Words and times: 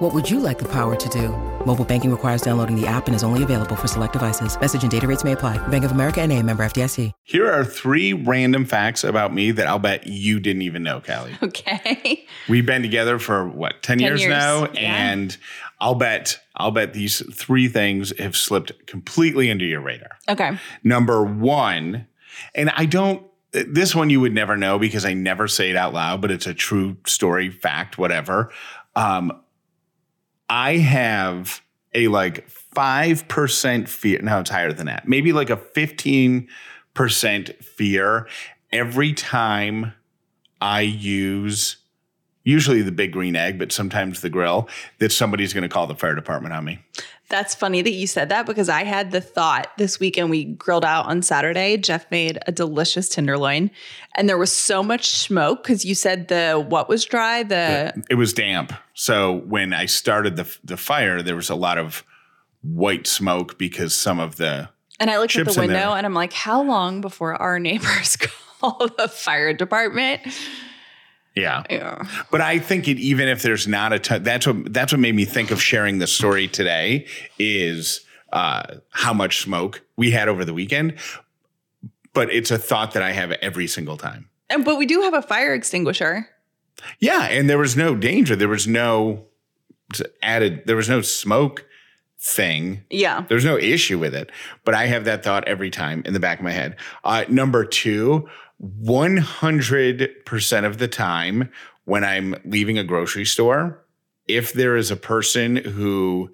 What 0.00 0.14
would 0.14 0.30
you 0.30 0.40
like 0.40 0.58
the 0.58 0.68
power 0.68 0.96
to 0.96 1.08
do? 1.10 1.28
Mobile 1.66 1.84
banking 1.84 2.10
requires 2.10 2.40
downloading 2.40 2.74
the 2.74 2.86
app 2.86 3.06
and 3.06 3.14
is 3.14 3.22
only 3.22 3.42
available 3.42 3.76
for 3.76 3.86
select 3.86 4.14
devices. 4.14 4.58
Message 4.58 4.80
and 4.80 4.90
data 4.90 5.06
rates 5.06 5.24
may 5.24 5.32
apply. 5.32 5.58
Bank 5.68 5.84
of 5.84 5.90
America 5.90 6.22
and 6.22 6.32
a 6.32 6.42
member 6.42 6.64
FDIC. 6.64 7.12
Here 7.24 7.52
are 7.52 7.66
three 7.66 8.14
random 8.14 8.64
facts 8.64 9.04
about 9.04 9.34
me 9.34 9.50
that 9.50 9.66
I'll 9.66 9.78
bet 9.78 10.06
you 10.06 10.40
didn't 10.40 10.62
even 10.62 10.82
know, 10.82 11.02
Callie. 11.02 11.36
Okay. 11.42 12.24
We've 12.48 12.64
been 12.64 12.80
together 12.80 13.18
for 13.18 13.46
what, 13.46 13.82
10, 13.82 13.98
10 13.98 14.00
years, 14.00 14.20
years, 14.22 14.30
now? 14.30 14.72
yeah. 14.72 15.10
And 15.10 15.36
I'll 15.80 15.96
bet 15.96 16.40
I'll 16.56 16.70
bet 16.70 16.94
these 16.94 17.22
three 17.34 17.68
things 17.68 18.18
have 18.18 18.38
slipped 18.38 18.86
completely 18.86 19.50
into 19.50 19.66
your 19.66 19.82
radar. 19.82 20.16
Okay. 20.30 20.56
Number 20.82 21.22
one, 21.22 22.06
and 22.54 22.70
I 22.70 22.86
don't 22.86 23.22
this 23.52 23.94
one 23.94 24.08
you 24.08 24.20
would 24.20 24.32
never 24.32 24.56
know 24.56 24.78
because 24.78 25.04
I 25.04 25.12
never 25.12 25.46
say 25.46 25.68
it 25.68 25.76
out 25.76 25.92
loud, 25.92 26.22
but 26.22 26.30
it's 26.30 26.46
a 26.46 26.54
true 26.54 26.96
story, 27.04 27.50
fact, 27.50 27.98
whatever. 27.98 28.50
Um, 28.96 29.42
I 30.50 30.78
have 30.78 31.62
a 31.94 32.08
like 32.08 32.50
5% 32.76 33.88
fear. 33.88 34.20
No, 34.20 34.40
it's 34.40 34.50
higher 34.50 34.72
than 34.72 34.86
that. 34.86 35.08
Maybe 35.08 35.32
like 35.32 35.48
a 35.48 35.56
15% 35.56 36.48
fear 37.64 38.28
every 38.72 39.12
time 39.12 39.94
I 40.60 40.82
use 40.82 41.76
usually 42.42 42.82
the 42.82 42.92
big 42.92 43.12
green 43.12 43.36
egg, 43.36 43.58
but 43.58 43.70
sometimes 43.70 44.22
the 44.22 44.30
grill 44.30 44.68
that 44.98 45.12
somebody's 45.12 45.52
going 45.52 45.62
to 45.62 45.68
call 45.68 45.86
the 45.86 45.94
fire 45.94 46.14
department 46.14 46.54
on 46.54 46.64
me. 46.64 46.80
That's 47.30 47.54
funny 47.54 47.80
that 47.80 47.92
you 47.92 48.06
said 48.06 48.28
that 48.28 48.44
because 48.44 48.68
I 48.68 48.84
had 48.84 49.12
the 49.12 49.20
thought 49.20 49.70
this 49.78 49.98
weekend 49.98 50.30
we 50.30 50.44
grilled 50.44 50.84
out 50.84 51.06
on 51.06 51.22
Saturday. 51.22 51.76
Jeff 51.76 52.10
made 52.10 52.38
a 52.46 52.52
delicious 52.52 53.08
tenderloin 53.08 53.70
and 54.16 54.28
there 54.28 54.36
was 54.36 54.54
so 54.54 54.82
much 54.82 55.10
smoke 55.10 55.62
because 55.62 55.84
you 55.84 55.94
said 55.94 56.28
the 56.28 56.64
what 56.68 56.88
was 56.88 57.04
dry? 57.04 57.42
The 57.42 58.02
It 58.10 58.16
was 58.16 58.32
damp. 58.32 58.72
So 58.94 59.36
when 59.46 59.72
I 59.72 59.86
started 59.86 60.36
the 60.36 60.54
the 60.64 60.76
fire, 60.76 61.22
there 61.22 61.36
was 61.36 61.48
a 61.48 61.54
lot 61.54 61.78
of 61.78 62.04
white 62.62 63.06
smoke 63.06 63.58
because 63.58 63.94
some 63.94 64.20
of 64.20 64.36
the 64.36 64.68
and 64.98 65.10
I 65.10 65.18
looked 65.18 65.34
at 65.36 65.46
the 65.46 65.58
window 65.58 65.94
and 65.94 66.04
I'm 66.04 66.14
like, 66.14 66.32
how 66.32 66.62
long 66.62 67.00
before 67.00 67.34
our 67.34 67.58
neighbors 67.58 68.16
call 68.60 68.88
the 68.98 69.08
fire 69.08 69.54
department? 69.54 70.20
Yeah. 71.34 71.64
Yeah. 71.70 72.06
But 72.30 72.40
I 72.40 72.58
think 72.58 72.88
it 72.88 72.98
even 72.98 73.28
if 73.28 73.42
there's 73.42 73.68
not 73.68 73.92
a 73.92 73.98
ton, 73.98 74.22
that's 74.22 74.46
what 74.46 74.72
that's 74.72 74.92
what 74.92 75.00
made 75.00 75.14
me 75.14 75.24
think 75.24 75.50
of 75.50 75.62
sharing 75.62 75.98
the 75.98 76.06
story 76.06 76.48
today 76.48 77.06
is 77.38 78.00
uh, 78.32 78.76
how 78.90 79.12
much 79.12 79.42
smoke 79.42 79.82
we 79.96 80.10
had 80.10 80.28
over 80.28 80.44
the 80.44 80.54
weekend. 80.54 80.94
But 82.12 82.32
it's 82.32 82.50
a 82.50 82.58
thought 82.58 82.92
that 82.92 83.02
I 83.02 83.12
have 83.12 83.30
every 83.32 83.66
single 83.66 83.96
time. 83.96 84.28
And 84.48 84.64
but 84.64 84.76
we 84.76 84.86
do 84.86 85.02
have 85.02 85.14
a 85.14 85.22
fire 85.22 85.54
extinguisher. 85.54 86.28
Yeah, 86.98 87.24
and 87.24 87.48
there 87.48 87.58
was 87.58 87.76
no 87.76 87.94
danger. 87.94 88.34
There 88.34 88.48
was 88.48 88.66
no 88.66 89.26
added. 90.22 90.62
There 90.66 90.76
was 90.76 90.88
no 90.88 91.02
smoke 91.02 91.66
thing. 92.20 92.84
Yeah. 92.90 93.24
There's 93.28 93.44
no 93.44 93.56
issue 93.56 93.98
with 93.98 94.14
it, 94.14 94.30
but 94.64 94.74
I 94.74 94.86
have 94.86 95.04
that 95.04 95.24
thought 95.24 95.48
every 95.48 95.70
time 95.70 96.02
in 96.04 96.12
the 96.12 96.20
back 96.20 96.38
of 96.38 96.44
my 96.44 96.50
head. 96.50 96.76
Uh, 97.02 97.24
number 97.28 97.64
two, 97.64 98.28
100% 98.62 100.64
of 100.64 100.78
the 100.78 100.88
time 100.88 101.50
when 101.84 102.04
I'm 102.04 102.36
leaving 102.44 102.78
a 102.78 102.84
grocery 102.84 103.24
store, 103.24 103.84
if 104.28 104.52
there 104.52 104.76
is 104.76 104.90
a 104.90 104.96
person 104.96 105.56
who 105.56 106.30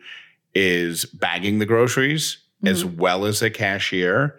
is 0.54 1.04
bagging 1.04 1.58
the 1.58 1.66
groceries 1.66 2.38
mm-hmm. 2.58 2.68
as 2.68 2.84
well 2.84 3.24
as 3.24 3.42
a 3.42 3.50
cashier, 3.50 4.38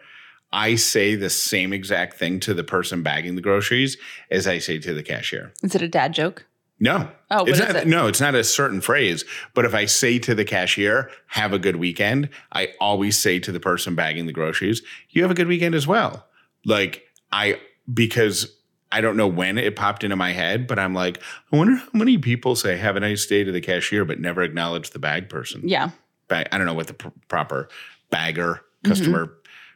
I 0.52 0.75
say 0.75 1.16
the 1.16 1.30
same 1.30 1.74
exact 1.74 2.18
thing 2.18 2.40
to 2.42 2.53
the 2.53 2.64
person 2.64 3.03
bagging 3.03 3.36
the 3.36 3.42
groceries 3.42 3.98
as 4.31 4.48
I 4.48 4.59
say 4.59 4.80
to 4.80 4.94
the 4.94 5.04
cashier. 5.04 5.52
Is 5.64 5.75
it 5.75 5.81
a 5.81 5.88
dad 5.88 6.14
joke? 6.14 6.46
No. 6.80 7.09
Oh, 7.31 7.40
what 7.40 7.50
it's 7.50 7.59
is 7.59 7.68
not, 7.68 7.75
it? 7.75 7.88
No, 7.88 8.08
it's 8.08 8.22
not 8.22 8.36
a 8.36 8.44
certain 8.44 8.81
phrase. 8.81 9.25
But 9.54 9.66
if 9.66 9.74
I 9.74 9.86
say 9.86 10.19
to 10.19 10.36
the 10.36 10.46
cashier, 10.46 11.09
have 11.28 11.52
a 11.52 11.59
good 11.59 11.78
weekend, 11.78 12.30
I 12.52 12.74
always 12.80 13.18
say 13.18 13.40
to 13.40 13.52
the 13.52 13.59
person 13.59 13.96
bagging 13.96 14.28
the 14.28 14.34
groceries, 14.34 14.84
you 15.09 15.24
have 15.24 15.31
a 15.31 15.36
good 15.36 15.48
weekend 15.48 15.74
as 15.74 15.88
well. 15.88 16.28
Like, 16.66 17.04
I, 17.31 17.59
because 17.94 18.53
I 18.92 19.02
don't 19.02 19.18
know 19.18 19.28
when 19.28 19.58
it 19.58 19.75
popped 19.75 20.03
into 20.03 20.16
my 20.16 20.31
head, 20.31 20.66
but 20.68 20.80
I'm 20.80 20.94
like, 20.94 21.22
I 21.52 21.58
wonder 21.58 21.75
how 21.75 21.90
many 21.94 22.18
people 22.18 22.56
say 22.56 22.78
have 22.78 22.96
a 22.96 23.00
nice 23.02 23.25
day 23.25 23.44
to 23.44 23.52
the 23.52 23.62
cashier, 23.62 24.06
but 24.06 24.20
never 24.20 24.42
acknowledge 24.44 24.92
the 24.92 25.00
bag 25.00 25.30
person. 25.30 25.62
Yeah. 25.68 25.90
Bag, 26.30 26.48
I 26.52 26.58
don't 26.58 26.68
know 26.68 26.74
what 26.74 26.88
the 26.88 26.94
pr- 26.94 27.09
proper 27.28 27.70
bagger, 28.09 28.62
Mm-hmm. 28.84 28.90
customer 28.92 29.34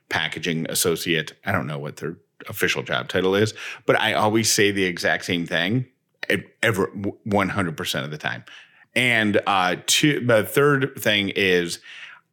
packaging 0.09 0.67
associate, 0.69 1.33
I 1.43 1.51
don't 1.51 1.65
know 1.65 1.79
what 1.79 1.97
their 1.97 2.17
official 2.47 2.83
job 2.83 3.09
title 3.09 3.33
is, 3.33 3.53
but 3.87 3.99
I 3.99 4.13
always 4.13 4.49
say 4.51 4.69
the 4.71 4.83
exact 4.83 5.25
same 5.25 5.47
thing 5.47 5.87
ever 6.61 6.87
100% 7.27 8.03
of 8.03 8.11
the 8.11 8.17
time. 8.19 8.43
And 8.95 9.41
uh 9.47 9.77
two, 9.87 10.19
the 10.25 10.43
third 10.43 10.93
thing 10.99 11.29
is 11.29 11.79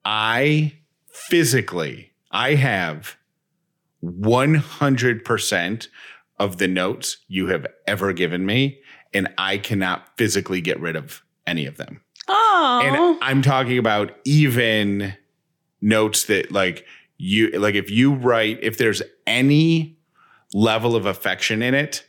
I 0.04 0.74
physically 1.28 2.12
I 2.30 2.54
have 2.54 3.16
100% 4.02 5.88
of 6.38 6.58
the 6.58 6.68
notes 6.68 7.18
you 7.26 7.48
have 7.48 7.66
ever 7.86 8.12
given 8.12 8.46
me 8.46 8.80
and 9.12 9.28
I 9.38 9.58
cannot 9.58 10.16
physically 10.16 10.60
get 10.60 10.80
rid 10.80 10.96
of 10.96 11.22
any 11.46 11.66
of 11.66 11.76
them. 11.76 12.00
Oh. 12.28 12.82
And 12.84 13.18
I'm 13.22 13.42
talking 13.42 13.78
about 13.78 14.12
even 14.24 15.14
notes 15.80 16.24
that 16.24 16.52
like 16.52 16.84
you 17.16 17.50
like 17.58 17.74
if 17.74 17.90
you 17.90 18.14
write 18.14 18.58
if 18.62 18.78
there's 18.78 19.02
any 19.26 19.98
level 20.52 20.94
of 20.94 21.06
affection 21.06 21.62
in 21.62 21.74
it, 21.74 22.06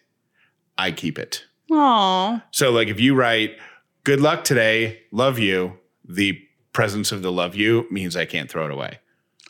I 0.78 0.92
keep 0.92 1.18
it. 1.18 1.46
Oh. 1.72 2.42
So 2.52 2.72
like 2.72 2.90
if 2.90 3.00
you 3.00 3.16
write 3.16 3.58
good 4.04 4.20
luck 4.20 4.44
today, 4.44 5.02
love 5.12 5.40
you, 5.40 5.78
the 6.08 6.40
presence 6.74 7.12
of 7.12 7.22
the 7.22 7.32
love 7.32 7.56
you 7.56 7.88
means 7.90 8.16
I 8.16 8.26
can't 8.26 8.50
throw 8.50 8.66
it 8.66 8.72
away. 8.72 9.00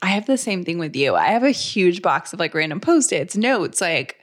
I 0.02 0.08
have 0.08 0.26
the 0.26 0.38
same 0.38 0.64
thing 0.64 0.80
with 0.80 0.96
you. 0.96 1.16
I 1.16 1.28
have 1.28 1.44
a 1.44 1.52
huge 1.52 2.02
box 2.02 2.32
of 2.34 2.40
like 2.40 2.54
random 2.54 2.80
post-its, 2.80 3.36
notes, 3.36 3.82
like, 3.82 4.18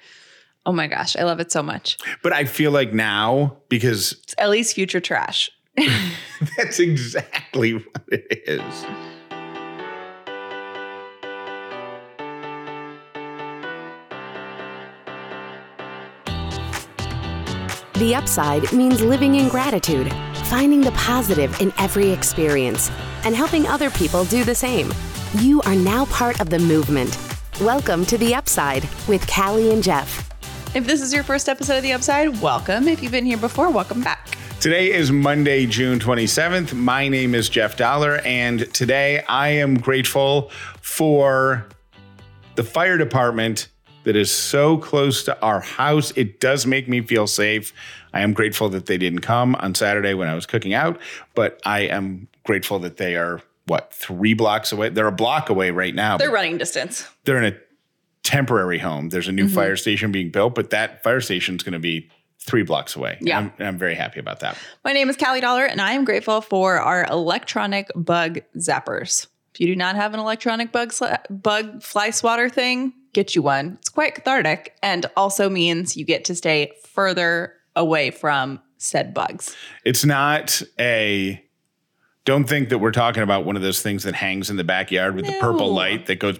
oh 0.64 0.72
my 0.72 0.86
gosh, 0.86 1.16
I 1.16 1.24
love 1.24 1.40
it 1.40 1.52
so 1.52 1.62
much. 1.62 1.98
But 2.22 2.32
I 2.32 2.44
feel 2.44 2.70
like 2.70 2.92
now 2.92 3.58
because 3.68 4.12
It's 4.22 4.34
Ellie's 4.38 4.72
future 4.72 5.00
trash. 5.00 5.50
that's 6.56 6.80
exactly 6.80 7.74
what 7.74 8.02
it 8.08 8.42
is. 8.46 8.86
The 17.98 18.14
upside 18.14 18.70
means 18.74 19.00
living 19.00 19.36
in 19.36 19.48
gratitude, 19.48 20.12
finding 20.50 20.82
the 20.82 20.92
positive 20.92 21.58
in 21.62 21.72
every 21.78 22.10
experience, 22.10 22.90
and 23.24 23.34
helping 23.34 23.66
other 23.66 23.88
people 23.90 24.26
do 24.26 24.44
the 24.44 24.54
same. 24.54 24.92
You 25.40 25.60
are 25.62 25.74
now 25.74 26.06
part 26.06 26.40
of 26.40 26.48
the 26.48 26.58
movement. 26.58 27.18
Welcome 27.60 28.06
to 28.06 28.16
The 28.16 28.34
Upside 28.34 28.88
with 29.06 29.26
Callie 29.30 29.70
and 29.70 29.82
Jeff. 29.82 30.30
If 30.74 30.86
this 30.86 31.02
is 31.02 31.12
your 31.12 31.24
first 31.24 31.50
episode 31.50 31.76
of 31.76 31.82
The 31.82 31.92
Upside, 31.92 32.40
welcome. 32.40 32.88
If 32.88 33.02
you've 33.02 33.12
been 33.12 33.26
here 33.26 33.36
before, 33.36 33.68
welcome 33.68 34.02
back. 34.02 34.38
Today 34.60 34.90
is 34.90 35.12
Monday, 35.12 35.66
June 35.66 35.98
27th. 35.98 36.72
My 36.72 37.08
name 37.08 37.34
is 37.34 37.50
Jeff 37.50 37.76
Dollar, 37.76 38.22
and 38.24 38.72
today 38.72 39.24
I 39.28 39.48
am 39.48 39.78
grateful 39.78 40.50
for 40.80 41.66
the 42.54 42.64
fire 42.64 42.96
department 42.96 43.68
that 44.04 44.16
is 44.16 44.30
so 44.30 44.78
close 44.78 45.22
to 45.24 45.38
our 45.42 45.60
house. 45.60 46.12
It 46.16 46.40
does 46.40 46.64
make 46.64 46.88
me 46.88 47.02
feel 47.02 47.26
safe. 47.26 47.74
I 48.14 48.22
am 48.22 48.32
grateful 48.32 48.70
that 48.70 48.86
they 48.86 48.96
didn't 48.96 49.20
come 49.20 49.54
on 49.56 49.74
Saturday 49.74 50.14
when 50.14 50.28
I 50.28 50.34
was 50.34 50.46
cooking 50.46 50.72
out, 50.72 50.98
but 51.34 51.60
I 51.66 51.80
am 51.80 52.28
grateful 52.44 52.78
that 52.78 52.96
they 52.96 53.16
are, 53.16 53.42
what, 53.66 53.92
three 53.92 54.34
blocks 54.34 54.72
away? 54.72 54.88
They're 54.90 55.06
a 55.06 55.12
block 55.12 55.48
away 55.50 55.70
right 55.70 55.94
now. 55.94 56.16
They're 56.18 56.30
running 56.30 56.58
distance. 56.58 57.08
they're 57.24 57.42
in 57.42 57.52
a 57.52 57.56
temporary 58.22 58.78
home. 58.78 59.08
There's 59.10 59.28
a 59.28 59.32
new 59.32 59.46
Mm-hmm. 59.46 59.54
fire 59.54 59.76
station 59.76 60.10
being 60.12 60.30
built, 60.30 60.54
but 60.54 60.70
that 60.70 61.02
fire 61.02 61.20
station 61.20 61.56
is 61.56 61.62
going 61.62 61.72
to 61.74 61.78
be 61.78 62.08
three 62.40 62.62
blocks 62.62 62.96
away. 62.96 63.18
Yeah. 63.20 63.38
I'm, 63.38 63.52
I'm 63.58 63.78
very 63.78 63.94
happy 63.94 64.20
about 64.20 64.40
that. 64.40 64.56
My 64.84 64.92
name 64.92 65.08
is 65.08 65.16
Callie 65.16 65.40
Dollar, 65.40 65.64
and 65.64 65.80
I 65.80 65.92
am 65.92 66.04
grateful 66.04 66.40
for 66.40 66.78
our 66.80 67.04
electronic 67.06 67.90
bug 67.94 68.38
zappers. 68.56 69.26
If 69.54 69.60
you 69.60 69.66
do 69.68 69.76
not 69.76 69.96
have 69.96 70.12
an 70.14 70.20
electronic 70.20 70.70
bug 70.70 70.90
sla- 70.90 71.18
bug 71.30 71.82
fly 71.82 72.10
swatter 72.10 72.48
thing, 72.48 72.92
get 73.14 73.34
you 73.34 73.42
one. 73.42 73.76
It's 73.80 73.88
quite 73.88 74.14
cathartic, 74.14 74.76
and 74.82 75.06
also 75.16 75.48
means 75.48 75.96
you 75.96 76.04
get 76.04 76.24
to 76.26 76.34
stay 76.34 76.72
further 76.84 77.54
away 77.74 78.10
from 78.10 78.60
said 78.78 79.14
bugs. 79.14 79.56
It's 79.84 80.04
not 80.04 80.60
a 80.78 81.42
Don't 82.26 82.48
think 82.48 82.70
that 82.70 82.78
we're 82.78 82.90
talking 82.90 83.22
about 83.22 83.44
one 83.44 83.54
of 83.54 83.62
those 83.62 83.80
things 83.80 84.02
that 84.02 84.14
hangs 84.14 84.50
in 84.50 84.56
the 84.56 84.64
backyard 84.64 85.14
with 85.14 85.26
the 85.26 85.38
purple 85.40 85.72
light 85.72 86.06
that 86.06 86.18
goes 86.18 86.38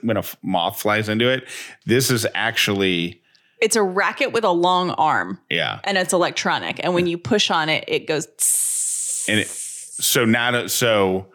when 0.00 0.16
a 0.16 0.20
f- 0.20 0.36
moth 0.42 0.80
flies 0.80 1.08
into 1.08 1.28
it. 1.28 1.46
This 1.84 2.08
is 2.10 2.24
actually, 2.34 3.20
It's 3.60 3.74
a 3.74 3.82
racket 3.82 4.32
with 4.32 4.44
a 4.44 4.52
long 4.52 4.90
arm 4.92 5.40
yeah. 5.50 5.80
and 5.82 5.98
it's 5.98 6.12
electronic. 6.12 6.80
And 6.84 6.94
when 6.94 7.08
you 7.08 7.18
push 7.18 7.50
on 7.50 7.68
it, 7.68 7.84
it 7.88 8.06
goes. 8.06 8.26
tss. 8.38 9.28
And 9.28 9.40
it, 9.40 9.48
so 9.48 10.24
not 10.24 10.54
a, 10.54 10.68
so 10.68 11.26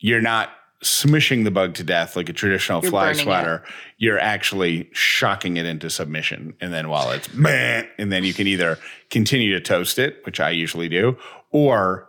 you're 0.00 0.20
not 0.20 0.50
smishing 0.82 1.44
the 1.44 1.50
bug 1.52 1.74
to 1.74 1.84
death 1.84 2.16
like 2.16 2.28
a 2.28 2.32
traditional 2.32 2.82
You're 2.82 2.90
fly 2.90 3.12
swatter. 3.12 3.62
You're 3.98 4.18
actually 4.18 4.90
shocking 4.92 5.56
it 5.56 5.66
into 5.66 5.88
submission. 5.88 6.54
And 6.60 6.72
then 6.72 6.88
while 6.88 7.12
it's 7.12 7.28
and 7.32 8.12
then 8.12 8.24
you 8.24 8.34
can 8.34 8.48
either 8.48 8.76
continue 9.10 9.52
to 9.54 9.60
toast 9.60 10.00
it, 10.00 10.20
which 10.26 10.40
I 10.40 10.50
usually 10.50 10.88
do, 10.88 11.16
or 11.50 12.07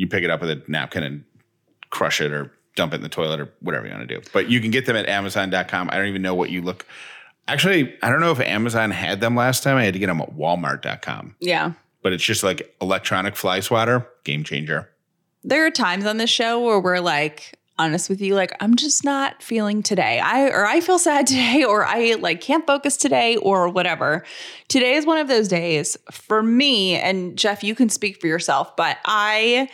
you 0.00 0.06
pick 0.06 0.24
it 0.24 0.30
up 0.30 0.40
with 0.40 0.50
a 0.50 0.62
napkin 0.66 1.02
and 1.02 1.24
crush 1.90 2.22
it 2.22 2.32
or 2.32 2.50
dump 2.74 2.94
it 2.94 2.96
in 2.96 3.02
the 3.02 3.08
toilet 3.10 3.38
or 3.38 3.52
whatever 3.60 3.86
you 3.86 3.92
want 3.92 4.08
to 4.08 4.14
do. 4.16 4.22
But 4.32 4.48
you 4.48 4.58
can 4.60 4.70
get 4.70 4.86
them 4.86 4.96
at 4.96 5.06
Amazon.com. 5.06 5.90
I 5.92 5.96
don't 5.96 6.06
even 6.06 6.22
know 6.22 6.34
what 6.34 6.48
you 6.48 6.62
look. 6.62 6.86
Actually, 7.46 7.94
I 8.02 8.08
don't 8.08 8.20
know 8.20 8.32
if 8.32 8.40
Amazon 8.40 8.90
had 8.92 9.20
them 9.20 9.36
last 9.36 9.62
time. 9.62 9.76
I 9.76 9.84
had 9.84 9.92
to 9.92 9.98
get 9.98 10.06
them 10.06 10.20
at 10.22 10.34
Walmart.com. 10.34 11.36
yeah. 11.40 11.72
But 12.02 12.14
it's 12.14 12.24
just 12.24 12.42
like 12.42 12.74
electronic 12.80 13.36
fly 13.36 13.60
swatter, 13.60 14.08
game 14.24 14.42
changer. 14.42 14.88
There 15.44 15.66
are 15.66 15.70
times 15.70 16.06
on 16.06 16.16
this 16.16 16.30
show 16.30 16.58
where 16.64 16.80
we're 16.80 17.00
like, 17.00 17.58
honest 17.80 18.08
with 18.10 18.20
you, 18.20 18.34
like, 18.34 18.52
I'm 18.60 18.76
just 18.76 19.04
not 19.04 19.42
feeling 19.42 19.82
today. 19.82 20.20
I 20.20 20.48
or 20.48 20.66
I 20.66 20.80
feel 20.80 20.98
sad 20.98 21.26
today, 21.26 21.64
or 21.64 21.84
I 21.84 22.14
like 22.20 22.40
can't 22.40 22.66
focus 22.66 22.96
today, 22.96 23.36
or 23.36 23.68
whatever. 23.68 24.24
Today 24.68 24.94
is 24.94 25.06
one 25.06 25.18
of 25.18 25.28
those 25.28 25.48
days 25.48 25.96
for 26.10 26.42
me, 26.42 26.96
and 26.96 27.36
Jeff, 27.36 27.64
you 27.64 27.74
can 27.74 27.88
speak 27.88 28.20
for 28.20 28.26
yourself, 28.26 28.76
but 28.76 28.98
I 29.04 29.68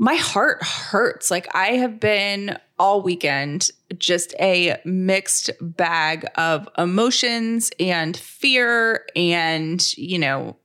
my 0.00 0.14
heart 0.14 0.62
hurts. 0.62 1.30
Like 1.30 1.54
I 1.54 1.72
have 1.72 2.00
been 2.00 2.58
all 2.78 3.02
weekend 3.02 3.70
just 3.98 4.34
a 4.40 4.80
mixed 4.86 5.50
bag 5.60 6.26
of 6.36 6.66
emotions 6.78 7.70
and 7.78 8.16
fear 8.16 9.04
and, 9.14 9.96
you 9.98 10.18
know, 10.18 10.56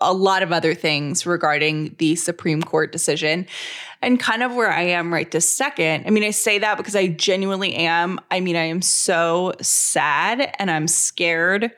a 0.00 0.12
lot 0.12 0.42
of 0.42 0.52
other 0.52 0.74
things 0.74 1.26
regarding 1.26 1.94
the 1.98 2.16
Supreme 2.16 2.62
Court 2.62 2.92
decision. 2.92 3.46
And 4.02 4.18
kind 4.18 4.42
of 4.42 4.54
where 4.54 4.72
I 4.72 4.82
am 4.82 5.12
right 5.12 5.30
this 5.30 5.48
second. 5.48 6.06
I 6.06 6.10
mean, 6.10 6.24
I 6.24 6.30
say 6.30 6.58
that 6.58 6.78
because 6.78 6.96
I 6.96 7.08
genuinely 7.08 7.74
am. 7.74 8.18
I 8.30 8.40
mean, 8.40 8.56
I 8.56 8.64
am 8.64 8.80
so 8.80 9.52
sad 9.60 10.54
and 10.58 10.70
I'm 10.70 10.88
scared. 10.88 11.70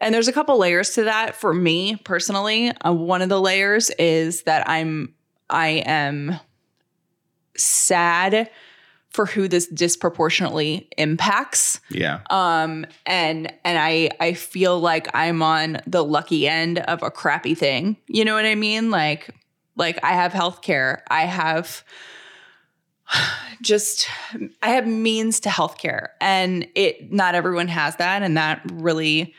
And 0.00 0.12
there's 0.12 0.26
a 0.26 0.32
couple 0.32 0.58
layers 0.58 0.90
to 0.94 1.04
that 1.04 1.36
for 1.36 1.54
me 1.54 1.96
personally. 1.96 2.70
Uh, 2.84 2.92
one 2.92 3.22
of 3.22 3.28
the 3.28 3.40
layers 3.40 3.90
is 3.90 4.42
that 4.42 4.68
I'm 4.68 5.14
I 5.48 5.82
am 5.86 6.40
sad 7.56 8.50
for 9.12 9.26
who 9.26 9.46
this 9.48 9.66
disproportionately 9.66 10.88
impacts. 10.96 11.80
Yeah. 11.90 12.20
um 12.30 12.86
and 13.06 13.52
and 13.64 13.78
i 13.78 14.10
i 14.20 14.32
feel 14.32 14.80
like 14.80 15.08
i'm 15.14 15.42
on 15.42 15.78
the 15.86 16.02
lucky 16.04 16.48
end 16.48 16.78
of 16.78 17.02
a 17.02 17.10
crappy 17.10 17.54
thing. 17.54 17.96
You 18.06 18.24
know 18.24 18.34
what 18.34 18.46
i 18.46 18.54
mean? 18.54 18.90
Like 18.90 19.30
like 19.76 20.02
i 20.02 20.12
have 20.12 20.32
health 20.32 20.62
care 20.62 21.02
i 21.10 21.22
have 21.24 21.82
just 23.62 24.08
i 24.62 24.70
have 24.70 24.86
means 24.86 25.40
to 25.40 25.50
health 25.50 25.78
care 25.78 26.12
and 26.20 26.66
it 26.74 27.12
not 27.12 27.34
everyone 27.34 27.68
has 27.68 27.96
that. 27.96 28.22
And 28.22 28.36
that 28.36 28.62
really 28.72 29.34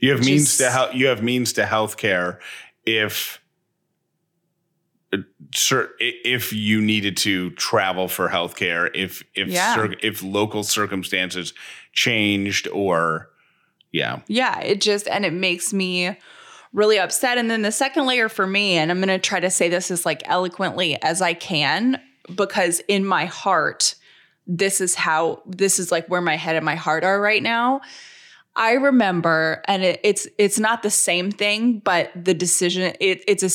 You 0.00 0.12
have 0.12 0.24
means 0.24 0.56
to 0.58 0.70
health. 0.70 0.94
You 0.94 1.06
have 1.06 1.22
means 1.22 1.52
to 1.54 1.62
healthcare 1.62 2.38
if 2.84 3.40
cer- 5.54 5.90
if 6.00 6.52
you 6.52 6.80
needed 6.80 7.16
to 7.18 7.50
travel 7.50 8.08
for 8.08 8.28
healthcare, 8.28 8.90
if 8.94 9.22
if 9.34 9.48
Yeah. 9.48 9.74
cir- 9.74 9.96
if 10.02 10.22
local 10.22 10.62
circumstances 10.62 11.52
changed, 11.92 12.68
or 12.68 13.30
yeah, 13.92 14.20
yeah 14.28 14.60
it 14.60 14.80
just 14.80 15.06
and 15.08 15.24
it 15.24 15.32
makes 15.32 15.72
me 15.72 16.16
really 16.72 16.98
upset. 16.98 17.38
And 17.38 17.50
then 17.50 17.62
the 17.62 17.72
second 17.72 18.06
layer 18.06 18.28
for 18.28 18.46
me 18.46 18.76
and 18.76 18.90
i'm 18.90 18.98
going 18.98 19.08
to 19.08 19.18
try 19.18 19.40
to 19.40 19.50
say 19.50 19.68
this 19.68 19.90
as 19.90 20.04
like 20.04 20.22
eloquently 20.26 21.00
as 21.02 21.22
i 21.22 21.32
can 21.32 21.98
because 22.34 22.80
in 22.88 23.04
my 23.06 23.24
heart 23.24 23.94
this 24.46 24.80
is 24.80 24.94
how 24.94 25.42
this 25.46 25.78
is 25.78 25.90
like 25.90 26.06
where 26.08 26.20
my 26.20 26.36
head 26.36 26.54
and 26.56 26.64
my 26.64 26.74
heart 26.76 27.02
are 27.04 27.20
right 27.20 27.42
now. 27.42 27.80
I 28.54 28.72
remember 28.72 29.62
and 29.66 29.82
it, 29.82 30.00
it's 30.04 30.28
it's 30.38 30.58
not 30.58 30.82
the 30.82 30.90
same 30.90 31.30
thing 31.30 31.78
but 31.80 32.10
the 32.14 32.34
decision 32.34 32.94
it, 33.00 33.22
it's 33.26 33.42
a 33.42 33.50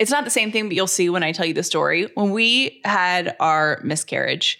it's 0.00 0.10
not 0.10 0.24
the 0.24 0.30
same 0.30 0.50
thing 0.50 0.66
but 0.66 0.74
you'll 0.74 0.88
see 0.88 1.08
when 1.08 1.22
i 1.22 1.30
tell 1.30 1.46
you 1.46 1.54
the 1.54 1.62
story. 1.62 2.08
When 2.14 2.32
we 2.32 2.80
had 2.84 3.36
our 3.38 3.80
miscarriage 3.84 4.58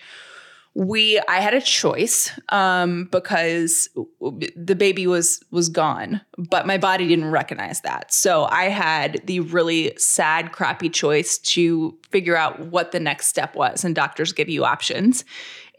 we 0.74 1.18
i 1.28 1.40
had 1.40 1.52
a 1.52 1.60
choice 1.60 2.30
um 2.50 3.08
because 3.10 3.88
the 4.54 4.76
baby 4.76 5.08
was 5.08 5.42
was 5.50 5.68
gone 5.68 6.20
but 6.38 6.64
my 6.64 6.78
body 6.78 7.08
didn't 7.08 7.32
recognize 7.32 7.80
that. 7.80 8.12
So 8.12 8.44
i 8.44 8.64
had 8.64 9.20
the 9.24 9.40
really 9.40 9.92
sad 9.96 10.52
crappy 10.52 10.88
choice 10.88 11.38
to 11.38 11.98
figure 12.10 12.36
out 12.36 12.60
what 12.66 12.92
the 12.92 13.00
next 13.00 13.26
step 13.26 13.56
was 13.56 13.84
and 13.84 13.96
doctors 13.96 14.32
give 14.32 14.48
you 14.48 14.64
options. 14.64 15.24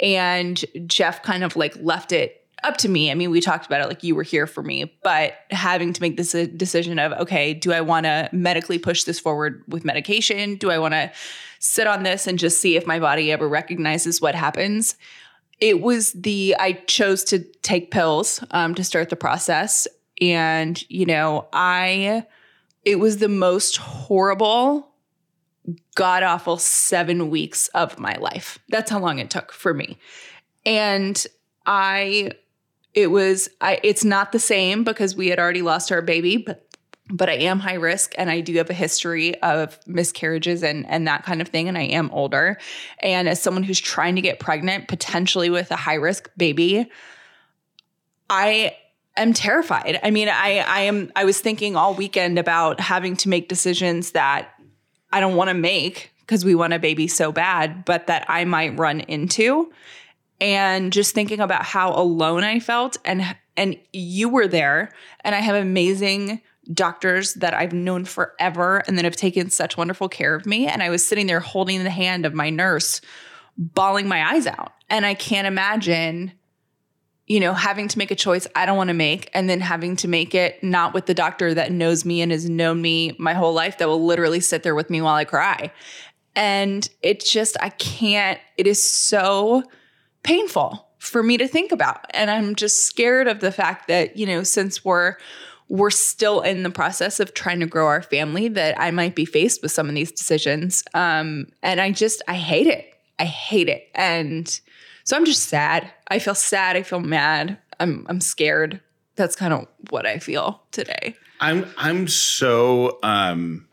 And 0.01 0.63
jeff 0.87 1.23
kind 1.23 1.43
of 1.43 1.55
like 1.55 1.75
left 1.77 2.11
it 2.11 2.40
up 2.63 2.77
to 2.77 2.89
me. 2.89 3.11
I 3.11 3.15
mean 3.15 3.31
we 3.31 3.41
talked 3.41 3.65
about 3.65 3.81
it 3.81 3.87
like 3.87 4.03
you 4.03 4.15
were 4.15 4.23
here 4.23 4.47
for 4.47 4.63
me 4.63 4.93
but 5.03 5.33
having 5.49 5.93
to 5.93 6.01
make 6.01 6.17
this 6.17 6.35
a 6.35 6.47
decision 6.47 6.99
of 6.99 7.11
okay 7.13 7.53
do 7.53 7.71
i 7.71 7.81
want 7.81 8.05
to 8.05 8.29
medically 8.31 8.77
push 8.77 9.03
this 9.03 9.19
forward 9.19 9.63
with 9.67 9.85
medication? 9.85 10.55
Do 10.55 10.69
i 10.71 10.77
want 10.77 10.93
to 10.93 11.11
sit 11.59 11.87
on 11.87 12.03
this 12.03 12.27
and 12.27 12.39
just 12.39 12.59
see 12.59 12.75
if 12.75 12.87
my 12.87 12.99
body 12.99 13.31
ever 13.31 13.47
recognizes 13.47 14.19
what 14.21 14.35
happens? 14.35 14.95
It 15.59 15.81
was 15.81 16.13
the 16.13 16.55
i 16.59 16.73
chose 16.73 17.23
to 17.25 17.39
take 17.61 17.91
pills 17.91 18.43
um, 18.51 18.75
to 18.75 18.83
start 18.83 19.09
the 19.09 19.15
process. 19.15 19.87
And 20.19 20.81
you 20.89 21.05
know 21.05 21.47
i 21.53 22.25
it 22.83 22.99
was 22.99 23.17
the 23.17 23.29
most 23.29 23.77
horrible 23.77 24.91
god 25.95 26.23
awful 26.23 26.57
seven 26.57 27.29
weeks 27.29 27.67
of 27.69 27.99
my 27.99 28.15
life. 28.15 28.59
That's 28.69 28.89
how 28.89 28.99
long 28.99 29.19
it 29.19 29.29
took 29.29 29.51
for 29.51 29.73
me. 29.73 29.97
And 30.65 31.25
i 31.65 32.31
it 32.93 33.07
was 33.07 33.49
i 33.61 33.79
it's 33.83 34.03
not 34.03 34.31
the 34.31 34.39
same 34.39 34.83
because 34.83 35.15
we 35.15 35.27
had 35.27 35.39
already 35.39 35.61
lost 35.61 35.91
our 35.91 36.01
baby 36.01 36.37
but 36.37 36.67
but 37.11 37.29
I 37.29 37.33
am 37.33 37.59
high 37.59 37.75
risk 37.75 38.13
and 38.17 38.29
I 38.29 38.39
do 38.39 38.55
have 38.55 38.69
a 38.69 38.73
history 38.73 39.39
of 39.41 39.77
miscarriages 39.85 40.63
and 40.63 40.87
and 40.87 41.07
that 41.07 41.23
kind 41.23 41.41
of 41.41 41.49
thing 41.49 41.67
and 41.67 41.77
I 41.77 41.83
am 41.83 42.09
older 42.11 42.57
and 42.99 43.27
as 43.27 43.41
someone 43.41 43.63
who's 43.63 43.79
trying 43.79 44.15
to 44.15 44.21
get 44.21 44.39
pregnant 44.39 44.87
potentially 44.87 45.49
with 45.49 45.69
a 45.71 45.75
high 45.75 45.95
risk 45.95 46.29
baby 46.37 46.89
I 48.29 48.77
am 49.17 49.33
terrified. 49.33 49.99
I 50.03 50.11
mean 50.11 50.29
I 50.29 50.59
I 50.59 50.81
am 50.81 51.11
I 51.15 51.25
was 51.25 51.39
thinking 51.39 51.75
all 51.75 51.93
weekend 51.93 52.39
about 52.39 52.79
having 52.79 53.17
to 53.17 53.29
make 53.29 53.49
decisions 53.49 54.11
that 54.11 54.49
I 55.11 55.19
don't 55.19 55.35
want 55.35 55.49
to 55.49 55.53
make 55.53 56.11
because 56.21 56.45
we 56.45 56.55
want 56.55 56.73
a 56.73 56.79
baby 56.79 57.07
so 57.07 57.31
bad 57.31 57.83
but 57.83 58.07
that 58.07 58.25
I 58.29 58.45
might 58.45 58.79
run 58.79 59.01
into 59.01 59.71
and 60.41 60.91
just 60.91 61.13
thinking 61.13 61.39
about 61.39 61.63
how 61.63 61.93
alone 61.93 62.43
I 62.43 62.59
felt 62.59 62.97
and 63.05 63.23
and 63.55 63.77
you 63.93 64.27
were 64.27 64.47
there. 64.47 64.91
And 65.23 65.35
I 65.35 65.39
have 65.39 65.55
amazing 65.55 66.41
doctors 66.73 67.35
that 67.35 67.53
I've 67.53 67.73
known 67.73 68.05
forever 68.05 68.83
and 68.87 68.97
that 68.97 69.05
have 69.05 69.15
taken 69.15 69.49
such 69.49 69.77
wonderful 69.77 70.09
care 70.09 70.33
of 70.35 70.45
me. 70.45 70.67
And 70.67 70.81
I 70.81 70.89
was 70.89 71.05
sitting 71.05 71.27
there 71.27 71.39
holding 71.39 71.83
the 71.83 71.89
hand 71.89 72.25
of 72.25 72.33
my 72.33 72.49
nurse 72.49 73.01
bawling 73.57 74.07
my 74.07 74.31
eyes 74.33 74.47
out. 74.47 74.73
And 74.89 75.05
I 75.05 75.13
can't 75.13 75.47
imagine 75.47 76.33
you 77.27 77.39
know 77.39 77.53
having 77.53 77.87
to 77.87 77.97
make 77.97 78.11
a 78.11 78.15
choice 78.15 78.47
I 78.55 78.65
don't 78.65 78.77
want 78.77 78.89
to 78.89 78.95
make 78.95 79.29
and 79.33 79.49
then 79.49 79.61
having 79.61 79.95
to 79.97 80.07
make 80.07 80.33
it 80.33 80.61
not 80.63 80.93
with 80.93 81.05
the 81.05 81.13
doctor 81.13 81.53
that 81.53 81.71
knows 81.71 82.03
me 82.03 82.21
and 82.21 82.31
has 82.31 82.49
known 82.49 82.81
me 82.81 83.15
my 83.19 83.33
whole 83.33 83.53
life 83.53 83.77
that 83.77 83.87
will 83.87 84.03
literally 84.03 84.39
sit 84.39 84.63
there 84.63 84.75
with 84.75 84.89
me 84.89 85.01
while 85.01 85.15
I 85.15 85.23
cry. 85.23 85.71
And 86.35 86.89
it's 87.01 87.31
just 87.31 87.57
I 87.61 87.69
can't 87.69 88.39
it 88.57 88.65
is 88.65 88.81
so 88.81 89.63
painful 90.23 90.87
for 90.99 91.23
me 91.23 91.37
to 91.37 91.47
think 91.47 91.71
about. 91.71 92.05
And 92.11 92.29
i'm 92.29 92.55
just 92.55 92.85
scared 92.85 93.27
of 93.27 93.39
the 93.39 93.51
fact 93.51 93.87
that 93.87 94.17
you 94.17 94.25
know 94.25 94.43
since 94.43 94.85
we're 94.85 95.15
we're 95.69 95.89
still 95.89 96.41
in 96.41 96.63
the 96.63 96.69
process 96.69 97.19
of 97.21 97.33
trying 97.33 97.61
to 97.61 97.65
grow 97.65 97.87
our 97.87 98.01
family 98.01 98.47
that 98.49 98.79
i 98.79 98.91
might 98.91 99.15
be 99.15 99.25
faced 99.25 99.61
with 99.61 99.71
some 99.71 99.89
of 99.89 99.95
these 99.95 100.11
decisions. 100.11 100.83
Um 100.93 101.47
and 101.63 101.81
i 101.81 101.91
just 101.91 102.21
i 102.27 102.35
hate 102.35 102.67
it. 102.67 102.93
I 103.19 103.25
hate 103.25 103.69
it. 103.69 103.89
And 103.95 104.47
so 105.03 105.17
i'm 105.17 105.25
just 105.25 105.49
sad. 105.49 105.91
I 106.09 106.19
feel 106.19 106.35
sad. 106.35 106.75
I 106.75 106.83
feel 106.83 106.99
mad. 106.99 107.57
I'm 107.79 108.05
i'm 108.09 108.21
scared. 108.21 108.79
That's 109.15 109.35
kind 109.35 109.53
of 109.53 109.67
what 109.89 110.05
i 110.05 110.19
feel 110.19 110.61
today. 110.71 111.15
I'm 111.39 111.65
I'm 111.77 112.07
so 112.07 112.99
um 113.01 113.67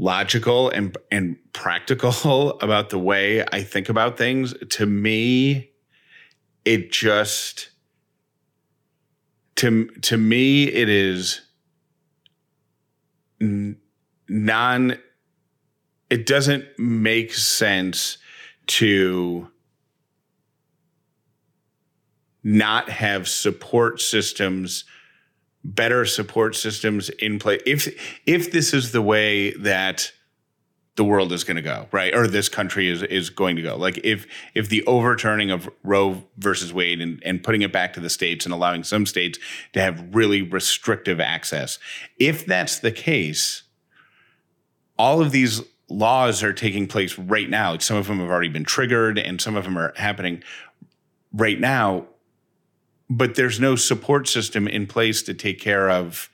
logical 0.00 0.70
and 0.70 0.96
and 1.10 1.36
practical 1.52 2.58
about 2.62 2.90
the 2.90 2.98
way 2.98 3.44
I 3.52 3.62
think 3.62 3.88
about 3.88 4.16
things. 4.16 4.54
To 4.70 4.86
me, 4.86 5.70
it 6.64 6.90
just 6.90 7.70
to 9.56 9.86
to 10.02 10.16
me 10.16 10.64
it 10.64 10.88
is 10.88 11.42
non 13.40 14.98
it 16.08 16.26
doesn't 16.26 16.64
make 16.78 17.32
sense 17.34 18.18
to 18.66 19.48
not 22.42 22.88
have 22.88 23.28
support 23.28 24.00
systems 24.00 24.84
better 25.62 26.06
support 26.06 26.56
systems 26.56 27.08
in 27.10 27.38
place 27.38 27.60
if 27.66 28.20
if 28.26 28.50
this 28.50 28.72
is 28.72 28.92
the 28.92 29.02
way 29.02 29.52
that 29.54 30.12
the 30.96 31.04
world 31.04 31.32
is 31.32 31.44
going 31.44 31.56
to 31.56 31.62
go 31.62 31.86
right? 31.92 32.14
Or 32.14 32.26
this 32.26 32.48
country 32.48 32.88
is 32.88 33.02
is 33.02 33.30
going 33.30 33.56
to 33.56 33.62
go. 33.62 33.76
Like 33.76 33.98
if 34.02 34.26
if 34.54 34.68
the 34.68 34.84
overturning 34.86 35.50
of 35.50 35.68
roe 35.82 36.24
versus 36.38 36.72
wade 36.72 37.00
and, 37.00 37.22
and 37.24 37.42
putting 37.42 37.62
it 37.62 37.72
back 37.72 37.92
to 37.94 38.00
the 38.00 38.10
states 38.10 38.44
and 38.44 38.54
allowing 38.54 38.84
some 38.84 39.06
states 39.06 39.38
to 39.72 39.80
have 39.80 40.14
really 40.14 40.42
restrictive 40.42 41.20
access 41.20 41.78
if 42.18 42.46
that's 42.46 42.78
the 42.78 42.92
case 42.92 43.62
all 44.98 45.22
of 45.22 45.30
these 45.30 45.62
laws 45.88 46.42
are 46.42 46.52
taking 46.52 46.86
place 46.86 47.18
right 47.18 47.48
now. 47.48 47.76
Some 47.78 47.96
of 47.96 48.06
them 48.06 48.18
have 48.20 48.28
already 48.28 48.50
been 48.50 48.64
triggered 48.64 49.18
and 49.18 49.40
some 49.40 49.56
of 49.56 49.64
them 49.64 49.78
are 49.78 49.94
happening 49.96 50.42
right 51.32 51.58
now 51.58 52.06
but 53.10 53.34
there's 53.34 53.58
no 53.58 53.74
support 53.74 54.28
system 54.28 54.68
in 54.68 54.86
place 54.86 55.22
to 55.24 55.34
take 55.34 55.60
care 55.60 55.90
of 55.90 56.30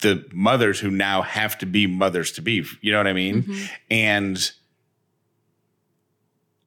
the 0.00 0.24
mothers 0.32 0.78
who 0.78 0.90
now 0.90 1.22
have 1.22 1.58
to 1.58 1.66
be 1.66 1.86
mothers 1.88 2.30
to 2.32 2.42
be. 2.42 2.64
You 2.80 2.92
know 2.92 2.98
what 2.98 3.08
I 3.08 3.12
mean? 3.12 3.42
Mm-hmm. 3.42 3.64
And 3.90 4.52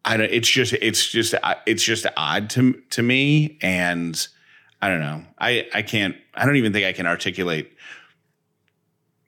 I 0.04 0.18
don't. 0.18 0.32
It's 0.32 0.50
just. 0.50 0.74
It's 0.74 1.08
just. 1.08 1.34
It's 1.66 1.84
just 1.84 2.06
odd 2.18 2.50
to 2.52 2.74
to 2.92 3.02
me. 3.02 3.58
And 3.62 4.28
I 4.82 4.90
don't 4.90 5.00
know. 5.00 5.24
I 5.40 5.68
I 5.74 5.82
can't. 5.84 6.16
I 6.34 6.46
don't 6.46 6.58
even 6.58 6.74
think 6.74 6.86
I 6.86 6.92
can 6.92 7.08
articulate 7.08 7.72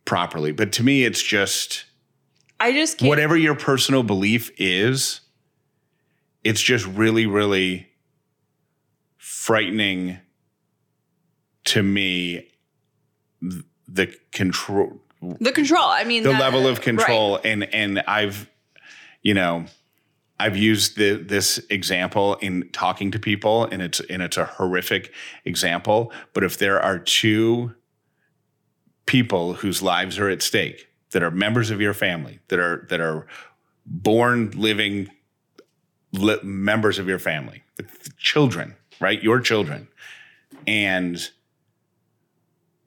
properly. 0.04 0.52
But 0.52 0.74
to 0.74 0.84
me, 0.84 1.06
it's 1.06 1.24
just. 1.24 1.86
I 2.60 2.74
just 2.74 2.98
can't. 2.98 3.08
whatever 3.08 3.38
your 3.38 3.56
personal 3.56 4.04
belief 4.04 4.52
is. 4.58 5.22
It's 6.44 6.62
just 6.62 6.86
really, 6.86 7.26
really 7.26 7.88
frightening 9.20 10.18
to 11.66 11.84
me 11.84 12.50
the 13.88 14.08
control 14.32 14.98
the 15.22 15.52
control 15.52 15.84
i 15.86 16.06
mean 16.06 16.24
the 16.24 16.32
that, 16.32 16.40
level 16.40 16.66
of 16.66 16.80
control 16.80 17.36
right. 17.36 17.46
and 17.46 17.74
and 17.74 18.00
i've 18.08 18.50
you 19.22 19.34
know 19.34 19.66
i've 20.40 20.56
used 20.56 20.98
the, 20.98 21.16
this 21.16 21.60
example 21.70 22.36
in 22.36 22.68
talking 22.72 23.12
to 23.12 23.20
people 23.20 23.66
and 23.66 23.82
it's 23.82 24.00
and 24.10 24.24
it's 24.24 24.38
a 24.38 24.46
horrific 24.46 25.14
example 25.44 26.14
but 26.34 26.44
if 26.44 26.58
there 26.58 26.82
are 26.82 26.98
two 26.98 27.76
people 29.06 29.56
whose 29.56 29.82
lives 29.82 30.18
are 30.18 30.30
at 30.30 30.42
stake 30.42 30.88
that 31.12 31.22
are 31.22 31.32
members 31.32 31.72
of 31.72 31.82
your 31.82 31.94
family 31.94 32.40
that 32.48 32.60
are 32.60 32.88
that 32.90 33.02
are 33.02 33.28
born 33.86 34.50
living 34.52 35.10
li- 36.14 36.40
members 36.42 36.98
of 36.98 37.08
your 37.10 37.20
family 37.20 37.64
the 37.76 37.86
children 38.18 38.76
right? 39.00 39.22
Your 39.22 39.39
children. 39.39 39.88
And 40.68 41.29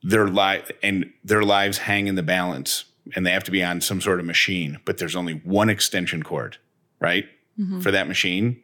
their 0.02 0.28
life 0.28 0.71
and 0.83 1.12
their 1.25 1.42
lives 1.42 1.78
hang 1.78 2.07
in 2.07 2.16
the 2.16 2.23
balance 2.23 2.85
and 3.14 3.26
they 3.26 3.31
have 3.33 3.45
to 3.45 3.50
be 3.50 3.62
on 3.62 3.81
some 3.81 4.00
sort 4.00 4.21
of 4.21 4.26
machine, 4.26 4.78
but 4.85 4.99
there's 4.99 5.16
only 5.16 5.35
one 5.35 5.69
extension 5.69 6.23
cord, 6.23 6.59
right? 7.00 7.26
Mm-hmm. 7.59 7.81
For 7.81 7.90
that 7.90 8.09
machine. 8.09 8.62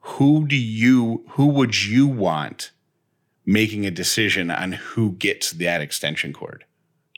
Who 0.00 0.46
do 0.46 0.56
you 0.56 1.24
who 1.30 1.46
would 1.46 1.84
you 1.84 2.06
want 2.06 2.72
making 3.44 3.86
a 3.86 3.90
decision 3.90 4.50
on 4.50 4.72
who 4.72 5.12
gets 5.12 5.52
that 5.52 5.80
extension 5.80 6.32
cord? 6.32 6.64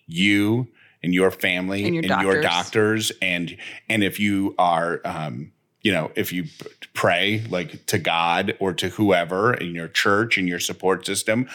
You 0.06 0.68
and 1.02 1.14
your 1.14 1.30
family 1.30 1.84
and 1.84 1.94
your, 1.94 2.02
and 2.02 2.08
doctors. 2.08 2.32
your 2.32 2.42
doctors 2.42 3.12
and 3.22 3.56
and 3.88 4.04
if 4.04 4.20
you 4.20 4.54
are 4.58 5.00
um, 5.04 5.52
you 5.84 5.92
know, 5.92 6.10
if 6.16 6.32
you 6.32 6.46
pray 6.94 7.44
like 7.50 7.86
to 7.86 7.98
God 7.98 8.56
or 8.58 8.72
to 8.72 8.88
whoever 8.88 9.54
in 9.54 9.74
your 9.74 9.86
church 9.86 10.36
in 10.36 10.48
your 10.48 10.58
support 10.58 11.06
system, 11.06 11.48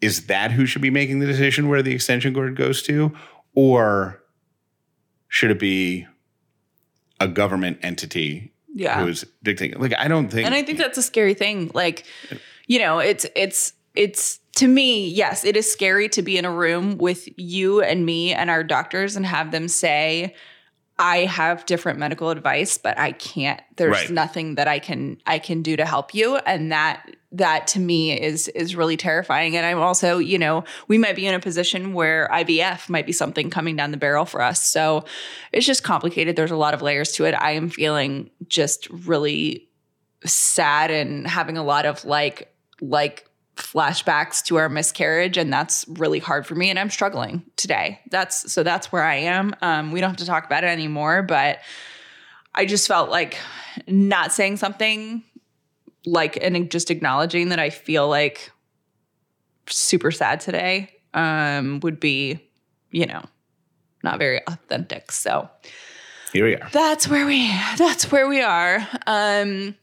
is 0.00 0.26
that 0.26 0.52
who 0.52 0.66
should 0.66 0.82
be 0.82 0.90
making 0.90 1.18
the 1.18 1.26
decision 1.26 1.68
where 1.68 1.82
the 1.82 1.94
extension 1.94 2.34
cord 2.34 2.54
goes 2.54 2.82
to? 2.82 3.12
Or 3.54 4.22
should 5.28 5.50
it 5.50 5.58
be 5.58 6.06
a 7.18 7.26
government 7.26 7.78
entity 7.82 8.52
yeah. 8.74 9.02
who's 9.02 9.24
dictating? 9.42 9.80
Like, 9.80 9.94
I 9.98 10.06
don't 10.06 10.28
think. 10.28 10.44
And 10.44 10.54
I 10.54 10.62
think 10.62 10.76
that's 10.76 10.98
a 10.98 11.02
scary 11.02 11.32
thing. 11.32 11.70
Like, 11.72 12.04
you 12.66 12.78
know, 12.78 12.98
it's, 12.98 13.24
it's, 13.34 13.72
it's 13.94 14.38
to 14.56 14.68
me, 14.68 15.08
yes, 15.08 15.46
it 15.46 15.56
is 15.56 15.70
scary 15.70 16.10
to 16.10 16.20
be 16.20 16.36
in 16.36 16.44
a 16.44 16.50
room 16.50 16.98
with 16.98 17.26
you 17.38 17.80
and 17.80 18.04
me 18.04 18.34
and 18.34 18.50
our 18.50 18.62
doctors 18.62 19.16
and 19.16 19.24
have 19.24 19.50
them 19.50 19.68
say, 19.68 20.34
I 20.98 21.18
have 21.24 21.66
different 21.66 21.98
medical 21.98 22.30
advice, 22.30 22.78
but 22.78 22.96
I 22.98 23.12
can't. 23.12 23.60
There's 23.76 23.92
right. 23.92 24.10
nothing 24.10 24.54
that 24.54 24.68
I 24.68 24.78
can 24.78 25.18
I 25.26 25.40
can 25.40 25.60
do 25.62 25.76
to 25.76 25.84
help 25.84 26.14
you, 26.14 26.36
and 26.36 26.70
that 26.70 27.04
that 27.32 27.66
to 27.68 27.80
me 27.80 28.18
is 28.18 28.46
is 28.48 28.76
really 28.76 28.96
terrifying. 28.96 29.56
And 29.56 29.66
I'm 29.66 29.80
also, 29.80 30.18
you 30.18 30.38
know, 30.38 30.62
we 30.86 30.96
might 30.96 31.16
be 31.16 31.26
in 31.26 31.34
a 31.34 31.40
position 31.40 31.94
where 31.94 32.28
IVF 32.32 32.88
might 32.88 33.06
be 33.06 33.12
something 33.12 33.50
coming 33.50 33.74
down 33.74 33.90
the 33.90 33.96
barrel 33.96 34.24
for 34.24 34.40
us. 34.40 34.64
So 34.64 35.04
it's 35.52 35.66
just 35.66 35.82
complicated. 35.82 36.36
There's 36.36 36.52
a 36.52 36.56
lot 36.56 36.74
of 36.74 36.82
layers 36.82 37.10
to 37.12 37.24
it. 37.24 37.34
I 37.34 37.52
am 37.52 37.70
feeling 37.70 38.30
just 38.46 38.88
really 38.90 39.68
sad 40.24 40.92
and 40.92 41.26
having 41.26 41.58
a 41.58 41.64
lot 41.64 41.86
of 41.86 42.04
like 42.04 42.54
like 42.80 43.28
flashbacks 43.56 44.42
to 44.44 44.56
our 44.56 44.68
miscarriage 44.68 45.36
and 45.36 45.52
that's 45.52 45.84
really 45.88 46.18
hard 46.18 46.46
for 46.46 46.54
me 46.54 46.70
and 46.70 46.78
i'm 46.78 46.90
struggling 46.90 47.42
today. 47.56 48.00
That's 48.10 48.52
so 48.52 48.62
that's 48.62 48.90
where 48.90 49.02
i 49.04 49.14
am. 49.14 49.54
Um, 49.62 49.92
we 49.92 50.00
don't 50.00 50.10
have 50.10 50.16
to 50.18 50.26
talk 50.26 50.44
about 50.44 50.64
it 50.64 50.68
anymore 50.68 51.22
but 51.22 51.58
i 52.54 52.66
just 52.66 52.88
felt 52.88 53.10
like 53.10 53.38
not 53.86 54.32
saying 54.32 54.56
something 54.56 55.22
like 56.06 56.36
and 56.42 56.70
just 56.70 56.90
acknowledging 56.90 57.48
that 57.50 57.58
i 57.58 57.70
feel 57.70 58.08
like 58.08 58.50
super 59.68 60.10
sad 60.10 60.40
today 60.40 60.90
um, 61.14 61.80
would 61.80 62.00
be 62.00 62.40
you 62.90 63.06
know 63.06 63.22
not 64.04 64.18
very 64.18 64.46
authentic. 64.46 65.10
So 65.10 65.48
here 66.32 66.44
we 66.44 66.54
are. 66.54 66.68
that's 66.72 67.08
where 67.08 67.26
we 67.26 67.48
that's 67.76 68.12
where 68.12 68.28
we 68.28 68.42
are. 68.42 68.86
Um 69.06 69.74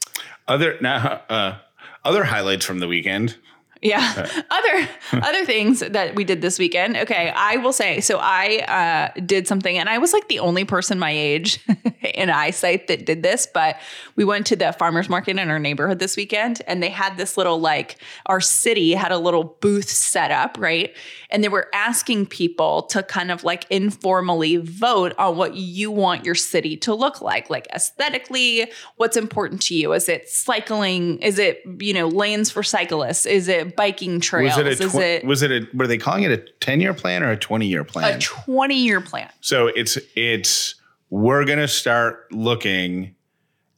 other 0.47 0.77
now 0.79 1.21
uh 1.27 1.57
other 2.05 2.23
highlights 2.23 2.65
from 2.65 2.79
the 2.79 2.87
weekend 2.87 3.37
yeah. 3.81 4.27
other 4.51 4.89
other 5.13 5.45
things 5.45 5.79
that 5.79 6.15
we 6.15 6.23
did 6.23 6.41
this 6.41 6.59
weekend. 6.59 6.97
Okay, 6.97 7.29
I 7.35 7.57
will 7.57 7.73
say 7.73 7.99
so. 7.99 8.19
I 8.21 9.11
uh, 9.15 9.19
did 9.21 9.47
something, 9.47 9.77
and 9.77 9.89
I 9.89 9.97
was 9.97 10.13
like 10.13 10.27
the 10.27 10.39
only 10.39 10.65
person 10.65 10.99
my 10.99 11.11
age 11.11 11.65
in 12.13 12.29
eyesight 12.29 12.87
that 12.87 13.05
did 13.05 13.23
this. 13.23 13.47
But 13.51 13.77
we 14.15 14.23
went 14.23 14.45
to 14.47 14.55
the 14.55 14.73
farmers 14.73 15.09
market 15.09 15.37
in 15.37 15.49
our 15.49 15.59
neighborhood 15.59 15.99
this 15.99 16.15
weekend, 16.15 16.61
and 16.67 16.81
they 16.83 16.89
had 16.89 17.17
this 17.17 17.37
little 17.37 17.59
like 17.59 17.97
our 18.27 18.39
city 18.39 18.93
had 18.93 19.11
a 19.11 19.17
little 19.17 19.43
booth 19.61 19.89
set 19.89 20.29
up, 20.29 20.57
right? 20.59 20.95
And 21.31 21.43
they 21.43 21.49
were 21.49 21.69
asking 21.73 22.27
people 22.27 22.83
to 22.83 23.01
kind 23.01 23.31
of 23.31 23.43
like 23.43 23.65
informally 23.71 24.57
vote 24.57 25.13
on 25.17 25.37
what 25.37 25.55
you 25.55 25.89
want 25.89 26.25
your 26.25 26.35
city 26.35 26.77
to 26.77 26.93
look 26.93 27.21
like, 27.21 27.49
like 27.49 27.67
aesthetically. 27.73 28.71
What's 28.97 29.17
important 29.17 29.61
to 29.63 29.75
you? 29.75 29.93
Is 29.93 30.07
it 30.07 30.29
cycling? 30.29 31.17
Is 31.19 31.39
it 31.39 31.61
you 31.79 31.95
know 31.95 32.07
lanes 32.07 32.51
for 32.51 32.61
cyclists? 32.61 33.25
Is 33.25 33.47
it 33.47 33.70
biking 33.75 34.19
trails? 34.19 34.57
Was 34.57 34.65
it 34.65 34.81
a 34.81 34.89
tw- 34.89 34.95
it 34.95 35.25
was 35.25 35.41
it 35.41 35.51
a 35.51 35.67
were 35.73 35.87
they 35.87 35.97
calling 35.97 36.23
it 36.23 36.31
a 36.31 36.37
10 36.37 36.81
year 36.81 36.93
plan 36.93 37.23
or 37.23 37.31
a 37.31 37.37
20 37.37 37.67
year 37.67 37.83
plan? 37.83 38.17
A 38.17 38.19
20 38.19 38.75
year 38.75 39.01
plan. 39.01 39.29
So 39.41 39.67
it's 39.67 39.97
it's 40.15 40.75
we're 41.09 41.45
gonna 41.45 41.67
start 41.67 42.31
looking 42.31 43.15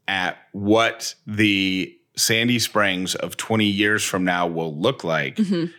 at 0.08 0.38
what 0.52 1.16
the 1.26 1.98
Sandy 2.16 2.60
Springs 2.60 3.16
of 3.16 3.38
20 3.38 3.66
years 3.66 4.04
from 4.04 4.24
now 4.24 4.48
will 4.48 4.76
look 4.76 5.04
like. 5.04 5.38
Mm-hmm. 5.38 5.72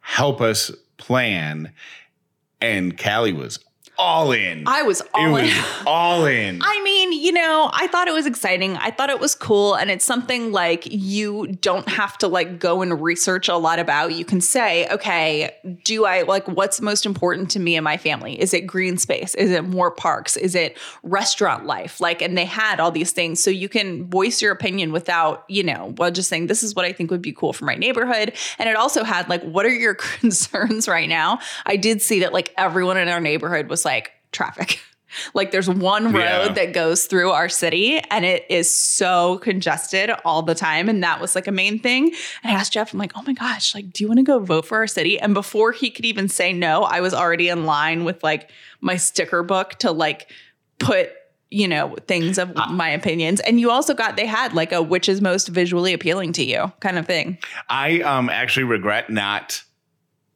Help 0.00 0.40
us 0.40 0.70
plan. 0.96 1.72
And 2.60 2.98
Callie 2.98 3.32
was 3.32 3.58
all 3.98 4.32
in. 4.32 4.62
I 4.66 4.82
was 4.82 5.02
all 5.12 5.36
it 5.36 5.44
in. 5.44 5.46
Was 5.46 5.82
all 5.86 6.24
in. 6.26 6.60
I 6.62 6.82
mean, 6.82 7.12
you 7.12 7.32
know, 7.32 7.70
I 7.72 7.88
thought 7.88 8.06
it 8.06 8.14
was 8.14 8.26
exciting. 8.26 8.76
I 8.76 8.90
thought 8.90 9.10
it 9.10 9.18
was 9.18 9.34
cool. 9.34 9.74
And 9.74 9.90
it's 9.90 10.04
something 10.04 10.52
like 10.52 10.86
you 10.90 11.48
don't 11.60 11.88
have 11.88 12.16
to 12.18 12.28
like 12.28 12.60
go 12.60 12.80
and 12.80 13.02
research 13.02 13.48
a 13.48 13.56
lot 13.56 13.78
about. 13.78 14.14
You 14.14 14.24
can 14.24 14.40
say, 14.40 14.88
okay, 14.88 15.56
do 15.84 16.04
I 16.04 16.22
like 16.22 16.46
what's 16.46 16.80
most 16.80 17.04
important 17.04 17.50
to 17.52 17.58
me 17.58 17.76
and 17.76 17.84
my 17.84 17.96
family? 17.96 18.40
Is 18.40 18.54
it 18.54 18.62
green 18.62 18.98
space? 18.98 19.34
Is 19.34 19.50
it 19.50 19.64
more 19.64 19.90
parks? 19.90 20.36
Is 20.36 20.54
it 20.54 20.78
restaurant 21.02 21.66
life? 21.66 22.00
Like, 22.00 22.22
and 22.22 22.38
they 22.38 22.44
had 22.44 22.78
all 22.78 22.92
these 22.92 23.10
things. 23.10 23.42
So 23.42 23.50
you 23.50 23.68
can 23.68 24.08
voice 24.08 24.40
your 24.40 24.52
opinion 24.52 24.92
without, 24.92 25.44
you 25.48 25.64
know, 25.64 25.94
well, 25.96 26.10
just 26.10 26.28
saying, 26.28 26.46
this 26.46 26.62
is 26.62 26.74
what 26.74 26.84
I 26.84 26.92
think 26.92 27.10
would 27.10 27.22
be 27.22 27.32
cool 27.32 27.52
for 27.52 27.64
my 27.64 27.74
neighborhood. 27.74 28.32
And 28.58 28.68
it 28.68 28.76
also 28.76 29.02
had 29.02 29.28
like, 29.28 29.42
what 29.42 29.66
are 29.66 29.74
your 29.74 29.94
concerns 30.20 30.86
right 30.86 31.08
now? 31.08 31.40
I 31.66 31.76
did 31.76 32.00
see 32.00 32.20
that 32.20 32.32
like 32.32 32.54
everyone 32.56 32.96
in 32.96 33.08
our 33.08 33.20
neighborhood 33.20 33.68
was 33.68 33.84
like 33.88 34.12
traffic. 34.32 34.80
Like 35.32 35.52
there's 35.52 35.70
one 35.70 36.12
road 36.12 36.20
Yeah. 36.20 36.52
that 36.52 36.74
goes 36.74 37.06
through 37.06 37.30
our 37.30 37.48
city 37.48 37.98
and 38.10 38.26
it 38.26 38.44
is 38.50 38.72
so 38.72 39.38
congested 39.38 40.10
all 40.22 40.42
the 40.42 40.54
time. 40.54 40.86
And 40.90 41.02
that 41.02 41.18
was 41.18 41.34
like 41.34 41.46
a 41.46 41.50
main 41.50 41.78
thing. 41.78 42.12
And 42.44 42.52
I 42.52 42.54
asked 42.60 42.74
Jeff, 42.74 42.92
I'm 42.92 42.98
like, 42.98 43.12
oh 43.16 43.22
my 43.26 43.32
gosh, 43.32 43.74
like, 43.74 43.90
do 43.90 44.04
you 44.04 44.08
want 44.08 44.18
to 44.18 44.22
go 44.22 44.38
vote 44.38 44.66
for 44.66 44.76
our 44.76 44.86
city? 44.86 45.18
And 45.18 45.32
before 45.32 45.72
he 45.72 45.88
could 45.90 46.04
even 46.04 46.28
say 46.28 46.52
no, 46.52 46.82
I 46.82 47.00
was 47.00 47.14
already 47.14 47.48
in 47.48 47.64
line 47.64 48.04
with 48.04 48.22
like 48.22 48.50
my 48.82 48.98
sticker 48.98 49.42
book 49.42 49.76
to 49.76 49.92
like 49.92 50.30
put, 50.78 51.08
you 51.50 51.66
know, 51.66 51.96
things 52.06 52.36
of 52.36 52.54
my 52.70 52.90
opinions. 52.90 53.40
And 53.40 53.58
you 53.58 53.70
also 53.70 53.94
got, 53.94 54.18
they 54.18 54.26
had 54.26 54.52
like 54.52 54.72
a 54.72 54.82
which 54.82 55.08
is 55.08 55.22
most 55.22 55.48
visually 55.48 55.94
appealing 55.94 56.34
to 56.34 56.44
you 56.44 56.70
kind 56.80 56.98
of 56.98 57.06
thing. 57.06 57.38
I 57.70 58.00
um 58.02 58.28
actually 58.28 58.64
regret 58.64 59.08
not 59.08 59.62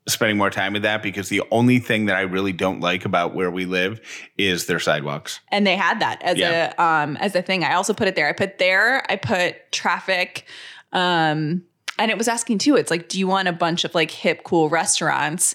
spending 0.08 0.36
more 0.36 0.50
time 0.50 0.72
with 0.72 0.82
that 0.82 1.02
because 1.02 1.28
the 1.28 1.42
only 1.50 1.78
thing 1.78 2.06
that 2.06 2.16
I 2.16 2.22
really 2.22 2.52
don't 2.52 2.80
like 2.80 3.04
about 3.04 3.34
where 3.34 3.50
we 3.50 3.66
live 3.66 4.00
is 4.36 4.66
their 4.66 4.80
sidewalks. 4.80 5.40
and 5.52 5.66
they 5.66 5.76
had 5.76 6.00
that 6.00 6.20
as 6.22 6.36
Yeah. 6.38 6.72
a 6.76 6.82
um 6.82 7.16
as 7.18 7.34
a 7.36 7.42
thing. 7.42 7.62
I 7.64 7.74
also 7.74 7.94
put 7.94 8.08
it 8.08 8.16
there. 8.16 8.28
I 8.28 8.32
put 8.32 8.58
there. 8.58 9.04
I 9.10 9.16
put 9.16 9.70
traffic, 9.70 10.44
um, 10.92 11.62
and 11.98 12.10
it 12.10 12.18
was 12.18 12.28
asking 12.28 12.58
too. 12.58 12.76
It's 12.76 12.90
like, 12.90 13.08
do 13.08 13.18
you 13.18 13.26
want 13.26 13.48
a 13.48 13.52
bunch 13.52 13.84
of 13.84 13.94
like 13.94 14.10
hip, 14.10 14.42
cool 14.44 14.68
restaurants? 14.68 15.54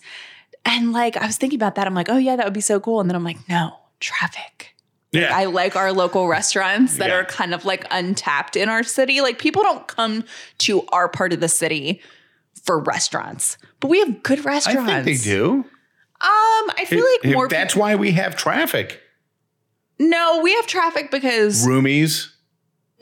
And 0.65 0.91
like, 0.93 1.17
I 1.17 1.25
was 1.25 1.37
thinking 1.37 1.57
about 1.57 1.75
that. 1.75 1.87
I'm 1.87 1.93
like, 1.95 2.09
oh 2.09 2.17
yeah, 2.17 2.35
that 2.35 2.45
would 2.45 2.53
be 2.53 2.61
so 2.61 2.79
cool. 2.79 2.99
And 2.99 3.09
then 3.09 3.15
I'm 3.15 3.23
like, 3.23 3.47
no, 3.49 3.73
traffic. 3.99 4.73
Yeah. 5.13 5.31
I 5.35 5.45
like 5.45 5.75
our 5.77 5.93
local 5.93 6.27
restaurants 6.27 6.97
that 6.97 7.09
Yeah. 7.09 7.15
are 7.15 7.23
kind 7.25 7.53
of 7.53 7.63
like 7.65 7.85
untapped 7.91 8.55
in 8.57 8.67
our 8.69 8.83
city. 8.83 9.21
Like 9.21 9.39
people 9.39 9.63
don't 9.63 9.87
come 9.87 10.25
to 10.59 10.85
our 10.91 11.07
part 11.07 11.31
of 11.33 11.39
the 11.39 11.47
city 11.47 12.01
for 12.67 12.77
restaurants, 12.79 13.57
but 13.79 13.87
we 13.87 13.97
have 13.99 14.21
good 14.21 14.45
restaurants. 14.45 14.91
I 14.91 15.01
think 15.03 15.17
they 15.17 15.23
do. 15.23 15.53
Um, 15.59 15.65
I 16.21 16.85
feel 16.87 16.99
like 17.03 17.25
If 17.25 17.33
more. 17.33 17.47
that's 17.47 17.75
why 17.75 17.95
we 17.95 18.11
have 18.11 18.35
traffic. 18.35 19.01
no, 19.99 20.41
we 20.43 20.53
have 20.55 20.67
traffic 20.67 21.09
because 21.11 21.65
Roomies, 21.65 22.29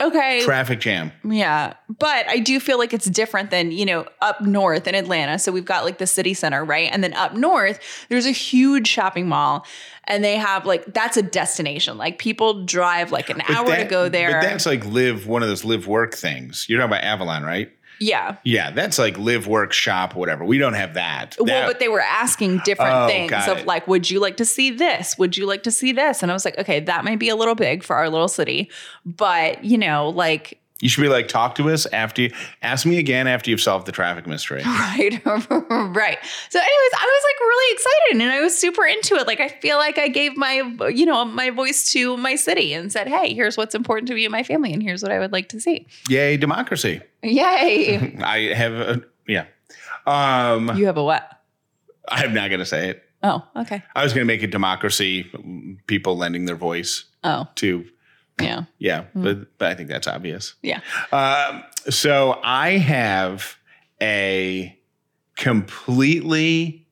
okay, 0.00 0.42
traffic 0.44 0.80
jam. 0.80 1.12
Yeah. 1.24 1.74
But 1.98 2.28
I 2.28 2.38
do 2.38 2.60
feel 2.60 2.78
like 2.78 2.92
it's 2.94 3.06
different 3.06 3.50
than, 3.50 3.70
you 3.70 3.84
know, 3.86 4.06
up 4.20 4.40
north 4.42 4.86
in 4.86 4.94
Atlanta. 4.94 5.38
So 5.38 5.50
we've 5.52 5.64
got 5.64 5.84
like 5.84 5.96
the 5.98 6.06
city 6.06 6.34
center, 6.34 6.62
right? 6.64 6.90
And 6.92 7.02
then 7.02 7.14
up 7.14 7.34
north, 7.34 7.80
there's 8.10 8.26
a 8.26 8.30
huge 8.32 8.86
shopping 8.86 9.28
mall 9.28 9.66
and 10.04 10.22
they 10.22 10.36
have 10.36 10.66
like, 10.66 10.84
that's 10.92 11.16
a 11.16 11.22
destination. 11.22 11.96
Like 11.98 12.18
people 12.18 12.64
drive 12.66 13.12
like 13.12 13.30
an 13.30 13.38
But 13.46 13.56
hour 13.56 13.76
to 13.76 13.84
go 13.84 14.08
there. 14.10 14.32
But 14.32 14.42
that's 14.42 14.66
like 14.66 14.84
live 14.84 15.26
one 15.26 15.42
of 15.42 15.48
those 15.48 15.64
live 15.64 15.86
work 15.86 16.14
things. 16.14 16.66
You're 16.68 16.78
talking 16.80 16.92
about 16.92 17.04
Avalon, 17.04 17.42
right? 17.44 17.70
Yeah. 18.00 18.36
Yeah, 18.44 18.70
that's 18.70 18.98
like 18.98 19.16
live 19.18 19.46
work 19.46 19.72
shop 19.72 20.14
whatever. 20.14 20.44
We 20.44 20.58
don't 20.58 20.74
have 20.74 20.94
that. 20.94 21.36
Well, 21.38 21.46
That- 21.46 21.66
but 21.66 21.78
they 21.80 21.88
were 21.88 22.00
asking 22.00 22.60
different 22.64 22.92
Oh, 22.94 23.06
things 23.08 23.32
of 23.48 23.58
it. 23.58 23.66
like, 23.66 23.86
would 23.88 24.10
you 24.10 24.20
like 24.20 24.36
to 24.38 24.44
see 24.44 24.70
this? 24.70 25.16
Would 25.18 25.36
you 25.36 25.46
like 25.46 25.62
to 25.64 25.70
see 25.70 25.92
this? 25.92 26.22
And 26.22 26.30
I 26.30 26.34
was 26.34 26.44
like, 26.44 26.58
okay, 26.58 26.80
that 26.80 27.04
might 27.04 27.18
be 27.18 27.28
a 27.28 27.36
little 27.36 27.54
big 27.54 27.82
for 27.82 27.96
our 27.96 28.08
little 28.10 28.28
city. 28.28 28.70
But, 29.04 29.64
you 29.64 29.78
know, 29.78 30.08
like 30.10 30.60
you 30.80 30.88
should 30.88 31.00
be 31.02 31.08
like, 31.08 31.28
talk 31.28 31.54
to 31.56 31.70
us 31.70 31.86
after 31.86 32.22
you 32.22 32.32
ask 32.62 32.84
me 32.84 32.98
again 32.98 33.26
after 33.26 33.50
you've 33.50 33.60
solved 33.60 33.86
the 33.86 33.92
traffic 33.92 34.26
mystery. 34.26 34.62
Right, 34.66 35.20
right. 35.24 36.18
So, 36.50 36.58
anyways, 36.58 36.92
I 36.94 37.04
was 37.04 37.24
like 37.24 37.40
really 37.40 37.74
excited 37.74 38.22
and 38.22 38.30
I 38.32 38.40
was 38.40 38.56
super 38.56 38.84
into 38.86 39.14
it. 39.16 39.26
Like, 39.26 39.40
I 39.40 39.48
feel 39.48 39.78
like 39.78 39.98
I 39.98 40.08
gave 40.08 40.36
my, 40.36 40.62
you 40.88 41.06
know, 41.06 41.24
my 41.24 41.50
voice 41.50 41.90
to 41.92 42.16
my 42.16 42.36
city 42.36 42.72
and 42.74 42.90
said, 42.92 43.08
"Hey, 43.08 43.34
here's 43.34 43.56
what's 43.56 43.74
important 43.74 44.08
to 44.08 44.14
me 44.14 44.24
and 44.24 44.32
my 44.32 44.42
family, 44.42 44.72
and 44.72 44.82
here's 44.82 45.02
what 45.02 45.12
I 45.12 45.18
would 45.18 45.32
like 45.32 45.48
to 45.50 45.60
see." 45.60 45.86
Yay, 46.08 46.36
democracy. 46.36 47.00
Yay! 47.22 48.16
I 48.22 48.54
have 48.54 48.72
a 48.72 49.02
yeah. 49.26 49.46
Um 50.06 50.76
you 50.76 50.86
have 50.86 50.96
a 50.96 51.04
what? 51.04 51.28
I'm 52.08 52.32
not 52.34 52.50
gonna 52.50 52.66
say 52.66 52.90
it. 52.90 53.02
Oh, 53.22 53.42
okay. 53.56 53.82
I 53.94 54.04
was 54.04 54.12
gonna 54.12 54.24
make 54.26 54.42
it 54.42 54.50
democracy, 54.50 55.26
people 55.86 56.16
lending 56.16 56.44
their 56.46 56.56
voice 56.56 57.04
Oh, 57.24 57.48
to 57.56 57.84
yeah, 58.40 58.64
yeah, 58.78 59.02
Hmm. 59.12 59.22
but 59.24 59.58
but 59.58 59.68
I 59.70 59.74
think 59.74 59.88
that's 59.88 60.06
obvious. 60.06 60.54
yeah. 60.62 60.80
Um, 61.12 61.62
so 61.88 62.40
I 62.44 62.72
have 62.78 63.56
a 64.02 64.76
completely 65.36 66.86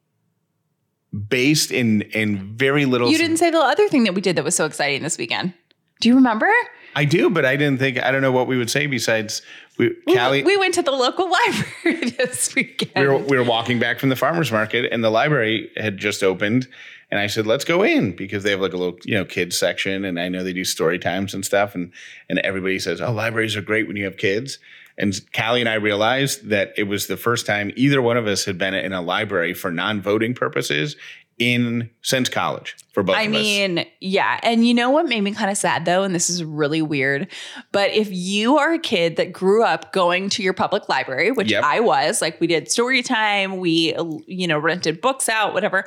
based 1.29 1.71
in 1.71 2.03
in 2.03 2.57
very 2.57 2.85
little. 2.87 3.11
You 3.11 3.19
didn't 3.19 3.37
say 3.39 3.51
the 3.51 3.59
other 3.59 3.89
thing 3.89 4.05
that 4.05 4.15
we 4.15 4.21
did 4.21 4.37
that 4.37 4.45
was 4.45 4.55
so 4.55 4.65
exciting 4.65 5.03
this 5.03 5.19
weekend. 5.19 5.53
Do 6.01 6.09
you 6.09 6.15
remember? 6.17 6.51
I 6.97 7.05
do, 7.05 7.29
but 7.31 7.45
I 7.45 7.57
didn't 7.57 7.79
think. 7.79 8.03
I 8.03 8.11
don't 8.13 8.23
know 8.23 8.33
what 8.33 8.47
we 8.47 8.57
would 8.57 8.71
say 8.71 8.87
besides 8.87 9.43
we. 9.79 9.89
We- 10.07 10.43
we 10.45 10.57
went 10.57 10.75
to 10.75 10.83
the 10.83 10.93
local 10.93 11.31
library 11.85 12.11
this 12.11 12.55
weekend. 12.55 12.91
we 12.97 13.07
were, 13.07 13.19
we 13.19 13.37
were 13.37 13.45
walking 13.45 13.79
back 13.81 13.99
from 13.99 14.09
the 14.11 14.16
farmers 14.16 14.51
market 14.53 14.90
and 14.92 15.03
the 15.03 15.11
library 15.11 15.71
had 15.77 15.99
just 15.99 16.23
opened 16.23 16.68
and 17.11 17.21
i 17.21 17.27
said 17.27 17.47
let's 17.47 17.64
go 17.64 17.83
in 17.83 18.14
because 18.14 18.43
they 18.43 18.51
have 18.51 18.61
like 18.61 18.73
a 18.73 18.77
little 18.77 18.99
you 19.05 19.14
know 19.14 19.25
kids 19.25 19.57
section 19.57 20.05
and 20.05 20.19
i 20.19 20.29
know 20.29 20.43
they 20.43 20.53
do 20.53 20.64
story 20.64 20.99
times 20.99 21.35
and 21.35 21.45
stuff 21.45 21.75
and 21.75 21.93
and 22.29 22.38
everybody 22.40 22.79
says 22.79 23.01
oh 23.01 23.12
libraries 23.12 23.57
are 23.57 23.62
great 23.62 23.87
when 23.87 23.97
you 23.97 24.05
have 24.05 24.17
kids 24.17 24.59
and 24.99 25.21
callie 25.33 25.61
and 25.61 25.69
i 25.69 25.75
realized 25.75 26.49
that 26.49 26.73
it 26.77 26.85
was 26.85 27.07
the 27.07 27.17
first 27.17 27.47
time 27.47 27.71
either 27.77 28.01
one 28.01 28.17
of 28.17 28.27
us 28.27 28.45
had 28.45 28.59
been 28.59 28.75
in 28.75 28.93
a 28.93 29.03
library 29.03 29.55
for 29.55 29.71
non-voting 29.71 30.35
purposes 30.35 30.97
in 31.38 31.90
since 32.03 32.29
college 32.29 32.77
for 32.93 33.03
both 33.03 33.17
I 33.17 33.23
of 33.23 33.33
us 33.33 33.38
I 33.38 33.43
mean, 33.43 33.87
yeah. 34.01 34.38
And 34.45 34.67
you 34.67 34.73
know 34.73 34.90
what 34.90 35.07
made 35.07 35.21
me 35.21 35.33
kind 35.33 35.51
of 35.51 35.57
sad 35.57 35.85
though? 35.85 36.05
And 36.05 36.14
this 36.14 36.31
is 36.31 36.45
really 36.45 36.81
weird. 36.81 37.27
But 37.73 37.90
if 37.90 38.09
you 38.12 38.57
are 38.57 38.75
a 38.75 38.79
kid 38.79 39.17
that 39.17 39.33
grew 39.33 39.64
up 39.64 39.93
going 39.93 40.29
to 40.31 40.45
your 40.45 40.53
public 40.53 40.88
library, 40.88 41.33
which 41.33 41.51
Yep. 41.51 41.64
I 41.64 41.81
was, 41.81 42.23
like 42.23 42.40
we 42.40 42.47
did 42.47 42.71
story 42.71 43.03
time, 43.03 43.57
we, 43.57 43.97
you 44.29 44.47
know, 44.47 44.59
rented 44.59 45.01
books 45.01 45.29
out, 45.29 45.55
whatever. 45.55 45.87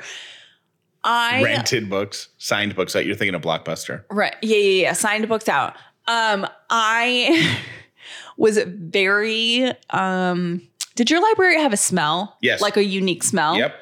I 1.04 1.42
rented 1.42 1.88
books 1.88 2.28
signed 2.38 2.74
books 2.74 2.92
that 2.92 3.06
you're 3.06 3.14
thinking 3.16 3.34
of 3.34 3.42
blockbuster 3.42 4.02
Right. 4.10 4.34
Yeah, 4.42 4.56
yeah, 4.56 4.82
yeah. 4.82 4.92
Signed 4.94 5.28
books 5.28 5.48
out. 5.48 5.74
Um, 6.06 6.46
I 6.70 7.58
was 8.36 8.58
very 8.66 9.72
um 9.90 10.62
did 10.94 11.10
your 11.10 11.22
library 11.22 11.60
have 11.60 11.72
a 11.72 11.76
smell? 11.76 12.36
Yes. 12.42 12.60
Like 12.60 12.76
a 12.76 12.84
unique 12.84 13.22
smell? 13.22 13.56
yep 13.56 13.74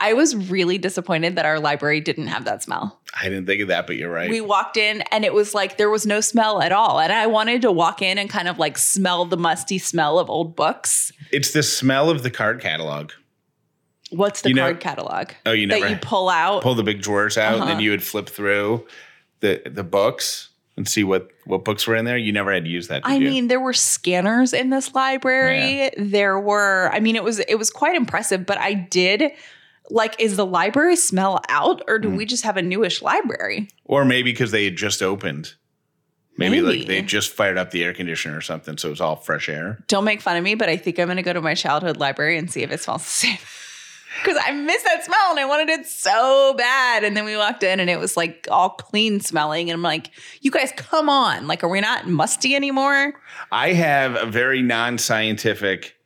I 0.00 0.12
was 0.12 0.34
really 0.50 0.76
disappointed 0.76 1.36
that 1.36 1.46
our 1.46 1.60
library 1.60 2.00
didn't 2.00 2.26
have 2.26 2.44
that 2.46 2.62
smell. 2.64 3.00
i 3.18 3.28
didn't 3.28 3.46
think 3.46 3.62
of 3.62 3.68
that 3.68 3.86
but 3.86 3.94
you're 3.96 4.10
right 4.10 4.28
We 4.28 4.40
walked 4.40 4.76
in 4.76 5.02
and 5.12 5.24
it 5.24 5.32
was 5.32 5.54
like 5.54 5.78
there 5.78 5.88
was 5.88 6.04
no 6.04 6.20
smell 6.20 6.60
at 6.60 6.72
all. 6.72 6.98
And 7.00 7.12
I 7.12 7.26
wanted 7.28 7.62
to 7.62 7.70
walk 7.72 8.02
in 8.02 8.18
and 8.18 8.28
kind 8.28 8.48
of 8.48 8.58
like 8.58 8.76
smell 8.76 9.24
the 9.24 9.36
musty 9.36 9.78
smell 9.78 10.18
of 10.18 10.28
old 10.28 10.56
books. 10.56 11.12
it's 11.30 11.52
the 11.52 11.62
smell 11.62 12.10
of 12.10 12.22
the 12.24 12.30
card 12.30 12.60
catalog 12.60 13.12
What's 14.16 14.42
the 14.42 14.50
You 14.50 14.54
know- 14.56 14.62
card 14.62 14.80
catalog? 14.80 15.28
Oh, 15.46 15.52
you 15.52 15.66
never 15.66 15.80
that 15.86 15.90
you 15.90 15.96
pull 15.98 16.28
out. 16.28 16.62
pull 16.62 16.74
the 16.74 16.82
big 16.82 17.02
drawers 17.02 17.36
out, 17.38 17.54
and 17.54 17.62
Uh-huh. 17.62 17.72
then 17.72 17.80
you 17.80 17.90
would 17.90 18.02
flip 18.02 18.28
through 18.28 18.86
the 19.40 19.62
the 19.66 19.84
books 19.84 20.48
and 20.76 20.88
see 20.88 21.04
what 21.04 21.28
what 21.44 21.64
books 21.64 21.86
were 21.86 21.94
in 21.96 22.04
there. 22.04 22.16
You 22.18 22.32
never 22.32 22.52
had 22.52 22.64
to 22.64 22.70
use 22.70 22.88
that. 22.88 23.02
I 23.04 23.16
you? 23.16 23.28
mean, 23.28 23.48
there 23.48 23.60
were 23.60 23.72
scanners 23.74 24.52
in 24.52 24.70
this 24.70 24.94
library. 24.94 25.90
There 25.96 26.38
were, 26.40 26.90
I 26.92 27.00
mean, 27.00 27.16
it 27.16 27.22
was 27.24 27.38
it 27.40 27.56
was 27.56 27.70
quite 27.70 27.94
impressive, 27.96 28.44
but 28.46 28.58
I 28.58 28.74
did 28.74 29.22
like, 29.90 30.16
is 30.18 30.36
the 30.36 30.46
library 30.46 30.96
smell 30.96 31.40
out 31.50 31.82
or 31.86 31.98
do 31.98 32.08
we 32.08 32.24
just 32.24 32.42
have 32.44 32.56
a 32.56 32.62
newish 32.62 33.02
library? 33.02 33.68
or 33.84 34.04
maybe 34.04 34.32
because 34.32 34.50
they 34.50 34.64
had 34.64 34.76
just 34.76 35.02
opened. 35.02 35.54
Maybe, 36.36 36.60
Maybe. 36.60 36.78
like 36.78 36.86
they 36.88 37.00
just 37.02 37.30
fired 37.30 37.58
up 37.58 37.70
the 37.70 37.84
air 37.84 37.92
conditioner 37.94 38.36
or 38.36 38.40
something, 38.40 38.76
so 38.76 38.88
it 38.88 38.90
was 38.90 39.00
all 39.00 39.14
fresh 39.14 39.48
air. 39.48 39.78
Don't 39.86 40.04
make 40.04 40.20
fun 40.20 40.36
of 40.36 40.42
me, 40.42 40.56
but 40.56 40.68
I 40.68 40.76
think 40.76 40.98
I'm 40.98 41.06
gonna 41.06 41.22
go 41.22 41.32
to 41.32 41.40
my 41.40 41.54
childhood 41.54 41.98
library 41.98 42.38
and 42.38 42.50
see 42.50 42.62
if 42.64 42.72
it 42.72 42.80
smells 42.80 43.02
the 43.04 43.08
same. 43.08 43.38
Because 44.22 44.40
I 44.44 44.52
miss 44.52 44.82
that 44.82 45.04
smell 45.04 45.30
and 45.30 45.40
I 45.40 45.44
wanted 45.44 45.68
it 45.68 45.86
so 45.86 46.54
bad. 46.56 47.04
And 47.04 47.16
then 47.16 47.24
we 47.24 47.36
walked 47.36 47.62
in 47.62 47.80
and 47.80 47.90
it 47.90 47.98
was 47.98 48.16
like 48.16 48.46
all 48.50 48.70
clean 48.70 49.20
smelling. 49.20 49.70
And 49.70 49.76
I'm 49.76 49.82
like, 49.82 50.10
you 50.40 50.50
guys, 50.50 50.72
come 50.76 51.08
on. 51.08 51.46
Like, 51.46 51.64
are 51.64 51.68
we 51.68 51.80
not 51.80 52.06
musty 52.06 52.54
anymore? 52.54 53.14
I 53.50 53.72
have 53.72 54.16
a 54.16 54.26
very 54.26 54.62
non-scientific 54.62 55.96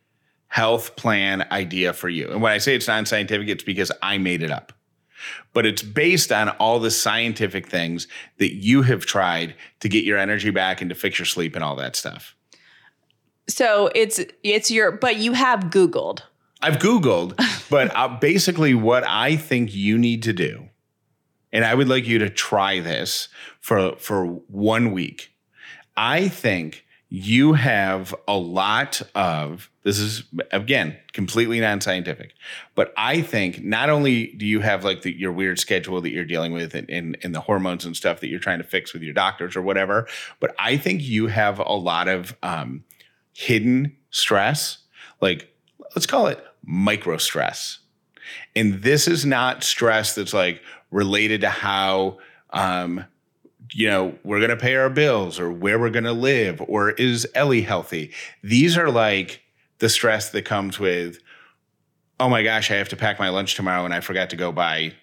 health 0.49 0.97
plan 0.97 1.47
idea 1.53 1.93
for 1.93 2.09
you, 2.09 2.31
and 2.31 2.41
when 2.41 2.53
I 2.53 2.59
say 2.59 2.75
it's 2.75 2.89
non-scientific, 2.89 3.49
it's 3.49 3.63
because 3.63 3.93
I 4.03 4.17
made 4.17 4.43
it 4.43 4.51
up. 4.51 4.73
But 5.53 5.67
it's 5.67 5.83
based 5.83 6.33
on 6.33 6.49
all 6.49 6.81
the 6.81 6.91
scientific 6.91 7.69
things 7.69 8.09
that 8.39 8.55
you 8.55 8.83
have 8.83 9.05
tried 9.05 9.55
to 9.81 9.89
get 9.89 10.05
your 10.05 10.17
energy 10.17 10.51
back 10.51 10.81
and 10.81 10.89
to 10.89 10.95
fix 10.95 11.19
your 11.19 11.27
sleep 11.27 11.55
and 11.55 11.63
all 11.63 11.77
that 11.77 11.97
stuff. 11.97 12.35
So 13.47 13.91
it's 13.95 14.21
it's 14.43 14.71
your 14.71 14.93
but 14.93 15.17
you 15.17 15.33
have 15.33 15.65
Googled. 15.65 16.21
I've 16.61 16.79
Googled, 16.79 17.37
but 17.71 17.95
uh, 17.97 18.09
basically, 18.09 18.75
what 18.75 19.05
I 19.05 19.37
think 19.37 19.75
you 19.75 19.99
need 19.99 20.23
to 20.25 20.33
do, 20.33 20.69
and 21.53 21.65
I 21.65 21.75
would 21.75 21.89
like 21.89 22.07
you 22.07 22.19
to 22.19 22.31
try 22.31 22.81
this 22.81 23.29
for 23.61 23.97
for 23.97 24.27
one 24.27 24.93
week. 24.93 25.33
I 25.97 26.29
think 26.29 26.85
you 27.11 27.55
have 27.55 28.15
a 28.27 28.37
lot 28.37 29.01
of 29.15 29.71
this 29.83 29.99
is 29.99 30.25
again 30.53 30.97
completely 31.13 31.59
non-scientific 31.59 32.35
but 32.75 32.93
i 32.99 33.23
think 33.23 33.65
not 33.65 33.89
only 33.89 34.27
do 34.33 34.45
you 34.45 34.61
have 34.61 34.85
like 34.85 35.01
the, 35.03 35.13
your 35.19 35.33
weird 35.33 35.59
schedule 35.59 36.01
that 36.03 36.11
you're 36.11 36.25
dealing 36.25 36.53
with 36.53 36.75
and, 36.75 36.89
and, 36.91 37.17
and 37.23 37.35
the 37.35 37.41
hormones 37.41 37.87
and 37.87 37.97
stuff 37.97 38.21
that 38.21 38.29
you're 38.29 38.39
trying 38.39 38.59
to 38.59 38.65
fix 38.65 38.93
with 38.93 39.03
your 39.03 39.15
doctors 39.15 39.57
or 39.57 39.63
whatever 39.63 40.07
but 40.39 40.55
i 40.59 40.77
think 40.77 41.03
you 41.03 41.29
have 41.29 41.59
a 41.59 41.73
lot 41.73 42.09
of 42.09 42.37
um, 42.43 42.85
hidden 43.33 43.97
stress 44.11 44.79
like 45.23 45.51
let's 45.97 46.07
call 46.07 46.27
it 46.27 46.45
micro 46.65 47.17
stress 47.17 47.79
and 48.55 48.83
this 48.83 49.09
is 49.09 49.25
not 49.25 49.65
stress 49.65 50.15
that's 50.15 50.35
like 50.35 50.63
related 50.91 51.41
to 51.41 51.49
how 51.49 52.19
um, 52.51 53.05
you 53.73 53.89
know, 53.89 54.17
we're 54.25 54.39
going 54.39 54.51
to 54.51 54.57
pay 54.57 54.77
our 54.77 54.91
bills 54.91 55.39
or 55.39 55.51
where 55.51 55.79
we're 55.79 55.91
going 55.91 56.05
to 56.05 56.13
live 56.13 56.61
or 56.67 56.91
is 56.93 57.27
Ellie 57.35 57.63
healthy? 57.63 58.13
These 58.43 58.79
are 58.79 58.91
like 58.91 59.43
the 59.79 59.89
stress 59.89 60.31
that 60.31 60.45
comes 60.45 60.79
with, 60.79 61.19
oh 62.21 62.29
my 62.29 62.43
gosh, 62.43 62.71
I 62.71 62.75
have 62.75 62.89
to 62.91 62.97
pack 62.97 63.19
my 63.19 63.29
lunch 63.29 63.55
tomorrow 63.55 63.85
and 63.85 63.95
I 63.95 64.01
forgot 64.01 64.31
to 64.31 64.37
go 64.37 64.53
buy, 64.53 64.95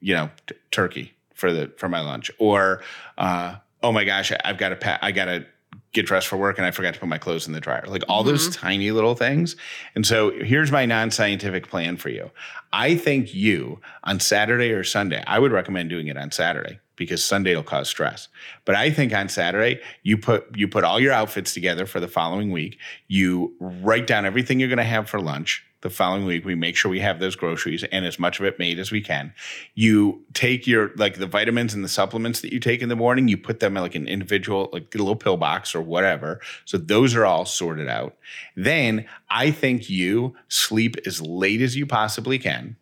you 0.00 0.14
know, 0.14 0.30
t- 0.46 0.54
turkey 0.70 1.12
for 1.34 1.52
the 1.52 1.70
for 1.76 1.88
my 1.88 2.00
lunch 2.00 2.30
or 2.38 2.82
uh, 3.18 3.56
oh 3.82 3.92
my 3.92 4.04
gosh, 4.04 4.32
I've 4.44 4.58
got 4.58 4.70
to 4.70 4.76
pack, 4.76 5.00
I 5.02 5.12
got 5.12 5.26
to 5.26 5.46
get 5.96 6.06
dressed 6.06 6.28
for 6.28 6.36
work 6.36 6.58
and 6.58 6.66
I 6.66 6.70
forgot 6.70 6.94
to 6.94 7.00
put 7.00 7.08
my 7.08 7.18
clothes 7.18 7.48
in 7.48 7.52
the 7.52 7.60
dryer. 7.60 7.84
Like 7.88 8.04
all 8.08 8.20
mm-hmm. 8.20 8.30
those 8.30 8.54
tiny 8.54 8.92
little 8.92 9.16
things. 9.16 9.56
And 9.96 10.06
so 10.06 10.30
here's 10.30 10.70
my 10.70 10.86
non-scientific 10.86 11.68
plan 11.68 11.96
for 11.96 12.10
you. 12.10 12.30
I 12.72 12.94
think 12.94 13.34
you 13.34 13.80
on 14.04 14.20
Saturday 14.20 14.70
or 14.70 14.84
Sunday, 14.84 15.24
I 15.26 15.40
would 15.40 15.52
recommend 15.52 15.90
doing 15.90 16.06
it 16.06 16.16
on 16.16 16.30
Saturday 16.30 16.78
because 16.94 17.24
Sunday 17.24 17.56
will 17.56 17.62
cause 17.62 17.88
stress. 17.88 18.28
But 18.64 18.74
I 18.74 18.90
think 18.90 19.12
on 19.12 19.28
Saturday, 19.28 19.80
you 20.02 20.16
put 20.16 20.56
you 20.56 20.68
put 20.68 20.84
all 20.84 21.00
your 21.00 21.12
outfits 21.12 21.52
together 21.52 21.86
for 21.86 22.00
the 22.00 22.08
following 22.08 22.52
week. 22.52 22.78
You 23.08 23.54
write 23.60 24.06
down 24.06 24.24
everything 24.24 24.60
you're 24.60 24.68
going 24.68 24.78
to 24.78 24.84
have 24.84 25.08
for 25.08 25.20
lunch 25.20 25.65
the 25.82 25.90
following 25.90 26.24
week. 26.24 26.44
We 26.44 26.54
make 26.54 26.76
sure 26.76 26.90
we 26.90 27.00
have 27.00 27.20
those 27.20 27.36
groceries 27.36 27.84
and 27.84 28.04
as 28.06 28.18
much 28.18 28.40
of 28.40 28.46
it 28.46 28.58
made 28.58 28.78
as 28.78 28.90
we 28.90 29.00
can. 29.00 29.32
You 29.74 30.24
take 30.32 30.66
your 30.66 30.90
like 30.96 31.18
the 31.18 31.26
vitamins 31.26 31.74
and 31.74 31.84
the 31.84 31.88
supplements 31.88 32.40
that 32.40 32.52
you 32.52 32.60
take 32.60 32.82
in 32.82 32.88
the 32.88 32.96
morning, 32.96 33.28
you 33.28 33.36
put 33.36 33.60
them 33.60 33.76
in 33.76 33.82
like 33.82 33.94
an 33.94 34.08
individual, 34.08 34.70
like 34.72 34.94
a 34.94 34.98
little 34.98 35.16
pill 35.16 35.36
box 35.36 35.74
or 35.74 35.82
whatever. 35.82 36.40
So 36.64 36.78
those 36.78 37.14
are 37.14 37.26
all 37.26 37.44
sorted 37.44 37.88
out. 37.88 38.16
Then 38.56 39.06
I 39.30 39.50
think 39.50 39.90
you 39.90 40.34
sleep 40.48 40.96
as 41.06 41.20
late 41.20 41.60
as 41.60 41.76
you 41.76 41.86
possibly 41.86 42.38
can. 42.38 42.76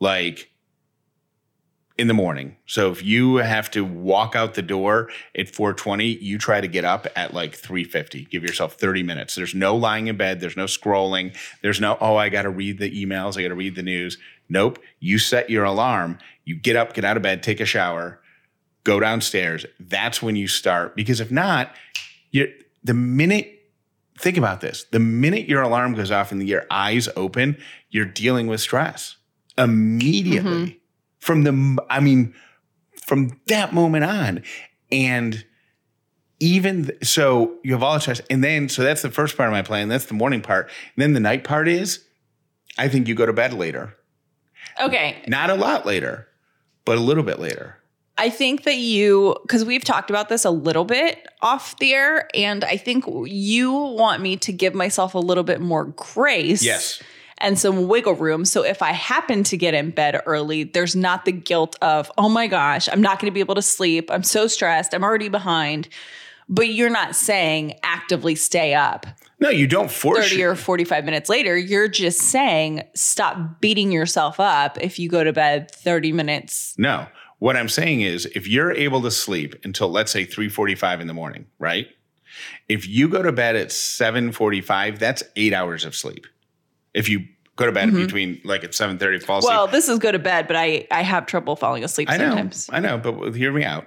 Like 0.00 0.49
in 2.00 2.06
the 2.06 2.14
morning. 2.14 2.56
So 2.64 2.90
if 2.90 3.04
you 3.04 3.36
have 3.36 3.70
to 3.72 3.84
walk 3.84 4.34
out 4.34 4.54
the 4.54 4.62
door 4.62 5.10
at 5.36 5.54
420, 5.54 6.06
you 6.06 6.38
try 6.38 6.58
to 6.62 6.66
get 6.66 6.82
up 6.82 7.06
at 7.14 7.34
like 7.34 7.54
350. 7.54 8.24
Give 8.24 8.42
yourself 8.42 8.72
30 8.76 9.02
minutes. 9.02 9.34
There's 9.34 9.54
no 9.54 9.76
lying 9.76 10.06
in 10.06 10.16
bed, 10.16 10.40
there's 10.40 10.56
no 10.56 10.64
scrolling, 10.64 11.36
there's 11.60 11.78
no 11.78 11.98
oh, 12.00 12.16
I 12.16 12.30
got 12.30 12.42
to 12.42 12.48
read 12.48 12.78
the 12.78 12.90
emails, 12.90 13.36
I 13.36 13.42
got 13.42 13.48
to 13.48 13.54
read 13.54 13.74
the 13.74 13.82
news. 13.82 14.16
Nope. 14.48 14.78
You 14.98 15.18
set 15.18 15.50
your 15.50 15.64
alarm, 15.64 16.18
you 16.46 16.54
get 16.54 16.74
up, 16.74 16.94
get 16.94 17.04
out 17.04 17.18
of 17.18 17.22
bed, 17.22 17.42
take 17.42 17.60
a 17.60 17.66
shower, 17.66 18.18
go 18.82 18.98
downstairs. 18.98 19.66
That's 19.78 20.22
when 20.22 20.36
you 20.36 20.48
start 20.48 20.96
because 20.96 21.20
if 21.20 21.30
not, 21.30 21.74
you 22.30 22.50
the 22.82 22.94
minute 22.94 23.60
think 24.18 24.38
about 24.38 24.62
this. 24.62 24.84
The 24.90 25.00
minute 25.00 25.50
your 25.50 25.60
alarm 25.60 25.94
goes 25.94 26.10
off 26.10 26.32
and 26.32 26.48
your 26.48 26.64
eyes 26.70 27.10
open, 27.14 27.58
you're 27.90 28.06
dealing 28.06 28.46
with 28.46 28.62
stress 28.62 29.16
immediately. 29.58 30.50
Mm-hmm 30.50 30.79
from 31.20 31.44
the, 31.44 31.78
I 31.88 32.00
mean, 32.00 32.34
from 33.06 33.38
that 33.46 33.72
moment 33.72 34.04
on. 34.04 34.42
And 34.90 35.44
even 36.40 36.90
so, 37.02 37.58
you 37.62 37.72
have 37.72 37.82
all 37.82 37.94
the 37.94 38.00
stress. 38.00 38.20
And 38.30 38.42
then, 38.42 38.68
so 38.68 38.82
that's 38.82 39.02
the 39.02 39.10
first 39.10 39.36
part 39.36 39.48
of 39.48 39.52
my 39.52 39.62
plan. 39.62 39.88
That's 39.88 40.06
the 40.06 40.14
morning 40.14 40.40
part. 40.40 40.70
And 40.96 41.02
then 41.02 41.12
the 41.12 41.20
night 41.20 41.44
part 41.44 41.68
is, 41.68 42.04
I 42.78 42.88
think 42.88 43.06
you 43.06 43.14
go 43.14 43.26
to 43.26 43.32
bed 43.32 43.52
later. 43.52 43.94
Okay. 44.80 45.22
Not 45.28 45.50
a 45.50 45.54
lot 45.54 45.86
later, 45.86 46.26
but 46.84 46.96
a 46.96 47.00
little 47.00 47.24
bit 47.24 47.38
later. 47.38 47.76
I 48.16 48.28
think 48.28 48.64
that 48.64 48.76
you, 48.76 49.36
because 49.42 49.64
we've 49.64 49.84
talked 49.84 50.10
about 50.10 50.28
this 50.28 50.44
a 50.44 50.50
little 50.50 50.84
bit 50.84 51.26
off 51.40 51.78
the 51.78 51.94
air, 51.94 52.28
and 52.34 52.64
I 52.64 52.76
think 52.76 53.04
you 53.26 53.72
want 53.72 54.20
me 54.20 54.36
to 54.38 54.52
give 54.52 54.74
myself 54.74 55.14
a 55.14 55.18
little 55.18 55.44
bit 55.44 55.60
more 55.60 55.86
grace. 55.86 56.62
Yes 56.62 57.02
and 57.40 57.58
some 57.58 57.88
wiggle 57.88 58.14
room. 58.14 58.44
So 58.44 58.62
if 58.64 58.82
I 58.82 58.92
happen 58.92 59.42
to 59.44 59.56
get 59.56 59.74
in 59.74 59.90
bed 59.90 60.20
early, 60.26 60.64
there's 60.64 60.94
not 60.94 61.24
the 61.24 61.32
guilt 61.32 61.76
of, 61.82 62.10
oh 62.18 62.28
my 62.28 62.46
gosh, 62.46 62.88
I'm 62.90 63.00
not 63.00 63.18
going 63.18 63.30
to 63.30 63.34
be 63.34 63.40
able 63.40 63.54
to 63.54 63.62
sleep. 63.62 64.10
I'm 64.10 64.22
so 64.22 64.46
stressed. 64.46 64.94
I'm 64.94 65.02
already 65.02 65.28
behind. 65.28 65.88
But 66.48 66.68
you're 66.68 66.90
not 66.90 67.14
saying 67.14 67.74
actively 67.82 68.34
stay 68.34 68.74
up. 68.74 69.06
No, 69.38 69.48
you 69.48 69.66
don't 69.66 69.90
force 69.90 70.28
30 70.28 70.42
or 70.42 70.54
45 70.56 71.04
minutes 71.04 71.28
later. 71.28 71.56
You're 71.56 71.88
just 71.88 72.20
saying 72.20 72.82
stop 72.94 73.60
beating 73.60 73.90
yourself 73.90 74.38
up 74.38 74.76
if 74.80 74.98
you 74.98 75.08
go 75.08 75.24
to 75.24 75.32
bed 75.32 75.70
30 75.70 76.12
minutes. 76.12 76.74
No. 76.76 77.06
What 77.38 77.56
I'm 77.56 77.70
saying 77.70 78.02
is 78.02 78.26
if 78.26 78.46
you're 78.46 78.72
able 78.72 79.00
to 79.02 79.10
sleep 79.10 79.54
until 79.64 79.88
let's 79.90 80.12
say 80.12 80.26
3:45 80.26 81.00
in 81.00 81.06
the 81.06 81.14
morning, 81.14 81.46
right? 81.58 81.88
If 82.68 82.86
you 82.86 83.08
go 83.08 83.22
to 83.22 83.32
bed 83.32 83.56
at 83.56 83.68
7:45, 83.68 84.98
that's 84.98 85.22
8 85.36 85.54
hours 85.54 85.86
of 85.86 85.96
sleep 85.96 86.26
if 86.94 87.08
you 87.08 87.26
go 87.56 87.66
to 87.66 87.72
bed 87.72 87.88
mm-hmm. 87.88 88.02
between 88.02 88.40
like 88.44 88.64
at 88.64 88.72
7.30 88.72 89.22
fall 89.22 89.38
asleep. 89.38 89.50
Well, 89.50 89.66
this 89.66 89.88
is 89.88 89.98
go 89.98 90.10
to 90.10 90.18
bed, 90.18 90.46
but 90.46 90.56
I, 90.56 90.86
I 90.90 91.02
have 91.02 91.26
trouble 91.26 91.56
falling 91.56 91.84
asleep 91.84 92.08
I 92.10 92.16
know, 92.16 92.30
sometimes. 92.30 92.70
I 92.72 92.80
know, 92.80 92.98
but 92.98 93.32
hear 93.32 93.52
me 93.52 93.64
out. 93.64 93.86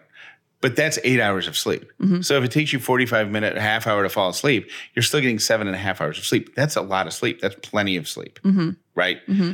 But 0.62 0.78
that's 0.78 0.98
eight 1.04 1.20
hours 1.20 1.48
of 1.50 1.58
sleep. 1.58 1.92
Mm-hmm. 2.00 2.22
So 2.22 2.38
if 2.38 2.44
it 2.46 2.52
takes 2.52 2.72
you 2.72 2.80
45 2.80 3.30
minutes, 3.30 3.58
a 3.58 3.62
half 3.62 3.86
hour 3.86 4.02
to 4.04 4.10
fall 4.10 4.30
asleep, 4.30 4.70
you're 4.94 5.04
still 5.04 5.20
getting 5.20 5.40
seven 5.40 5.68
and 5.68 5.76
a 5.76 5.80
half 5.80 6.00
hours 6.00 6.18
of 6.18 6.24
sleep. 6.24 6.56
That's 6.56 6.78
a 6.78 6.82
lot 6.82 7.06
of 7.06 7.12
sleep. 7.12 7.42
That's 7.42 7.56
plenty 7.56 7.98
of 7.98 8.08
sleep. 8.08 8.40
Mm-hmm. 8.44 8.70
Right? 8.96 9.18
Mm-hmm. 9.28 9.54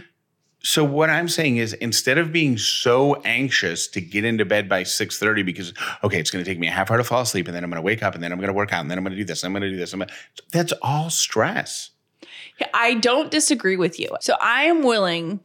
So 0.62 0.84
what 0.84 1.10
I'm 1.10 1.30
saying 1.30 1.58
is 1.58 1.74
instead 1.74 2.18
of 2.18 2.34
being 2.34 2.58
so 2.58 3.16
anxious 3.24 3.88
to 3.88 4.02
get 4.02 4.26
into 4.26 4.44
bed 4.44 4.68
by 4.68 4.84
6:30 4.84 5.46
because 5.46 5.74
okay, 6.04 6.20
it's 6.20 6.30
going 6.30 6.44
to 6.44 6.50
take 6.50 6.60
me 6.60 6.68
a 6.68 6.72
half 6.72 6.92
hour 6.92 6.98
to 6.98 7.04
fall 7.04 7.22
asleep 7.22 7.48
and 7.48 7.56
then 7.56 7.64
I'm 7.64 7.70
going 7.70 7.78
to 7.78 7.86
wake 7.86 8.04
up 8.04 8.14
and 8.14 8.22
then 8.22 8.32
I'm 8.32 8.38
going 8.40 8.50
to 8.50 8.54
work 8.54 8.74
out 8.74 8.82
and 8.82 8.92
then 8.92 8.98
I'm 8.98 9.04
going 9.04 9.16
to 9.16 9.18
do 9.18 9.24
this, 9.24 9.44
I'm 9.44 9.54
going 9.54 9.62
to 9.62 9.70
do 9.70 9.78
this. 9.78 9.94
I'm 9.94 10.00
gonna, 10.00 10.12
that's 10.52 10.74
all 10.82 11.10
stress. 11.10 11.92
I 12.74 12.96
don't 12.96 13.32
disagree 13.32 13.78
with 13.78 14.00
you. 14.00 14.10
So 14.22 14.36
I 14.42 14.64
am 14.64 14.84
willing 14.84 15.40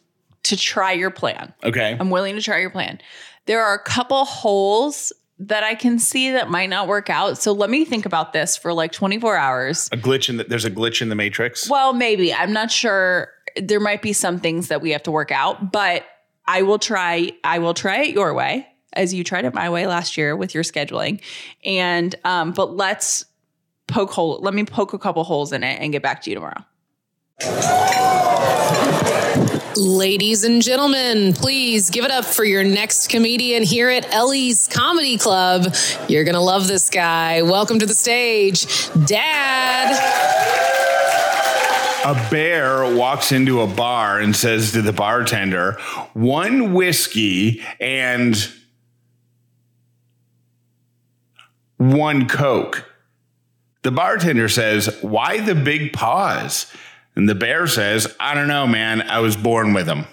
to 0.44 0.56
try 0.56 0.92
your 0.92 1.10
plan. 1.10 1.52
Okay. 1.62 1.96
I'm 1.98 2.10
willing 2.10 2.34
to 2.36 2.42
try 2.42 2.60
your 2.60 2.70
plan. 2.70 3.00
There 3.46 3.62
are 3.62 3.74
a 3.74 3.82
couple 3.82 4.24
holes 4.24 5.12
that 5.38 5.64
I 5.64 5.74
can 5.74 5.98
see 5.98 6.32
that 6.32 6.48
might 6.48 6.70
not 6.70 6.86
work 6.86 7.10
out. 7.10 7.38
So 7.38 7.52
let 7.52 7.68
me 7.68 7.84
think 7.84 8.06
about 8.06 8.32
this 8.32 8.56
for 8.56 8.72
like 8.72 8.92
24 8.92 9.36
hours. 9.36 9.88
A 9.92 9.96
glitch 9.96 10.28
in 10.28 10.36
the, 10.36 10.44
there's 10.44 10.64
a 10.64 10.70
glitch 10.70 11.02
in 11.02 11.08
the 11.08 11.14
matrix. 11.14 11.68
Well, 11.68 11.92
maybe. 11.92 12.32
I'm 12.32 12.52
not 12.52 12.70
sure. 12.70 13.32
There 13.56 13.80
might 13.80 14.00
be 14.00 14.12
some 14.12 14.38
things 14.38 14.68
that 14.68 14.80
we 14.80 14.90
have 14.90 15.02
to 15.04 15.10
work 15.10 15.32
out, 15.32 15.72
but 15.72 16.04
I 16.46 16.62
will 16.62 16.78
try 16.78 17.32
I 17.42 17.58
will 17.58 17.74
try 17.74 18.02
it 18.02 18.14
your 18.14 18.34
way 18.34 18.66
as 18.92 19.14
you 19.14 19.24
tried 19.24 19.44
it 19.44 19.54
my 19.54 19.70
way 19.70 19.86
last 19.86 20.16
year 20.16 20.36
with 20.36 20.54
your 20.54 20.62
scheduling. 20.62 21.20
And 21.64 22.14
um 22.24 22.52
but 22.52 22.76
let's 22.76 23.24
poke 23.86 24.10
hole 24.12 24.38
let 24.40 24.54
me 24.54 24.64
poke 24.64 24.92
a 24.92 24.98
couple 24.98 25.24
holes 25.24 25.52
in 25.52 25.62
it 25.62 25.80
and 25.80 25.92
get 25.92 26.02
back 26.02 26.22
to 26.22 26.30
you 26.30 26.36
tomorrow. 26.36 26.64
Ladies 29.76 30.44
and 30.44 30.62
gentlemen, 30.62 31.32
please 31.32 31.90
give 31.90 32.04
it 32.04 32.10
up 32.10 32.24
for 32.24 32.44
your 32.44 32.62
next 32.62 33.08
comedian 33.10 33.64
here 33.64 33.90
at 33.90 34.10
Ellie's 34.12 34.68
Comedy 34.68 35.18
Club. 35.18 35.74
You're 36.08 36.24
going 36.24 36.34
to 36.34 36.40
love 36.40 36.68
this 36.68 36.88
guy. 36.88 37.42
Welcome 37.42 37.80
to 37.80 37.86
the 37.86 37.94
stage, 37.94 38.88
Dad. 39.06 39.90
A 42.04 42.30
bear 42.30 42.94
walks 42.94 43.32
into 43.32 43.62
a 43.62 43.66
bar 43.66 44.20
and 44.20 44.36
says 44.36 44.72
to 44.72 44.82
the 44.82 44.92
bartender, 44.92 45.72
one 46.12 46.72
whiskey 46.72 47.62
and 47.80 48.36
one 51.78 52.28
Coke. 52.28 52.88
The 53.82 53.90
bartender 53.90 54.48
says, 54.48 54.96
Why 55.02 55.40
the 55.40 55.54
big 55.54 55.92
pause? 55.92 56.66
And 57.16 57.28
the 57.28 57.34
bear 57.34 57.66
says, 57.66 58.12
I 58.18 58.34
don't 58.34 58.48
know, 58.48 58.66
man. 58.66 59.02
I 59.02 59.20
was 59.20 59.36
born 59.36 59.72
with 59.72 59.86
them. 59.86 60.06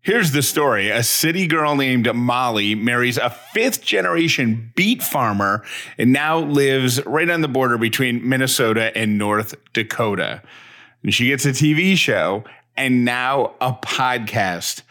Here's 0.00 0.32
the 0.32 0.42
story. 0.42 0.90
A 0.90 1.02
city 1.02 1.46
girl 1.46 1.76
named 1.76 2.14
Molly 2.14 2.74
marries 2.74 3.16
a 3.16 3.30
fifth 3.30 3.82
generation 3.82 4.70
beet 4.76 5.02
farmer 5.02 5.64
and 5.96 6.12
now 6.12 6.40
lives 6.40 7.04
right 7.06 7.28
on 7.30 7.40
the 7.40 7.48
border 7.48 7.78
between 7.78 8.28
Minnesota 8.28 8.94
and 8.94 9.16
North 9.16 9.54
Dakota. 9.72 10.42
And 11.02 11.14
she 11.14 11.28
gets 11.28 11.46
a 11.46 11.52
TV 11.52 11.96
show 11.96 12.44
and 12.76 13.06
now 13.06 13.54
a 13.62 13.72
podcast. 13.72 14.82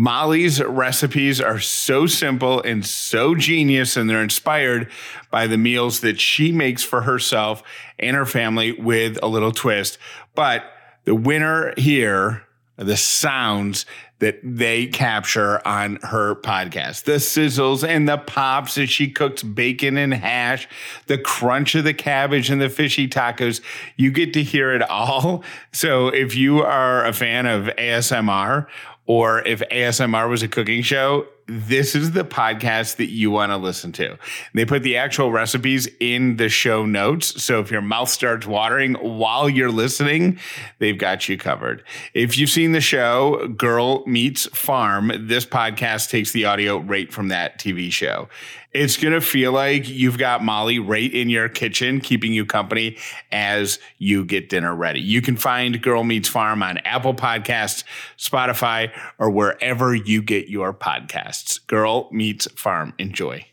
Molly's 0.00 0.62
recipes 0.62 1.40
are 1.40 1.58
so 1.58 2.06
simple 2.06 2.62
and 2.62 2.86
so 2.86 3.34
genius, 3.34 3.96
and 3.96 4.08
they're 4.08 4.22
inspired 4.22 4.88
by 5.32 5.48
the 5.48 5.58
meals 5.58 6.02
that 6.02 6.20
she 6.20 6.52
makes 6.52 6.84
for 6.84 7.00
herself 7.00 7.64
and 7.98 8.14
her 8.14 8.24
family 8.24 8.70
with 8.70 9.18
a 9.24 9.26
little 9.26 9.50
twist. 9.50 9.98
But 10.36 10.62
the 11.02 11.16
winner 11.16 11.74
here 11.76 12.44
are 12.78 12.84
the 12.84 12.96
sounds 12.96 13.86
that 14.20 14.38
they 14.44 14.86
capture 14.86 15.66
on 15.66 15.96
her 16.02 16.36
podcast. 16.36 17.02
The 17.02 17.18
sizzles 17.18 17.86
and 17.86 18.08
the 18.08 18.18
pops 18.18 18.78
as 18.78 18.90
she 18.90 19.10
cooks 19.10 19.42
bacon 19.42 19.96
and 19.96 20.14
hash, 20.14 20.68
the 21.08 21.18
crunch 21.18 21.74
of 21.74 21.82
the 21.82 21.94
cabbage 21.94 22.50
and 22.50 22.60
the 22.60 22.68
fishy 22.68 23.08
tacos. 23.08 23.60
You 23.96 24.12
get 24.12 24.32
to 24.34 24.44
hear 24.44 24.72
it 24.72 24.82
all. 24.82 25.42
So 25.72 26.06
if 26.06 26.36
you 26.36 26.62
are 26.62 27.04
a 27.04 27.12
fan 27.12 27.46
of 27.46 27.64
ASMR 27.64 28.68
or 29.08 29.40
if 29.46 29.60
ASMR 29.70 30.28
was 30.28 30.42
a 30.42 30.48
cooking 30.48 30.82
show, 30.82 31.26
this 31.46 31.94
is 31.94 32.10
the 32.12 32.24
podcast 32.24 32.96
that 32.96 33.08
you 33.08 33.30
want 33.30 33.50
to 33.50 33.56
listen 33.56 33.90
to. 33.92 34.18
They 34.52 34.66
put 34.66 34.82
the 34.82 34.98
actual 34.98 35.32
recipes 35.32 35.88
in 35.98 36.36
the 36.36 36.50
show 36.50 36.84
notes. 36.84 37.42
So 37.42 37.58
if 37.60 37.70
your 37.70 37.80
mouth 37.80 38.10
starts 38.10 38.46
watering 38.46 38.94
while 38.96 39.48
you're 39.48 39.72
listening, 39.72 40.38
they've 40.78 40.98
got 40.98 41.26
you 41.26 41.38
covered. 41.38 41.82
If 42.12 42.36
you've 42.36 42.50
seen 42.50 42.72
the 42.72 42.82
show 42.82 43.48
Girl 43.48 44.04
Meets 44.06 44.44
Farm, 44.48 45.10
this 45.26 45.46
podcast 45.46 46.10
takes 46.10 46.32
the 46.32 46.44
audio 46.44 46.76
right 46.76 47.10
from 47.10 47.28
that 47.28 47.58
TV 47.58 47.90
show. 47.90 48.28
It's 48.72 48.98
going 48.98 49.14
to 49.14 49.20
feel 49.20 49.52
like 49.52 49.88
you've 49.88 50.18
got 50.18 50.44
Molly 50.44 50.78
right 50.78 51.12
in 51.12 51.30
your 51.30 51.48
kitchen, 51.48 52.00
keeping 52.00 52.34
you 52.34 52.44
company 52.44 52.98
as 53.32 53.78
you 53.96 54.26
get 54.26 54.50
dinner 54.50 54.74
ready. 54.74 55.00
You 55.00 55.22
can 55.22 55.36
find 55.36 55.80
Girl 55.80 56.04
Meets 56.04 56.28
Farm 56.28 56.62
on 56.62 56.78
Apple 56.78 57.14
Podcasts, 57.14 57.82
Spotify, 58.18 58.92
or 59.18 59.30
wherever 59.30 59.94
you 59.94 60.20
get 60.20 60.48
your 60.48 60.74
podcasts. 60.74 61.66
Girl 61.66 62.10
Meets 62.12 62.46
Farm. 62.52 62.92
Enjoy. 62.98 63.46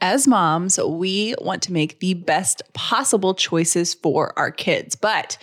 As 0.00 0.26
moms, 0.26 0.78
we 0.78 1.34
want 1.40 1.62
to 1.62 1.72
make 1.72 2.00
the 2.00 2.14
best 2.14 2.62
possible 2.74 3.34
choices 3.34 3.94
for 3.94 4.38
our 4.38 4.50
kids, 4.50 4.94
but 4.94 5.38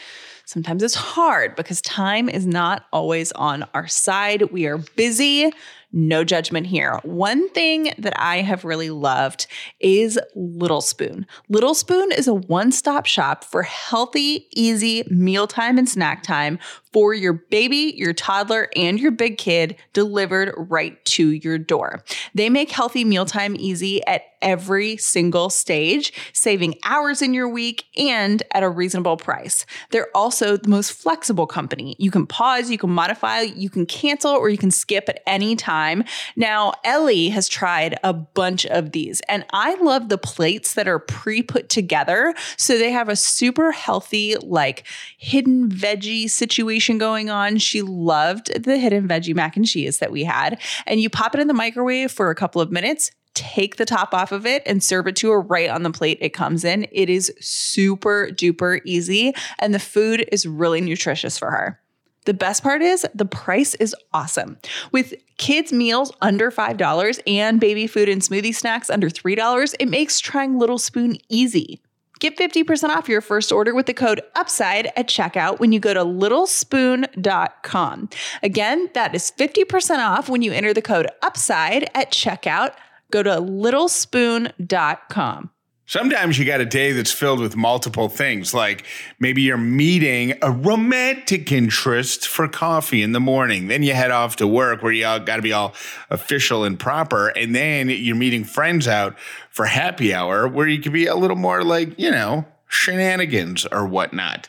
sometimes 0.46 0.84
it's 0.84 0.96
hard 0.96 1.56
because 1.56 1.82
time 1.82 2.30
is 2.30 2.46
not 2.46 2.86
always 2.92 3.32
on 3.32 3.66
our 3.74 3.88
side. 3.88 4.52
We 4.52 4.68
are 4.68 4.78
busy 4.78 5.52
no 5.94 6.24
judgment 6.24 6.68
here. 6.68 7.00
One 7.04 7.48
thing 7.50 7.94
that 7.98 8.14
I 8.18 8.42
have 8.42 8.66
really 8.66 8.90
loved 8.90 9.48
is 9.80 10.20
Little 10.36 10.82
Spoon. 10.82 11.26
Little 11.48 11.76
Spoon 11.76 12.12
is 12.12 12.28
a 12.28 12.34
one 12.34 12.72
stop 12.72 13.06
shop 13.06 13.44
for 13.44 13.64
healthy, 13.64 14.48
easy 14.52 15.04
mealtime 15.10 15.78
and 15.78 15.88
snack 15.88 16.24
time 16.24 16.60
for 16.94 17.14
your 17.14 17.34
baby, 17.34 17.96
your 17.98 18.14
toddler, 18.14 18.70
and 18.76 19.00
your 19.00 19.12
big 19.12 19.40
kid 19.40 19.76
delivered 19.92 20.54
right 20.56 21.04
to 21.06 21.32
your 21.32 21.58
door. 21.58 22.04
They 22.36 22.50
make 22.50 22.70
healthy 22.70 23.04
mealtime 23.04 23.56
easy 23.58 24.06
at 24.06 24.24
every 24.44 24.98
single 24.98 25.50
stage, 25.50 26.12
saving 26.34 26.76
hours 26.84 27.22
in 27.22 27.34
your 27.34 27.48
week 27.48 27.86
and 27.98 28.44
at 28.52 28.62
a 28.62 28.70
reasonable 28.70 29.16
price. 29.16 29.66
They're 29.92 30.10
also 30.14 30.58
the 30.58 30.68
most 30.68 30.92
flexible 30.92 31.48
company. 31.48 31.96
You 31.98 32.12
can 32.12 32.28
pause, 32.28 32.70
you 32.70 32.78
can 32.78 32.90
modify, 32.90 33.42
you 33.42 33.70
can 33.70 33.86
cancel, 33.86 34.32
or 34.32 34.50
you 34.50 34.58
can 34.58 34.70
skip 34.70 35.08
at 35.08 35.24
any 35.26 35.56
time. 35.56 36.04
Now, 36.36 36.74
Ellie 36.84 37.30
has 37.30 37.48
tried 37.48 37.98
a 38.04 38.12
bunch 38.12 38.66
of 38.66 38.92
these, 38.92 39.22
and 39.30 39.46
I 39.54 39.76
love 39.76 40.10
the 40.10 40.18
plates 40.18 40.74
that 40.74 40.90
are 40.90 41.00
pre 41.00 41.42
put 41.42 41.70
together. 41.70 42.36
So 42.58 42.78
they 42.78 42.92
have 42.92 43.08
a 43.08 43.16
super 43.16 43.72
healthy, 43.72 44.36
like 44.36 44.84
hidden 45.18 45.70
veggie 45.70 46.30
situation 46.30 46.83
going 46.92 47.30
on. 47.30 47.58
She 47.58 47.82
loved 47.82 48.64
the 48.64 48.78
hidden 48.78 49.08
veggie 49.08 49.36
mac 49.36 49.58
and 49.58 49.66
cheese 49.66 50.00
that 50.00 50.12
we 50.12 50.24
had. 50.24 50.60
And 50.86 51.00
you 51.00 51.10
pop 51.10 51.34
it 51.34 51.42
in 51.42 51.48
the 51.48 51.54
microwave 51.54 52.12
for 52.12 52.30
a 52.30 52.36
couple 52.36 52.62
of 52.62 52.72
minutes 52.72 53.12
take 53.34 53.78
the 53.78 53.86
top 53.86 54.14
off 54.14 54.32
of 54.32 54.46
it 54.46 54.62
and 54.66 54.84
serve 54.84 55.08
it 55.08 55.16
to 55.18 55.32
her 55.32 55.42
right 55.42 55.70
on 55.70 55.84
the 55.84 55.92
plate 55.92 56.18
it 56.22 56.30
comes 56.30 56.64
in. 56.64 56.88
It 56.92 57.10
is 57.10 57.34
super 57.40 58.30
duper 58.32 58.80
easy 58.86 59.34
and 59.60 59.74
the 59.74 59.80
food 59.80 60.28
is 60.32 60.46
really 60.46 60.82
nutritious 60.82 61.38
for 61.38 61.52
her. 61.52 61.80
The 62.26 62.34
best 62.34 62.64
part 62.64 62.82
is 62.82 63.06
the 63.14 63.26
price 63.26 63.76
is 63.76 63.96
awesome. 64.14 64.58
With 64.92 65.14
kids' 65.38 65.74
meals 65.74 66.12
under 66.22 66.52
$5 66.52 67.20
and 67.28 67.60
baby 67.60 67.86
food 67.86 68.08
and 68.08 68.22
smoothie 68.22 68.56
snacks 68.56 68.90
under 68.90 69.10
$3, 69.10 69.76
it 69.80 69.90
makes 69.90 70.20
trying 70.20 70.58
Little 70.58 70.78
Spoon 70.78 71.18
easy. 71.28 71.82
Get 72.24 72.38
50% 72.38 72.88
off 72.88 73.10
your 73.10 73.20
first 73.20 73.52
order 73.52 73.76
with 73.76 73.86
the 73.86 73.94
code 73.94 74.22
UPSIDE 74.38 74.90
at 74.96 75.10
checkout 75.10 75.60
when 75.60 75.74
you 75.74 75.82
go 75.82 75.94
to 75.94 76.06
littlespoon.com. 76.06 78.10
Again, 78.42 78.90
that 78.94 79.14
is 79.14 79.34
50% 79.38 80.00
off 80.00 80.30
when 80.30 80.42
you 80.42 80.54
enter 80.54 80.74
the 80.74 80.82
code 80.82 81.10
UPSIDE 81.22 81.90
at 81.94 82.14
checkout 82.14 82.76
go 83.12 83.24
to 83.24 83.30
littlespoon.com. 83.30 85.50
Sometimes 85.86 86.40
you 86.40 86.46
got 86.46 86.62
a 86.62 86.66
day 86.66 86.94
that's 86.94 87.12
filled 87.12 87.42
with 87.42 87.58
multiple 87.58 88.08
things, 88.08 88.54
like 88.54 88.86
maybe 89.20 89.42
you're 89.42 89.58
meeting 89.58 90.34
a 90.42 90.50
romantic 90.50 91.52
interest 91.52 92.26
for 92.26 92.48
coffee 92.48 93.04
in 93.04 93.12
the 93.12 93.20
morning. 93.20 93.68
Then 93.68 93.84
you 93.84 93.94
head 93.94 94.10
off 94.10 94.38
to 94.38 94.48
work 94.48 94.82
where 94.82 94.94
you 94.94 95.04
got 95.04 95.36
to 95.36 95.42
be 95.42 95.52
all 95.52 95.74
official 96.10 96.64
and 96.64 96.80
proper. 96.80 97.28
And 97.30 97.54
then 97.54 97.90
you're 97.90 98.16
meeting 98.16 98.46
friends 98.46 98.88
out 98.88 99.20
for 99.50 99.66
happy 99.66 100.14
hour 100.14 100.48
where 100.48 100.68
you 100.68 100.80
can 100.80 100.94
be 100.94 101.06
a 101.06 101.16
little 101.16 101.36
more 101.36 101.66
like, 101.66 102.00
you 102.00 102.12
know, 102.12 102.46
shenanigans 102.70 103.66
or 103.66 103.86
whatnot. 103.86 104.48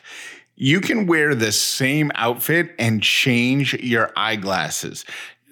You 0.55 0.79
can 0.79 1.05
wear 1.05 1.35
the 1.35 1.51
same 1.51 2.13
outfit 2.15 2.73
and 2.79 3.03
change 3.03 3.73
your 3.73 4.13
eyeglasses. 4.15 5.03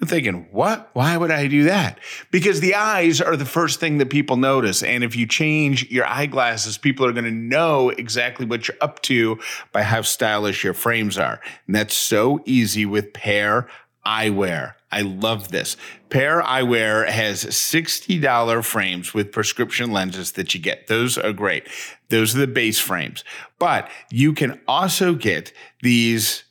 You're 0.04 0.10
thinking, 0.10 0.46
what? 0.50 0.90
Why 0.92 1.16
would 1.16 1.30
I 1.30 1.46
do 1.46 1.64
that? 1.64 1.98
Because 2.30 2.60
the 2.60 2.74
eyes 2.74 3.22
are 3.22 3.36
the 3.36 3.46
first 3.46 3.80
thing 3.80 3.96
that 3.98 4.10
people 4.10 4.36
notice. 4.36 4.82
And 4.82 5.02
if 5.02 5.16
you 5.16 5.26
change 5.26 5.90
your 5.90 6.04
eyeglasses, 6.04 6.76
people 6.76 7.06
are 7.06 7.12
going 7.12 7.24
to 7.24 7.30
know 7.30 7.88
exactly 7.88 8.44
what 8.44 8.68
you're 8.68 8.76
up 8.82 9.00
to 9.02 9.38
by 9.72 9.82
how 9.82 10.02
stylish 10.02 10.62
your 10.62 10.74
frames 10.74 11.16
are. 11.16 11.40
And 11.66 11.74
that's 11.74 11.94
so 11.94 12.40
easy 12.44 12.84
with 12.84 13.14
Pair 13.14 13.66
Eyewear. 14.04 14.74
I 14.92 15.00
love 15.00 15.48
this. 15.48 15.78
Pair 16.10 16.42
Eyewear 16.42 17.08
has 17.08 17.42
$60 17.46 18.62
frames 18.62 19.14
with 19.14 19.32
prescription 19.32 19.90
lenses 19.90 20.32
that 20.32 20.52
you 20.52 20.60
get. 20.60 20.86
Those 20.86 21.16
are 21.16 21.32
great. 21.32 21.66
Those 22.10 22.36
are 22.36 22.40
the 22.40 22.46
base 22.46 22.78
frames. 22.78 23.24
But 23.58 23.88
you 24.10 24.34
can 24.34 24.60
also 24.68 25.14
get 25.14 25.54
these 25.82 26.43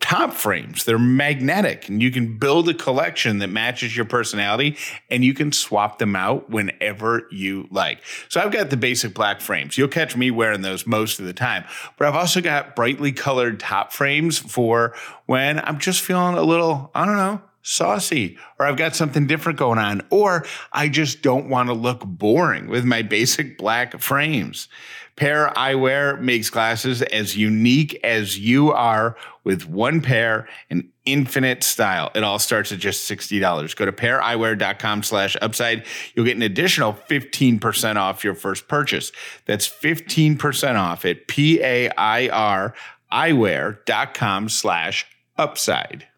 top 0.00 0.32
frames. 0.32 0.84
They're 0.84 0.98
magnetic 0.98 1.88
and 1.88 2.02
you 2.02 2.10
can 2.10 2.38
build 2.38 2.68
a 2.68 2.74
collection 2.74 3.38
that 3.38 3.48
matches 3.48 3.96
your 3.96 4.04
personality 4.04 4.76
and 5.10 5.24
you 5.24 5.34
can 5.34 5.52
swap 5.52 5.98
them 5.98 6.16
out 6.16 6.50
whenever 6.50 7.26
you 7.30 7.68
like. 7.70 8.02
So 8.28 8.40
I've 8.40 8.52
got 8.52 8.70
the 8.70 8.76
basic 8.76 9.14
black 9.14 9.40
frames. 9.40 9.78
You'll 9.78 9.88
catch 9.88 10.16
me 10.16 10.30
wearing 10.30 10.62
those 10.62 10.86
most 10.86 11.18
of 11.18 11.26
the 11.26 11.32
time, 11.32 11.64
but 11.98 12.08
I've 12.08 12.16
also 12.16 12.40
got 12.40 12.76
brightly 12.76 13.12
colored 13.12 13.60
top 13.60 13.92
frames 13.92 14.38
for 14.38 14.94
when 15.26 15.58
I'm 15.58 15.78
just 15.78 16.02
feeling 16.02 16.36
a 16.36 16.42
little, 16.42 16.90
I 16.94 17.06
don't 17.06 17.16
know, 17.16 17.40
saucy 17.64 18.36
or 18.60 18.66
I've 18.66 18.76
got 18.76 18.94
something 18.94 19.26
different 19.26 19.58
going 19.58 19.78
on 19.78 20.02
or 20.10 20.44
I 20.72 20.88
just 20.88 21.22
don't 21.22 21.48
want 21.48 21.68
to 21.68 21.72
look 21.72 22.04
boring 22.04 22.68
with 22.68 22.84
my 22.84 23.02
basic 23.02 23.58
black 23.58 23.98
frames. 24.00 24.68
Pair 25.16 25.52
Eyewear 25.56 26.20
makes 26.20 26.50
glasses 26.50 27.00
as 27.02 27.36
unique 27.36 27.98
as 28.02 28.38
you 28.38 28.72
are 28.72 29.16
with 29.44 29.68
one 29.68 30.00
pair 30.00 30.48
and 30.70 30.88
infinite 31.04 31.62
style. 31.62 32.10
It 32.14 32.24
all 32.24 32.38
starts 32.38 32.72
at 32.72 32.80
just 32.80 33.08
$60. 33.08 33.76
Go 33.76 33.84
to 33.84 33.92
paireyewear.com 33.92 35.02
slash 35.04 35.36
upside. 35.40 35.84
You'll 36.14 36.24
get 36.24 36.36
an 36.36 36.42
additional 36.42 36.94
15% 36.94 37.96
off 37.96 38.24
your 38.24 38.34
first 38.34 38.66
purchase. 38.66 39.12
That's 39.46 39.68
15% 39.68 40.76
off 40.76 41.04
at 41.04 41.28
P-A-I-R 41.28 42.74
eyewear.com 43.12 44.48
slash 44.48 45.06
upside. 45.36 46.08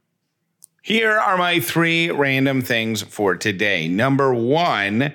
Here 0.83 1.19
are 1.19 1.37
my 1.37 1.59
three 1.61 2.11
random 2.11 2.63
things 2.63 3.03
for 3.03 3.37
today. 3.37 3.89
Number 3.89 4.33
one, 4.33 5.13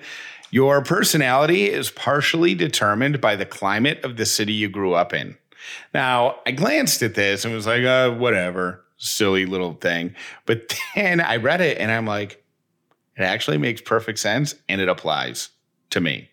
your 0.51 0.83
personality 0.83 1.69
is 1.69 1.89
partially 1.89 2.53
determined 2.53 3.19
by 3.21 3.35
the 3.35 3.45
climate 3.45 4.03
of 4.03 4.17
the 4.17 4.25
city 4.25 4.53
you 4.53 4.69
grew 4.69 4.93
up 4.93 5.13
in. 5.13 5.37
Now, 5.93 6.39
I 6.45 6.51
glanced 6.51 7.01
at 7.01 7.15
this 7.15 7.45
and 7.45 7.53
was 7.53 7.65
like, 7.65 7.83
uh, 7.83 8.11
whatever, 8.11 8.83
silly 8.97 9.45
little 9.45 9.73
thing. 9.73 10.13
But 10.45 10.77
then 10.95 11.21
I 11.21 11.37
read 11.37 11.61
it 11.61 11.77
and 11.77 11.91
I'm 11.91 12.05
like, 12.05 12.43
it 13.17 13.23
actually 13.23 13.57
makes 13.57 13.81
perfect 13.81 14.19
sense 14.19 14.55
and 14.69 14.81
it 14.81 14.89
applies 14.89 15.49
to 15.91 16.01
me. 16.01 16.29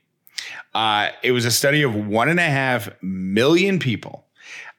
Uh, 0.74 1.11
it 1.22 1.33
was 1.33 1.44
a 1.44 1.50
study 1.50 1.83
of 1.83 1.94
one 1.94 2.28
and 2.28 2.40
a 2.40 2.44
half 2.44 2.90
million 3.02 3.78
people. 3.78 4.26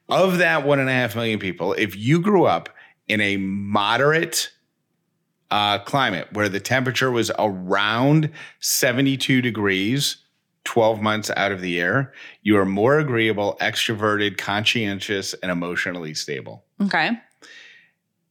Of 0.08 0.38
that 0.38 0.66
one 0.66 0.80
and 0.80 0.88
a 0.88 0.92
half 0.92 1.14
million 1.14 1.38
people, 1.38 1.72
if 1.74 1.96
you 1.96 2.20
grew 2.20 2.44
up 2.44 2.68
in 3.06 3.20
a 3.20 3.36
moderate 3.36 4.50
uh, 5.50 5.78
climate 5.80 6.28
where 6.32 6.48
the 6.48 6.60
temperature 6.60 7.10
was 7.10 7.30
around 7.38 8.30
72 8.60 9.42
degrees 9.42 10.18
12 10.64 11.00
months 11.00 11.30
out 11.36 11.52
of 11.52 11.60
the 11.60 11.70
year, 11.70 12.12
you 12.42 12.56
are 12.56 12.66
more 12.66 12.98
agreeable, 12.98 13.56
extroverted, 13.60 14.36
conscientious, 14.36 15.34
and 15.34 15.50
emotionally 15.50 16.14
stable. 16.14 16.64
Okay. 16.82 17.10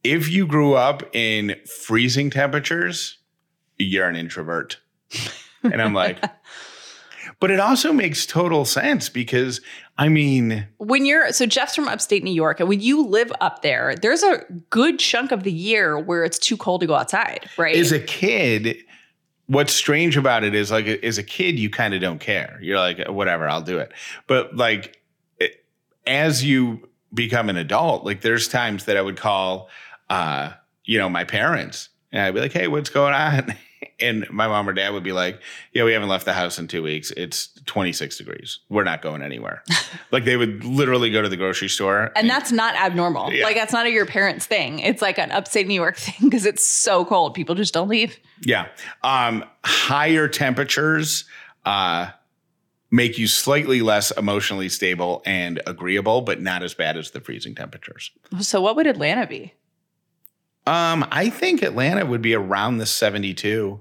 If 0.02 0.30
you 0.30 0.46
grew 0.46 0.74
up 0.74 1.02
in 1.14 1.56
freezing 1.66 2.30
temperatures, 2.30 3.18
you're 3.78 4.08
an 4.08 4.16
introvert. 4.16 4.78
and 5.62 5.82
I'm 5.82 5.92
like, 5.92 6.22
but 7.40 7.50
it 7.50 7.60
also 7.60 7.92
makes 7.92 8.24
total 8.24 8.64
sense 8.64 9.08
because 9.08 9.60
I 10.00 10.08
mean, 10.08 10.66
when 10.78 11.04
you're 11.04 11.30
so 11.30 11.44
Jeff's 11.44 11.74
from 11.74 11.86
upstate 11.86 12.24
New 12.24 12.32
York, 12.32 12.58
and 12.58 12.70
when 12.70 12.80
you 12.80 13.06
live 13.06 13.30
up 13.42 13.60
there, 13.60 13.94
there's 13.94 14.22
a 14.22 14.46
good 14.70 14.98
chunk 14.98 15.30
of 15.30 15.42
the 15.42 15.52
year 15.52 15.98
where 15.98 16.24
it's 16.24 16.38
too 16.38 16.56
cold 16.56 16.80
to 16.80 16.86
go 16.86 16.94
outside, 16.94 17.50
right? 17.58 17.76
As 17.76 17.92
a 17.92 18.00
kid, 18.00 18.78
what's 19.46 19.74
strange 19.74 20.16
about 20.16 20.42
it 20.42 20.54
is 20.54 20.70
like 20.70 20.86
as 20.86 21.18
a 21.18 21.22
kid, 21.22 21.58
you 21.58 21.68
kind 21.68 21.92
of 21.92 22.00
don't 22.00 22.18
care. 22.18 22.58
You're 22.62 22.78
like, 22.78 23.08
whatever, 23.08 23.46
I'll 23.46 23.60
do 23.60 23.78
it. 23.78 23.92
But 24.26 24.56
like 24.56 25.02
it, 25.38 25.66
as 26.06 26.42
you 26.42 26.88
become 27.12 27.50
an 27.50 27.58
adult, 27.58 28.06
like 28.06 28.22
there's 28.22 28.48
times 28.48 28.86
that 28.86 28.96
I 28.96 29.02
would 29.02 29.18
call, 29.18 29.68
uh, 30.08 30.52
you 30.86 30.96
know, 30.96 31.10
my 31.10 31.24
parents, 31.24 31.90
and 32.10 32.22
I'd 32.22 32.32
be 32.32 32.40
like, 32.40 32.52
hey, 32.52 32.68
what's 32.68 32.88
going 32.88 33.12
on? 33.12 33.54
and 34.00 34.28
my 34.30 34.46
mom 34.46 34.68
or 34.68 34.72
dad 34.72 34.92
would 34.92 35.02
be 35.02 35.12
like, 35.12 35.40
"Yeah, 35.72 35.84
we 35.84 35.92
haven't 35.92 36.08
left 36.08 36.24
the 36.24 36.32
house 36.32 36.58
in 36.58 36.68
two 36.68 36.82
weeks. 36.82 37.10
It's 37.16 37.48
26 37.66 38.18
degrees. 38.18 38.60
We're 38.68 38.84
not 38.84 39.02
going 39.02 39.22
anywhere." 39.22 39.62
like 40.10 40.24
they 40.24 40.36
would 40.36 40.64
literally 40.64 41.10
go 41.10 41.22
to 41.22 41.28
the 41.28 41.36
grocery 41.36 41.68
store, 41.68 42.12
And 42.16 42.28
that's 42.28 42.52
not 42.52 42.74
abnormal. 42.74 43.32
Yeah. 43.32 43.44
Like 43.44 43.56
that's 43.56 43.72
not 43.72 43.86
a 43.86 43.90
your 43.90 44.06
parents 44.06 44.46
thing. 44.46 44.78
It's 44.80 45.02
like 45.02 45.18
an 45.18 45.30
upstate 45.30 45.66
New 45.66 45.74
York 45.74 45.96
thing 45.98 46.28
because 46.28 46.46
it's 46.46 46.64
so 46.64 47.04
cold. 47.04 47.34
People 47.34 47.54
just 47.54 47.74
don't 47.74 47.88
leave. 47.88 48.18
Yeah. 48.42 48.68
Um, 49.02 49.44
higher 49.64 50.28
temperatures 50.28 51.24
uh, 51.64 52.10
make 52.90 53.18
you 53.18 53.26
slightly 53.26 53.82
less 53.82 54.10
emotionally 54.12 54.68
stable 54.68 55.22
and 55.24 55.60
agreeable, 55.66 56.22
but 56.22 56.40
not 56.40 56.62
as 56.62 56.74
bad 56.74 56.96
as 56.96 57.10
the 57.10 57.20
freezing 57.20 57.54
temperatures. 57.54 58.10
So 58.40 58.60
what 58.60 58.76
would 58.76 58.86
Atlanta 58.86 59.26
be? 59.26 59.54
Um, 60.66 61.06
I 61.10 61.30
think 61.30 61.62
Atlanta 61.62 62.04
would 62.04 62.22
be 62.22 62.34
around 62.34 62.78
the 62.78 62.86
72. 62.86 63.80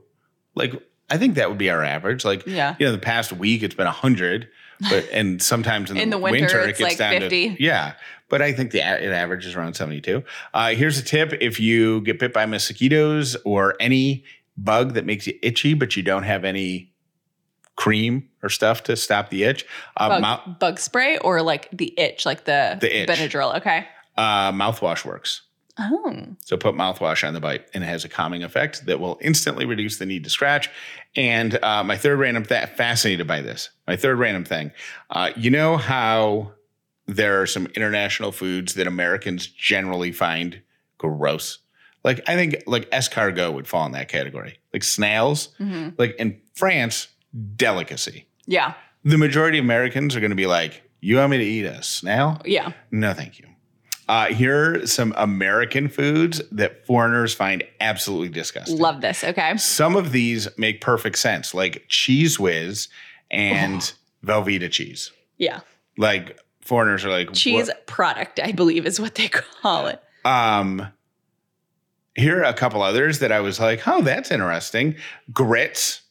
Like, 0.59 0.73
I 1.09 1.17
think 1.17 1.33
that 1.35 1.49
would 1.49 1.57
be 1.57 1.71
our 1.71 1.83
average. 1.83 2.23
Like, 2.23 2.45
Yeah. 2.45 2.75
you 2.77 2.85
know, 2.85 2.91
the 2.91 2.99
past 2.99 3.33
week 3.33 3.63
it's 3.63 3.73
been 3.73 3.87
100, 3.87 4.47
but 4.91 5.09
and 5.13 5.41
sometimes 5.41 5.89
in 5.89 5.97
the, 5.97 6.03
In 6.03 6.09
the 6.11 6.17
winter, 6.19 6.59
it 6.61 6.69
it's 6.69 6.77
gets 6.79 6.91
like 6.91 6.97
down 6.99 7.21
50. 7.21 7.55
to 7.55 7.63
yeah. 7.63 7.93
But 8.29 8.43
I 8.43 8.51
think 8.53 8.69
the 8.71 8.77
it 8.79 9.11
averages 9.11 9.55
around 9.55 9.73
72. 9.73 10.23
Uh, 10.53 10.69
here's 10.75 10.99
a 10.99 11.03
tip: 11.03 11.33
if 11.41 11.59
you 11.59 12.01
get 12.01 12.19
bit 12.19 12.31
by 12.31 12.45
mosquitoes 12.45 13.35
or 13.43 13.75
any 13.79 14.23
bug 14.55 14.93
that 14.93 15.03
makes 15.05 15.25
you 15.25 15.33
itchy, 15.41 15.73
but 15.73 15.97
you 15.97 16.03
don't 16.03 16.21
have 16.23 16.45
any 16.45 16.93
cream 17.75 18.29
or 18.43 18.49
stuff 18.49 18.83
to 18.83 18.95
stop 18.95 19.29
the 19.29 19.43
itch, 19.45 19.65
uh, 19.97 20.19
Bug, 20.19 20.21
mou- 20.47 20.53
bug 20.59 20.79
spray 20.79 21.17
or 21.19 21.41
like 21.41 21.69
the 21.71 21.97
itch, 21.99 22.25
like 22.25 22.43
the, 22.43 22.77
The 22.79 23.01
itch. 23.01 23.09
Benadryl. 23.09 23.55
Okay. 23.57 23.87
uh, 24.17 24.51
mouthwash 24.51 25.05
works. 25.05 25.41
Oh. 25.79 26.25
So 26.43 26.57
put 26.57 26.75
mouthwash 26.75 27.25
on 27.25 27.33
the 27.33 27.39
bite, 27.39 27.67
and 27.73 27.83
it 27.83 27.87
has 27.87 28.03
a 28.03 28.09
calming 28.09 28.43
effect 28.43 28.85
that 28.85 28.99
will 28.99 29.17
instantly 29.21 29.65
reduce 29.65 29.97
the 29.97 30.05
need 30.05 30.23
to 30.25 30.29
scratch. 30.29 30.69
And 31.15 31.57
uh, 31.63 31.83
my 31.83 31.95
third 31.97 32.19
random 32.19 32.43
th- 32.45 32.69
fascinated 32.69 33.25
by 33.27 33.41
this. 33.41 33.69
My 33.87 33.95
third 33.95 34.19
random 34.19 34.43
thing. 34.43 34.71
Uh, 35.09 35.31
you 35.37 35.49
know 35.49 35.77
how 35.77 36.51
there 37.07 37.41
are 37.41 37.47
some 37.47 37.65
international 37.75 38.31
foods 38.31 38.73
that 38.75 38.87
Americans 38.87 39.47
generally 39.47 40.11
find 40.11 40.61
gross. 40.97 41.59
Like 42.03 42.21
I 42.27 42.35
think 42.35 42.63
like 42.67 42.89
escargot 42.91 43.53
would 43.53 43.67
fall 43.67 43.85
in 43.85 43.93
that 43.93 44.09
category. 44.09 44.59
Like 44.73 44.83
snails. 44.83 45.49
Mhm. 45.59 45.95
Like 45.97 46.15
in 46.17 46.39
France, 46.55 47.07
delicacy. 47.55 48.25
Yeah. 48.45 48.73
The 49.03 49.17
majority 49.17 49.59
of 49.59 49.65
Americans 49.65 50.15
are 50.15 50.19
going 50.19 50.29
to 50.31 50.35
be 50.35 50.45
like, 50.47 50.83
"You 51.01 51.17
want 51.17 51.31
me 51.31 51.37
to 51.37 51.43
eat 51.43 51.65
a 51.65 51.81
snail?" 51.83 52.41
Yeah. 52.45 52.73
No, 52.91 53.13
thank 53.13 53.39
you. 53.39 53.47
Uh, 54.09 54.25
here 54.33 54.81
are 54.81 54.87
some 54.87 55.13
American 55.17 55.87
foods 55.87 56.41
that 56.51 56.83
foreigners 56.87 57.31
find 57.35 57.63
absolutely 57.79 58.29
disgusting. 58.29 58.79
Love 58.79 59.01
this. 59.01 59.23
Okay. 59.23 59.55
Some 59.57 59.95
of 59.95 60.11
these 60.11 60.47
make 60.57 60.81
perfect 60.81 61.19
sense, 61.19 61.53
like 61.53 61.87
Cheez 61.89 62.39
Whiz 62.39 62.87
and 63.29 63.93
Velveeta 64.25 64.71
cheese. 64.71 65.11
Yeah. 65.37 65.59
Like 65.95 66.39
foreigners 66.61 67.05
are 67.05 67.11
like 67.11 67.33
Cheese 67.33 67.67
"What?" 67.67 67.85
product, 67.85 68.39
I 68.39 68.51
believe, 68.51 68.87
is 68.87 68.99
what 68.99 69.13
they 69.13 69.27
call 69.27 69.85
it. 69.85 70.01
Um, 70.25 70.87
here 72.15 72.39
are 72.39 72.45
a 72.45 72.53
couple 72.53 72.81
others 72.81 73.19
that 73.19 73.31
I 73.31 73.41
was 73.41 73.59
like, 73.59 73.87
oh, 73.87 74.01
that's 74.01 74.31
interesting. 74.31 74.95
Grits, 75.31 76.01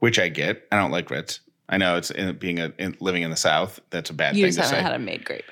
which 0.00 0.18
I 0.18 0.28
get. 0.28 0.66
I 0.70 0.76
don't 0.76 0.90
like 0.90 1.06
grits. 1.06 1.40
I 1.70 1.78
know 1.78 1.96
it's 1.96 2.10
in, 2.10 2.36
being 2.36 2.60
a, 2.60 2.70
in, 2.78 2.98
living 3.00 3.22
in 3.22 3.30
the 3.30 3.36
South. 3.36 3.80
That's 3.88 4.10
a 4.10 4.12
bad 4.12 4.36
You 4.36 4.42
thing 4.44 4.48
just 4.48 4.58
to 4.58 4.62
haven't 4.64 4.78
say. 4.78 4.82
had 4.82 4.92
them 4.92 5.04
made 5.06 5.24
great. 5.24 5.44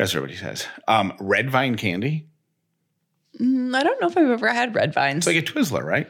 That's 0.00 0.14
what 0.14 0.22
everybody 0.22 0.38
says. 0.38 0.66
Um, 0.88 1.12
red 1.20 1.50
vine 1.50 1.74
candy. 1.74 2.26
Mm, 3.38 3.76
I 3.76 3.82
don't 3.82 4.00
know 4.00 4.06
if 4.06 4.16
I've 4.16 4.30
ever 4.30 4.48
had 4.48 4.74
red 4.74 4.94
vines. 4.94 5.26
It's 5.26 5.26
like 5.26 5.36
a 5.36 5.42
Twizzler, 5.42 5.84
right? 5.84 6.08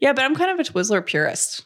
yeah, 0.00 0.14
but 0.14 0.24
I'm 0.24 0.34
kind 0.34 0.58
of 0.58 0.66
a 0.66 0.72
Twizzler 0.72 1.04
purist. 1.04 1.64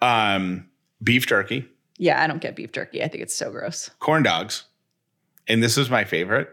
Um, 0.00 0.70
beef 1.02 1.26
jerky, 1.26 1.68
Yeah, 1.98 2.22
I 2.22 2.26
don't 2.26 2.40
get 2.40 2.56
beef 2.56 2.72
jerky. 2.72 3.02
I 3.04 3.08
think 3.08 3.22
it's 3.22 3.34
so 3.36 3.50
gross. 3.50 3.90
corn 3.98 4.22
dogs, 4.22 4.64
and 5.46 5.62
this 5.62 5.76
is 5.76 5.90
my 5.90 6.04
favorite. 6.04 6.48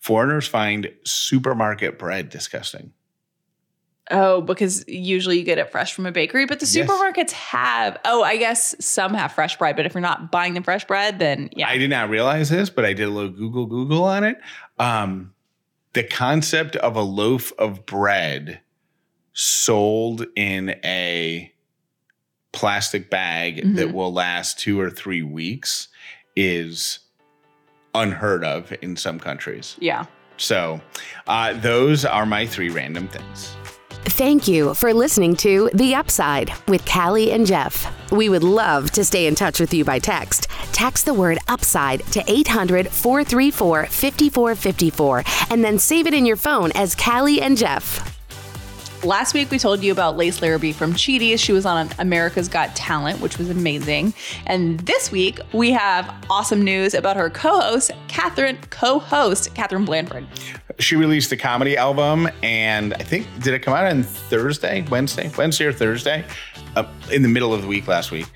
Foreigners 0.00 0.46
find 0.46 0.92
supermarket 1.04 1.98
bread 1.98 2.28
disgusting. 2.28 2.92
Oh, 4.10 4.40
because 4.40 4.86
usually 4.88 5.38
you 5.38 5.44
get 5.44 5.58
it 5.58 5.70
fresh 5.70 5.92
from 5.92 6.06
a 6.06 6.12
bakery, 6.12 6.46
but 6.46 6.60
the 6.60 6.66
Yes. 6.66 6.88
supermarkets 6.88 7.32
have. 7.32 7.98
Oh, 8.04 8.22
I 8.22 8.36
guess 8.38 8.74
some 8.84 9.12
have 9.14 9.32
fresh 9.32 9.56
bread, 9.58 9.76
but 9.76 9.84
if 9.86 9.92
you're 9.94 10.00
not 10.00 10.30
buying 10.32 10.54
the 10.54 10.62
fresh 10.62 10.84
bread, 10.86 11.18
then 11.18 11.50
yeah. 11.52 11.68
I 11.68 11.76
did 11.76 11.90
not 11.90 12.08
realize 12.08 12.48
this, 12.48 12.70
but 12.70 12.84
I 12.84 12.92
did 12.94 13.04
a 13.08 13.10
little 13.10 13.30
Google 13.30 13.66
Google 13.66 14.04
on 14.04 14.24
it. 14.24 14.38
Um, 14.78 15.34
the 15.92 16.04
concept 16.04 16.76
of 16.76 16.96
a 16.96 17.02
loaf 17.02 17.52
of 17.58 17.84
bread 17.84 18.60
sold 19.34 20.24
in 20.36 20.70
a 20.84 21.52
plastic 22.52 23.10
bag 23.10 23.56
that 23.76 23.88
Mhm. 23.88 23.92
will 23.92 24.12
last 24.12 24.58
two 24.58 24.80
or 24.80 24.90
three 24.90 25.22
weeks 25.22 25.88
is 26.34 27.00
unheard 27.94 28.44
of 28.44 28.72
in 28.80 28.96
some 28.96 29.18
countries. 29.20 29.76
yeah. 29.80 30.04
So, 30.40 30.80
uh, 31.26 31.54
those 31.54 32.04
are 32.04 32.24
my 32.24 32.46
three 32.46 32.68
random 32.70 33.08
things. 33.08 33.56
Thank 34.04 34.48
you 34.48 34.74
for 34.74 34.94
listening 34.94 35.36
to 35.36 35.70
The 35.74 35.94
Upside 35.94 36.52
with 36.66 36.84
Callie 36.86 37.32
and 37.32 37.46
Jeff. 37.46 37.86
We 38.10 38.28
would 38.28 38.42
love 38.42 38.90
to 38.92 39.04
stay 39.04 39.26
in 39.26 39.34
touch 39.34 39.60
with 39.60 39.74
you 39.74 39.84
by 39.84 39.98
text. 39.98 40.48
Text 40.72 41.04
the 41.04 41.14
word 41.14 41.38
UPSIDE 41.48 42.04
to 42.12 42.24
800 42.26 42.88
434 42.88 43.86
5454 43.86 45.24
and 45.50 45.62
then 45.62 45.78
save 45.78 46.06
it 46.06 46.14
in 46.14 46.26
your 46.26 46.36
phone 46.36 46.72
as 46.72 46.94
Callie 46.94 47.40
and 47.40 47.56
Jeff. 47.56 48.17
Last 49.04 49.32
week 49.32 49.52
we 49.52 49.60
told 49.60 49.84
you 49.84 49.92
about 49.92 50.16
Lace 50.16 50.42
Larrabee 50.42 50.72
from 50.72 50.92
Cheaties. 50.92 51.38
She 51.38 51.52
was 51.52 51.64
on 51.64 51.88
America's 52.00 52.48
Got 52.48 52.74
Talent, 52.74 53.20
which 53.20 53.38
was 53.38 53.48
amazing. 53.48 54.12
And 54.46 54.80
this 54.80 55.12
week 55.12 55.38
we 55.52 55.70
have 55.70 56.12
awesome 56.28 56.62
news 56.62 56.94
about 56.94 57.16
her 57.16 57.30
co-host, 57.30 57.92
Catherine, 58.08 58.58
co-host 58.70 59.54
Catherine 59.54 59.84
Blanford. 59.84 60.26
She 60.80 60.96
released 60.96 61.30
a 61.30 61.36
comedy 61.36 61.76
album, 61.76 62.28
and 62.42 62.92
I 62.94 63.04
think 63.04 63.28
did 63.40 63.54
it 63.54 63.60
come 63.60 63.72
out 63.72 63.84
on 63.84 64.02
Thursday, 64.02 64.84
Wednesday, 64.90 65.30
Wednesday 65.38 65.66
or 65.66 65.72
Thursday, 65.72 66.24
uh, 66.74 66.84
in 67.12 67.22
the 67.22 67.28
middle 67.28 67.54
of 67.54 67.62
the 67.62 67.68
week 67.68 67.86
last 67.86 68.10
week. 68.10 68.26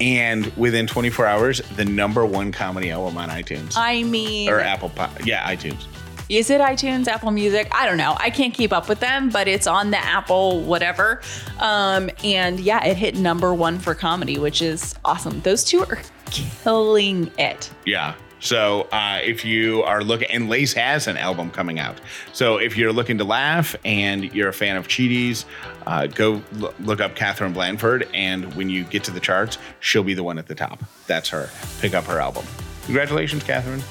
And 0.00 0.46
within 0.56 0.86
24 0.86 1.26
hours, 1.26 1.60
the 1.76 1.84
number 1.84 2.24
one 2.24 2.52
comedy 2.52 2.92
album 2.92 3.18
on 3.18 3.28
iTunes 3.28 3.74
I 3.76 4.04
mean, 4.04 4.48
or 4.48 4.60
Apple, 4.60 4.90
Po- 4.90 5.10
yeah, 5.24 5.52
iTunes. 5.52 5.86
Is 6.32 6.48
it 6.48 6.62
iTunes, 6.62 7.08
Apple 7.08 7.30
Music? 7.30 7.68
I 7.72 7.86
don't 7.86 7.98
know. 7.98 8.16
I 8.18 8.30
can't 8.30 8.54
keep 8.54 8.72
up 8.72 8.88
with 8.88 9.00
them, 9.00 9.28
but 9.28 9.48
it's 9.48 9.66
on 9.66 9.90
the 9.90 9.98
Apple 9.98 10.62
whatever. 10.62 11.20
Um, 11.60 12.08
and 12.24 12.58
yeah, 12.58 12.82
it 12.84 12.96
hit 12.96 13.16
number 13.16 13.52
one 13.52 13.78
for 13.78 13.94
comedy, 13.94 14.38
which 14.38 14.62
is 14.62 14.94
awesome. 15.04 15.42
Those 15.42 15.62
two 15.62 15.80
are 15.80 15.98
killing 16.30 17.30
it. 17.38 17.70
Yeah. 17.84 18.14
So 18.40 18.88
uh, 18.92 19.20
if 19.22 19.44
you 19.44 19.82
are 19.82 20.02
looking, 20.02 20.28
and 20.30 20.48
Lace 20.48 20.72
has 20.72 21.06
an 21.06 21.16
album 21.18 21.50
coming 21.50 21.78
out. 21.78 22.00
So 22.32 22.56
if 22.56 22.76
you're 22.78 22.92
looking 22.92 23.18
to 23.18 23.24
laugh 23.24 23.76
and 23.84 24.24
you're 24.34 24.48
a 24.48 24.54
fan 24.54 24.76
of 24.76 24.88
Cheaties, 24.88 25.44
uh, 25.86 26.06
go 26.06 26.42
l- 26.60 26.74
look 26.80 27.00
up 27.00 27.14
Catherine 27.14 27.52
Blanford. 27.52 28.08
And 28.14 28.52
when 28.54 28.70
you 28.70 28.84
get 28.84 29.04
to 29.04 29.10
the 29.10 29.20
charts, 29.20 29.58
she'll 29.80 30.02
be 30.02 30.14
the 30.14 30.24
one 30.24 30.38
at 30.38 30.46
the 30.46 30.54
top. 30.54 30.82
That's 31.06 31.28
her. 31.28 31.50
Pick 31.80 31.94
up 31.94 32.04
her 32.04 32.18
album. 32.18 32.46
Congratulations, 32.86 33.44
Catherine. 33.44 33.82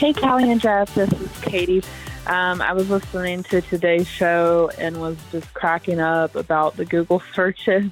Hey, 0.00 0.14
Callie 0.14 0.50
and 0.50 0.62
Jeff, 0.62 0.94
this 0.94 1.12
is 1.12 1.40
Katie. 1.42 1.82
Um, 2.26 2.62
I 2.62 2.72
was 2.72 2.88
listening 2.88 3.42
to 3.42 3.60
today's 3.60 4.08
show 4.08 4.70
and 4.78 4.98
was 4.98 5.18
just 5.30 5.52
cracking 5.52 6.00
up 6.00 6.36
about 6.36 6.78
the 6.78 6.86
Google 6.86 7.22
searches. 7.34 7.90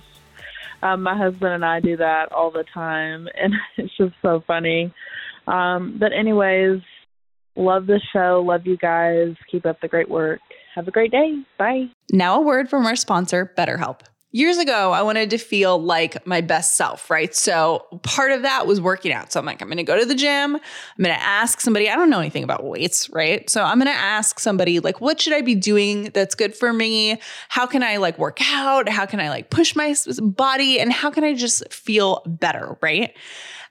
Um, 0.80 1.02
my 1.02 1.14
husband 1.14 1.52
and 1.52 1.66
I 1.66 1.80
do 1.80 1.98
that 1.98 2.32
all 2.32 2.50
the 2.50 2.64
time, 2.64 3.28
and 3.38 3.52
it's 3.76 3.94
just 3.98 4.14
so 4.22 4.42
funny. 4.46 4.90
Um, 5.46 5.98
but, 6.00 6.14
anyways, 6.14 6.80
love 7.56 7.86
the 7.86 8.00
show. 8.10 8.42
Love 8.42 8.66
you 8.66 8.78
guys. 8.78 9.34
Keep 9.50 9.66
up 9.66 9.82
the 9.82 9.88
great 9.88 10.08
work. 10.08 10.40
Have 10.76 10.88
a 10.88 10.90
great 10.90 11.10
day. 11.10 11.42
Bye. 11.58 11.90
Now, 12.10 12.40
a 12.40 12.40
word 12.40 12.70
from 12.70 12.86
our 12.86 12.96
sponsor, 12.96 13.52
BetterHelp. 13.54 14.00
Years 14.30 14.58
ago, 14.58 14.92
I 14.92 15.00
wanted 15.00 15.30
to 15.30 15.38
feel 15.38 15.80
like 15.80 16.26
my 16.26 16.42
best 16.42 16.74
self, 16.74 17.08
right? 17.08 17.34
So 17.34 17.86
part 18.02 18.30
of 18.30 18.42
that 18.42 18.66
was 18.66 18.78
working 18.78 19.10
out. 19.10 19.32
So 19.32 19.40
I'm 19.40 19.46
like, 19.46 19.62
I'm 19.62 19.68
going 19.68 19.78
to 19.78 19.84
go 19.84 19.98
to 19.98 20.04
the 20.04 20.14
gym. 20.14 20.54
I'm 20.54 21.02
going 21.02 21.16
to 21.16 21.22
ask 21.22 21.62
somebody, 21.62 21.88
I 21.88 21.96
don't 21.96 22.10
know 22.10 22.20
anything 22.20 22.44
about 22.44 22.62
weights, 22.62 23.08
right? 23.08 23.48
So 23.48 23.62
I'm 23.62 23.78
going 23.78 23.90
to 23.90 23.98
ask 23.98 24.38
somebody, 24.38 24.80
like, 24.80 25.00
what 25.00 25.18
should 25.18 25.32
I 25.32 25.40
be 25.40 25.54
doing 25.54 26.10
that's 26.12 26.34
good 26.34 26.54
for 26.54 26.74
me? 26.74 27.18
How 27.48 27.66
can 27.66 27.82
I 27.82 27.96
like 27.96 28.18
work 28.18 28.38
out? 28.52 28.86
How 28.90 29.06
can 29.06 29.18
I 29.18 29.30
like 29.30 29.48
push 29.48 29.74
my 29.74 29.94
body? 30.20 30.78
And 30.78 30.92
how 30.92 31.10
can 31.10 31.24
I 31.24 31.32
just 31.32 31.72
feel 31.72 32.22
better, 32.26 32.76
right? 32.82 33.14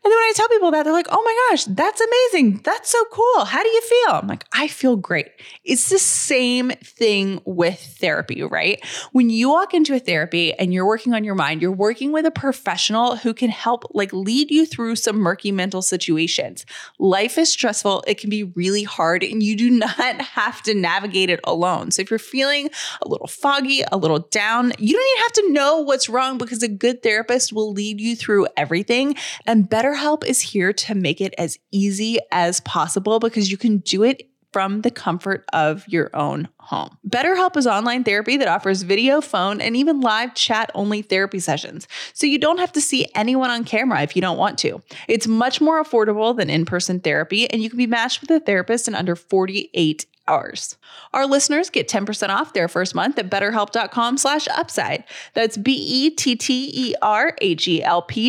And 0.07 0.11
then 0.13 0.19
when 0.19 0.29
I 0.29 0.33
tell 0.35 0.47
people 0.47 0.71
that, 0.71 0.83
they're 0.83 0.93
like, 0.93 1.09
oh 1.09 1.21
my 1.21 1.49
gosh, 1.49 1.65
that's 1.65 1.99
amazing. 1.99 2.61
That's 2.63 2.89
so 2.89 3.03
cool. 3.11 3.43
How 3.43 3.61
do 3.61 3.67
you 3.67 3.81
feel? 3.81 4.11
I'm 4.11 4.27
like, 4.27 4.45
I 4.53 4.69
feel 4.69 4.95
great. 4.95 5.27
It's 5.65 5.89
the 5.89 5.99
same 5.99 6.69
thing 6.81 7.41
with 7.43 7.77
therapy, 7.77 8.41
right? 8.41 8.81
When 9.11 9.29
you 9.29 9.49
walk 9.49 9.73
into 9.73 9.93
a 9.93 9.99
therapy 9.99 10.53
and 10.53 10.73
you're 10.73 10.85
working 10.85 11.13
on 11.13 11.25
your 11.25 11.35
mind, 11.35 11.61
you're 11.61 11.73
working 11.73 12.13
with 12.13 12.25
a 12.25 12.31
professional 12.31 13.17
who 13.17 13.33
can 13.33 13.49
help 13.49 13.83
like 13.93 14.13
lead 14.13 14.49
you 14.49 14.65
through 14.65 14.95
some 14.95 15.17
murky 15.17 15.51
mental 15.51 15.81
situations. 15.81 16.65
Life 16.99 17.37
is 17.37 17.51
stressful. 17.51 18.05
It 18.07 18.17
can 18.17 18.29
be 18.29 18.43
really 18.43 18.83
hard 18.83 19.23
and 19.23 19.43
you 19.43 19.57
do 19.57 19.69
not 19.97 20.21
have 20.21 20.63
to 20.63 20.73
navigate 20.73 21.29
it 21.29 21.41
alone. 21.43 21.91
So 21.91 22.01
if 22.01 22.09
you're 22.09 22.17
feeling 22.17 22.69
a 23.01 23.09
little 23.09 23.27
foggy, 23.27 23.83
a 23.91 23.97
little 23.97 24.19
down, 24.19 24.71
you 24.79 24.93
don't 24.93 25.17
even 25.17 25.23
have 25.23 25.33
to 25.33 25.51
know 25.51 25.81
what's 25.81 26.07
wrong 26.07 26.37
because 26.37 26.63
a 26.63 26.69
good 26.69 27.03
therapist 27.03 27.51
will 27.51 27.73
lead 27.73 27.99
you 27.99 28.15
through 28.15 28.47
everything 28.55 29.13
and 29.45 29.69
better 29.69 29.96
BetterHelp 29.97 30.25
is 30.25 30.41
here 30.41 30.73
to 30.73 30.95
make 30.95 31.21
it 31.21 31.33
as 31.37 31.57
easy 31.71 32.19
as 32.31 32.59
possible 32.61 33.19
because 33.19 33.49
you 33.49 33.57
can 33.57 33.77
do 33.79 34.03
it 34.03 34.29
from 34.53 34.81
the 34.81 34.91
comfort 34.91 35.43
of 35.53 35.87
your 35.87 36.09
own 36.15 36.47
home. 36.59 36.97
BetterHelp 37.07 37.57
is 37.57 37.65
online 37.65 38.03
therapy 38.03 38.37
that 38.37 38.47
offers 38.47 38.83
video, 38.83 39.21
phone, 39.21 39.59
and 39.59 39.75
even 39.75 39.99
live 40.01 40.35
chat 40.35 40.69
only 40.75 41.01
therapy 41.01 41.39
sessions. 41.39 41.87
So 42.13 42.27
you 42.27 42.37
don't 42.37 42.59
have 42.59 42.71
to 42.73 42.81
see 42.81 43.07
anyone 43.15 43.49
on 43.49 43.63
camera 43.63 44.01
if 44.03 44.15
you 44.15 44.21
don't 44.21 44.37
want 44.37 44.57
to. 44.59 44.81
It's 45.07 45.27
much 45.27 45.61
more 45.61 45.83
affordable 45.83 46.35
than 46.35 46.49
in 46.49 46.65
person 46.65 46.99
therapy, 46.99 47.49
and 47.49 47.63
you 47.63 47.69
can 47.69 47.77
be 47.77 47.87
matched 47.87 48.21
with 48.21 48.29
a 48.29 48.39
therapist 48.39 48.87
in 48.87 48.95
under 48.95 49.15
48 49.15 50.05
hours. 50.27 50.77
Our 51.13 51.25
listeners 51.25 51.69
get 51.69 51.87
10% 51.87 52.29
off 52.29 52.53
their 52.53 52.67
first 52.67 52.95
month 52.95 53.17
at 53.19 53.29
betterhelp.com 53.29 54.17
slash 54.17 54.47
upside. 54.49 55.03
That's 55.33 55.57
B-E-T-T-E-R-H-E-L-P 55.57 56.33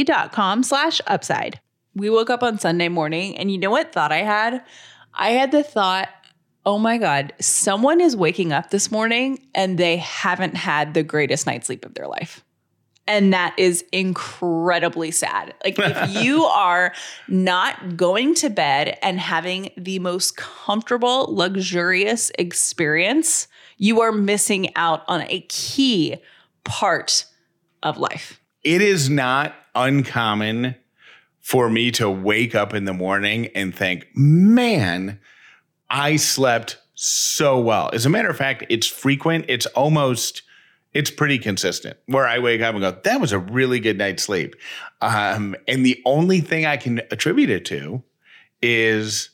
dot 0.04 0.32
com 0.32 0.62
slash 0.62 1.00
upside. 1.06 1.60
We 1.94 2.10
woke 2.10 2.30
up 2.30 2.42
on 2.42 2.58
Sunday 2.58 2.88
morning 2.88 3.36
and 3.36 3.50
you 3.50 3.58
know 3.58 3.70
what 3.70 3.92
thought 3.92 4.12
I 4.12 4.22
had? 4.22 4.64
I 5.14 5.30
had 5.30 5.50
the 5.50 5.62
thought, 5.62 6.08
oh 6.64 6.78
my 6.78 6.98
God, 6.98 7.32
someone 7.40 8.00
is 8.00 8.14
waking 8.16 8.52
up 8.52 8.70
this 8.70 8.90
morning 8.90 9.40
and 9.54 9.78
they 9.78 9.96
haven't 9.96 10.54
had 10.54 10.94
the 10.94 11.02
greatest 11.02 11.46
night's 11.46 11.66
sleep 11.66 11.84
of 11.84 11.94
their 11.94 12.06
life. 12.06 12.44
And 13.08 13.32
that 13.32 13.54
is 13.58 13.84
incredibly 13.90 15.10
sad. 15.10 15.54
Like, 15.64 15.78
if 15.78 16.10
you 16.22 16.44
are 16.44 16.92
not 17.26 17.96
going 17.96 18.34
to 18.36 18.50
bed 18.50 18.98
and 19.02 19.18
having 19.18 19.70
the 19.76 19.98
most 19.98 20.36
comfortable, 20.36 21.34
luxurious 21.34 22.30
experience, 22.38 23.48
you 23.78 24.00
are 24.02 24.12
missing 24.12 24.74
out 24.76 25.02
on 25.08 25.22
a 25.22 25.40
key 25.48 26.16
part 26.64 27.24
of 27.82 27.98
life. 27.98 28.40
It 28.62 28.82
is 28.82 29.08
not 29.08 29.54
uncommon 29.74 30.76
for 31.40 31.70
me 31.70 31.90
to 31.92 32.10
wake 32.10 32.54
up 32.54 32.74
in 32.74 32.84
the 32.84 32.92
morning 32.92 33.46
and 33.54 33.74
think, 33.74 34.06
man, 34.14 35.18
I 35.88 36.16
slept 36.16 36.76
so 36.94 37.58
well. 37.58 37.88
As 37.92 38.04
a 38.04 38.10
matter 38.10 38.28
of 38.28 38.36
fact, 38.36 38.64
it's 38.68 38.86
frequent. 38.86 39.46
It's 39.48 39.66
almost 39.66 40.42
it's 40.98 41.12
pretty 41.12 41.38
consistent 41.38 41.96
where 42.06 42.26
I 42.26 42.40
wake 42.40 42.60
up 42.60 42.74
and 42.74 42.82
go, 42.82 42.90
that 42.90 43.20
was 43.20 43.30
a 43.30 43.38
really 43.38 43.78
good 43.78 43.96
night's 43.96 44.24
sleep. 44.24 44.56
Um, 45.00 45.54
and 45.68 45.86
the 45.86 46.02
only 46.04 46.40
thing 46.40 46.66
I 46.66 46.76
can 46.76 47.02
attribute 47.12 47.50
it 47.50 47.64
to 47.66 48.02
is 48.60 49.30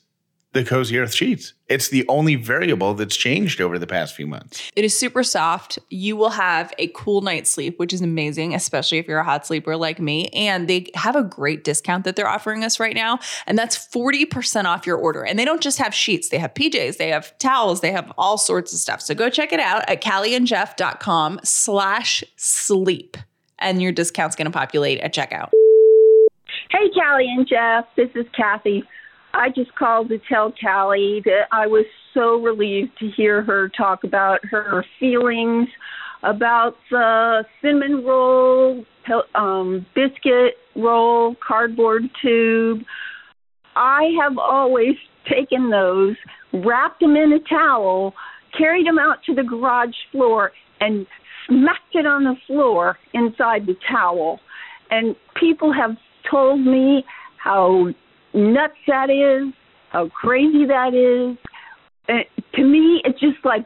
the 0.55 0.63
Cozy 0.63 0.97
Earth 0.97 1.13
sheets. 1.13 1.53
It's 1.67 1.89
the 1.89 2.07
only 2.07 2.35
variable 2.35 2.93
that's 2.93 3.17
changed 3.17 3.59
over 3.59 3.77
the 3.77 3.85
past 3.85 4.15
few 4.15 4.25
months. 4.25 4.71
It 4.77 4.85
is 4.85 4.97
super 4.97 5.21
soft. 5.21 5.77
You 5.89 6.15
will 6.15 6.29
have 6.29 6.73
a 6.79 6.87
cool 6.95 7.21
night's 7.21 7.49
sleep, 7.49 7.77
which 7.77 7.91
is 7.91 8.01
amazing, 8.01 8.55
especially 8.55 8.97
if 8.97 9.05
you're 9.05 9.19
a 9.19 9.23
hot 9.25 9.45
sleeper 9.45 9.75
like 9.75 9.99
me. 9.99 10.29
And 10.29 10.69
they 10.69 10.87
have 10.95 11.17
a 11.17 11.23
great 11.23 11.65
discount 11.65 12.05
that 12.05 12.15
they're 12.15 12.27
offering 12.27 12.63
us 12.63 12.79
right 12.79 12.95
now. 12.95 13.19
And 13.45 13.57
that's 13.57 13.77
40% 13.77 14.63
off 14.63 14.87
your 14.87 14.95
order. 14.95 15.25
And 15.25 15.37
they 15.37 15.43
don't 15.43 15.61
just 15.61 15.77
have 15.77 15.93
sheets, 15.93 16.29
they 16.29 16.39
have 16.39 16.53
PJs, 16.53 16.97
they 16.97 17.09
have 17.09 17.37
towels, 17.37 17.81
they 17.81 17.91
have 17.91 18.13
all 18.17 18.37
sorts 18.37 18.71
of 18.71 18.79
stuff. 18.79 19.01
So 19.01 19.13
go 19.13 19.29
check 19.29 19.51
it 19.51 19.59
out 19.59 19.83
at 19.89 20.01
callieandjeff.com 20.01 21.41
slash 21.43 22.23
sleep. 22.37 23.17
And 23.59 23.81
your 23.81 23.91
discount's 23.91 24.37
going 24.37 24.45
to 24.45 24.51
populate 24.51 24.99
at 25.01 25.13
checkout. 25.13 25.49
Hey, 26.71 26.89
Callie 26.93 27.27
and 27.27 27.45
Jeff. 27.45 27.85
This 27.97 28.09
is 28.15 28.25
Kathy 28.35 28.85
I 29.35 29.49
just 29.49 29.75
called 29.75 30.09
to 30.09 30.19
tell 30.29 30.53
Callie 30.53 31.21
that 31.25 31.47
I 31.51 31.67
was 31.67 31.85
so 32.13 32.41
relieved 32.41 32.91
to 32.99 33.09
hear 33.15 33.43
her 33.43 33.69
talk 33.69 34.03
about 34.03 34.39
her 34.45 34.85
feelings 34.99 35.67
about 36.23 36.75
the 36.89 37.43
cinnamon 37.61 38.03
roll, 38.05 38.85
um, 39.35 39.85
biscuit 39.93 40.53
roll, 40.75 41.35
cardboard 41.45 42.03
tube. 42.21 42.79
I 43.75 44.09
have 44.21 44.37
always 44.37 44.95
taken 45.29 45.69
those, 45.69 46.15
wrapped 46.53 47.01
them 47.01 47.15
in 47.17 47.33
a 47.33 47.39
towel, 47.49 48.13
carried 48.57 48.87
them 48.87 48.97
out 48.97 49.17
to 49.25 49.35
the 49.35 49.43
garage 49.43 49.95
floor, 50.11 50.51
and 50.79 51.05
smacked 51.47 51.93
it 51.93 52.05
on 52.05 52.23
the 52.23 52.35
floor 52.47 52.97
inside 53.13 53.65
the 53.65 53.75
towel. 53.91 54.39
And 54.89 55.15
people 55.35 55.73
have 55.73 55.97
told 56.31 56.61
me 56.61 57.03
how 57.43 57.89
nuts 58.35 58.73
that 58.87 59.09
is, 59.09 59.53
how 59.89 60.09
crazy 60.09 60.65
that 60.65 60.93
is. 60.93 61.37
And 62.07 62.25
to 62.55 62.63
me, 62.63 63.01
it's 63.03 63.19
just 63.19 63.43
like 63.43 63.65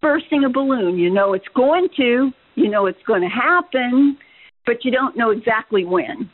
bursting 0.00 0.44
a 0.44 0.48
balloon. 0.48 0.98
You 0.98 1.10
know 1.10 1.34
it's 1.34 1.48
going 1.54 1.88
to, 1.96 2.30
you 2.54 2.68
know 2.68 2.86
it's 2.86 3.02
going 3.06 3.22
to 3.22 3.28
happen, 3.28 4.18
but 4.66 4.84
you 4.84 4.90
don't 4.90 5.16
know 5.16 5.30
exactly 5.30 5.84
when. 5.84 6.30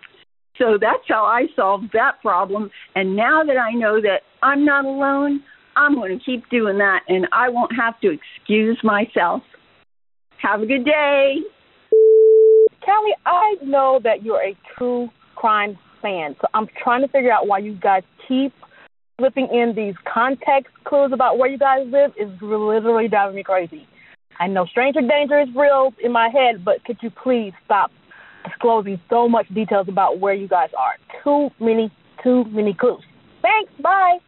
So 0.59 0.79
that's 0.81 1.03
how 1.09 1.25
I 1.25 1.47
solved 1.57 1.91
that 1.95 2.21
problem. 2.23 2.71
And 2.95 3.17
now 3.17 3.43
that 3.45 3.57
I 3.57 3.73
know 3.73 4.01
that 4.01 4.21
I'm 4.43 4.65
not 4.65 4.85
alone, 4.85 5.43
I'm 5.77 5.95
going 5.97 6.17
to 6.17 6.25
keep 6.25 6.49
doing 6.49 6.79
that 6.79 7.01
and 7.09 7.27
I 7.33 7.49
won't 7.49 7.73
have 7.77 8.01
to 8.01 8.11
excuse 8.11 8.79
myself. 8.85 9.43
Have 10.39 10.63
a 10.63 10.67
good 10.67 10.85
day. 10.85 11.37
Callie, 12.85 13.17
I 13.27 13.57
know 13.65 13.99
that 14.05 14.23
you're 14.23 14.43
a 14.43 14.57
true 14.77 15.09
crime 15.35 15.77
fan. 16.05 16.37
So 16.41 16.47
I'm 16.53 16.69
trying 16.83 17.01
to 17.01 17.09
figure 17.09 17.33
out 17.33 17.47
why 17.47 17.59
you 17.59 17.75
guys 17.75 18.03
keep 18.29 18.53
slipping 19.19 19.49
in 19.53 19.75
these 19.75 19.95
context 20.13 20.73
clues 20.85 21.11
about 21.13 21.39
where 21.39 21.49
you 21.49 21.59
guys 21.59 21.87
live 21.87 22.13
is 22.21 22.31
literally 22.43 23.09
driving 23.09 23.37
me 23.37 23.43
crazy. 23.43 23.87
I 24.39 24.49
know 24.49 24.67
stranger 24.67 25.01
danger 25.01 25.41
is 25.41 25.49
real 25.57 25.95
in 26.03 26.13
my 26.13 26.29
head, 26.29 26.65
but 26.65 26.85
could 26.85 26.99
you 27.01 27.11
please 27.11 27.53
stop 27.65 27.91
disclosing 28.45 29.01
so 29.09 29.29
much 29.29 29.49
details 29.55 29.87
about 29.89 30.19
where 30.19 30.35
you 30.35 30.49
guys 30.49 30.71
are? 30.77 30.97
Too 31.23 31.55
many, 31.65 31.91
too 32.23 32.45
many 32.51 32.75
clues. 32.75 33.03
Thanks. 33.41 33.73
Bye. 33.81 34.19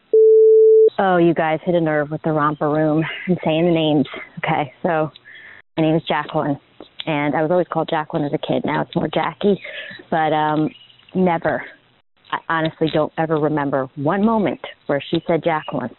Oh, 0.99 1.19
you 1.19 1.35
guys 1.35 1.59
hit 1.65 1.75
a 1.75 1.81
nerve 1.81 2.11
with 2.11 2.23
the 2.23 2.33
romper 2.33 2.71
room 2.71 3.05
and 3.27 3.39
saying 3.45 3.67
the 3.67 3.73
names. 3.73 4.07
Okay, 4.39 4.73
so 4.83 5.11
my 5.77 5.83
name 5.83 5.97
is 5.97 6.03
Jacqueline, 6.09 6.59
and 7.07 7.35
I 7.35 7.43
was 7.43 7.51
always 7.51 7.67
called 7.71 7.89
Jacqueline 7.91 8.25
as 8.25 8.33
a 8.33 8.39
kid. 8.39 8.63
Now 8.65 8.83
it's 8.83 8.95
more 8.95 9.09
Jackie, 9.09 9.61
but 10.11 10.33
um, 10.33 10.71
never. 11.17 11.65
I 12.33 12.39
honestly 12.49 12.89
don't 12.93 13.13
ever 13.19 13.39
remember 13.39 13.89
one 13.97 14.25
moment 14.25 14.61
where 14.87 15.03
she 15.11 15.23
said 15.27 15.43
Jacqueline. 15.45 15.95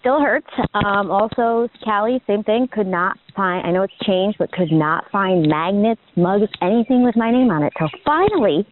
Still 0.00 0.20
hurts. 0.20 0.46
Um, 0.72 1.10
also, 1.10 1.68
Callie, 1.84 2.22
same 2.26 2.42
thing. 2.42 2.68
Could 2.72 2.86
not 2.86 3.18
find. 3.36 3.66
I 3.66 3.70
know 3.70 3.82
it's 3.82 3.92
changed, 4.06 4.38
but 4.38 4.50
could 4.50 4.72
not 4.72 5.04
find 5.12 5.46
magnets, 5.46 6.00
mugs, 6.16 6.48
anything 6.62 7.04
with 7.04 7.16
my 7.16 7.30
name 7.30 7.50
on 7.50 7.62
it. 7.62 7.72
So 7.78 7.86
finally, 8.04 8.66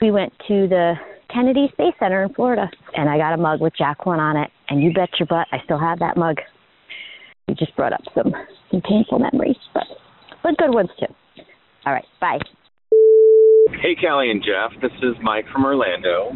we 0.00 0.10
went 0.10 0.32
to 0.48 0.66
the 0.66 0.94
Kennedy 1.32 1.68
Space 1.72 1.94
Center 2.00 2.24
in 2.24 2.34
Florida, 2.34 2.68
and 2.96 3.08
I 3.08 3.18
got 3.18 3.34
a 3.34 3.36
mug 3.36 3.60
with 3.60 3.72
Jacqueline 3.76 4.18
on 4.18 4.36
it. 4.36 4.50
And 4.68 4.82
you 4.82 4.92
bet 4.92 5.10
your 5.18 5.26
butt, 5.26 5.46
I 5.52 5.58
still 5.64 5.78
have 5.78 6.00
that 6.00 6.16
mug. 6.16 6.38
You 7.46 7.54
just 7.54 7.76
brought 7.76 7.92
up 7.92 8.02
some 8.14 8.32
some 8.70 8.80
painful 8.80 9.20
memories, 9.20 9.56
but 9.74 9.84
but 10.42 10.56
good 10.56 10.74
ones 10.74 10.90
too. 10.98 11.12
All 11.86 11.92
right, 11.92 12.04
bye. 12.20 12.38
Hey, 13.70 13.96
Callie 13.98 14.30
and 14.30 14.44
Jeff. 14.44 14.78
This 14.82 14.92
is 15.02 15.16
Mike 15.22 15.46
from 15.50 15.64
Orlando. 15.64 16.32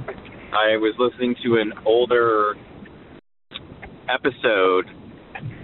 I 0.50 0.78
was 0.78 0.94
listening 0.98 1.34
to 1.44 1.56
an 1.56 1.74
older 1.84 2.54
episode 4.08 4.86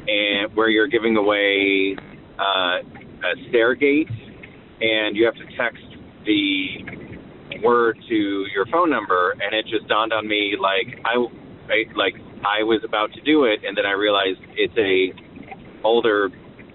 and 0.07 0.55
where 0.55 0.69
you're 0.69 0.89
giving 0.89 1.17
away 1.17 1.97
uh, 2.39 2.85
a 2.85 3.49
Stairgate, 3.49 4.13
and 4.81 5.17
you 5.17 5.25
have 5.25 5.35
to 5.37 5.47
text 5.57 5.83
the 6.27 7.61
word 7.63 7.97
to 8.11 8.45
your 8.53 8.67
phone 8.71 8.91
number, 8.91 9.33
and 9.33 9.55
it 9.55 9.65
just 9.65 9.89
dawned 9.89 10.13
on 10.13 10.29
me 10.29 10.57
like 10.61 11.01
I, 11.07 11.17
I 11.17 11.85
like 11.97 12.15
I 12.45 12.63
was 12.63 12.83
about 12.87 13.11
to 13.15 13.23
do 13.23 13.45
it, 13.45 13.61
and 13.67 13.75
then 13.75 13.87
I 13.87 13.93
realized 13.93 14.41
it's 14.55 14.77
a 14.77 15.83
older 15.83 16.29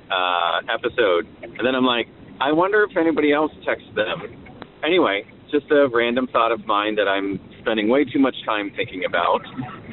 uh, 0.09 0.61
episode, 0.73 1.27
and 1.43 1.59
then 1.63 1.75
I'm 1.75 1.85
like, 1.85 2.07
I 2.41 2.51
wonder 2.53 2.83
if 2.89 2.97
anybody 2.97 3.31
else 3.31 3.51
texts 3.63 3.89
them 3.95 4.48
anyway, 4.83 5.23
just 5.51 5.69
a 5.71 5.87
random 5.91 6.27
thought 6.31 6.51
of 6.51 6.65
mine 6.65 6.95
that 6.95 7.07
I'm 7.07 7.39
spending 7.61 7.89
way 7.89 8.05
too 8.05 8.19
much 8.19 8.35
time 8.45 8.71
thinking 8.75 9.05
about 9.05 9.41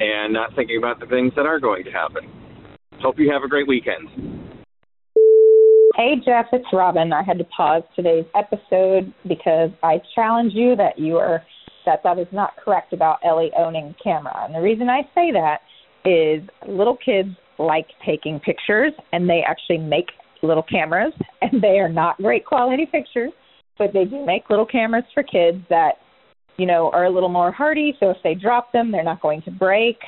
and 0.01 0.33
not 0.33 0.55
thinking 0.55 0.79
about 0.79 1.01
the 1.01 1.07
things 1.07 1.33
that 1.37 1.47
are 1.47 1.59
going 1.59 1.85
to 1.85 1.91
happen. 1.91 2.29
Hope 3.01 3.19
you 3.19 3.31
have 3.33 3.43
a 3.43 3.49
great 3.49 3.69
weekend. 3.69 4.09
Hey, 5.97 6.17
Jeff, 6.25 6.47
it's 6.53 6.67
Robin. 6.73 7.13
I 7.13 7.23
had 7.23 7.39
to 7.39 7.45
pause 7.45 7.83
today's 7.95 8.27
episode 8.35 9.13
because 9.27 9.71
I 9.83 10.01
challenge 10.15 10.53
you 10.55 10.77
that 10.77 10.99
you 10.99 11.17
are 11.17 11.43
that 11.87 12.03
that 12.03 12.19
is 12.19 12.27
not 12.33 12.53
correct 12.63 12.93
about 12.93 13.19
Ellie 13.25 13.53
owning 13.57 13.95
camera. 14.03 14.45
And 14.45 14.55
the 14.55 14.61
reason 14.61 14.91
I 14.91 15.03
say 15.15 15.33
that 15.33 15.61
is 16.05 16.43
little 16.69 16.97
kids 16.97 17.31
like 17.59 17.87
taking 18.05 18.41
pictures 18.41 18.93
and 19.13 19.31
they 19.31 19.43
actually 19.49 19.79
make 19.79 20.07
little 20.43 20.65
cameras 20.65 21.15
and 21.43 21.63
they 21.63 21.79
are 21.79 21.89
not 21.89 22.19
great 22.19 22.45
quality 22.45 22.87
pictures, 22.87 23.33
but 23.79 23.93
they 23.93 24.05
do 24.05 24.25
make 24.25 24.49
little 24.51 24.67
cameras 24.67 25.05
for 25.13 25.23
kids 25.23 25.59
that, 25.69 25.93
you 26.57 26.67
know, 26.67 26.91
are 26.93 27.05
a 27.05 27.11
little 27.11 27.29
more 27.29 27.53
hardy. 27.53 27.97
So 28.01 28.11
if 28.11 28.17
they 28.25 28.35
drop 28.35 28.73
them, 28.73 28.91
they're 28.91 29.05
not 29.05 29.21
going 29.21 29.43
to 29.43 29.51
break. 29.51 29.99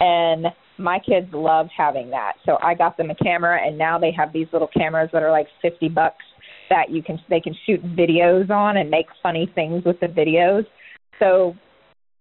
And 0.00 0.46
my 0.78 0.98
kids 0.98 1.28
loved 1.32 1.70
having 1.76 2.10
that. 2.10 2.34
So 2.46 2.58
I 2.62 2.74
got 2.74 2.96
them 2.96 3.10
a 3.10 3.14
camera 3.14 3.58
and 3.64 3.76
now 3.76 3.98
they 3.98 4.12
have 4.12 4.32
these 4.32 4.46
little 4.52 4.68
cameras 4.68 5.10
that 5.12 5.22
are 5.22 5.30
like 5.30 5.46
50 5.62 5.88
bucks 5.90 6.24
that 6.70 6.90
you 6.90 7.02
can 7.02 7.18
they 7.28 7.40
can 7.40 7.54
shoot 7.66 7.82
videos 7.84 8.48
on 8.48 8.76
and 8.76 8.88
make 8.88 9.06
funny 9.22 9.50
things 9.54 9.84
with 9.84 10.00
the 10.00 10.06
videos. 10.06 10.64
So 11.18 11.54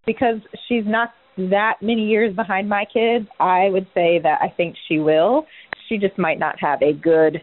because 0.06 0.40
she's 0.68 0.84
not 0.86 1.10
that 1.38 1.76
many 1.82 2.08
years 2.08 2.36
behind 2.36 2.68
my 2.68 2.84
kids, 2.92 3.28
I 3.40 3.70
would 3.70 3.88
say 3.94 4.20
that 4.24 4.40
I 4.42 4.54
think 4.56 4.76
she 4.88 5.00
will. 5.00 5.46
She 5.88 5.98
just 5.98 6.18
might 6.18 6.40
not 6.40 6.60
have 6.60 6.82
a 6.82 6.94
good 6.94 7.42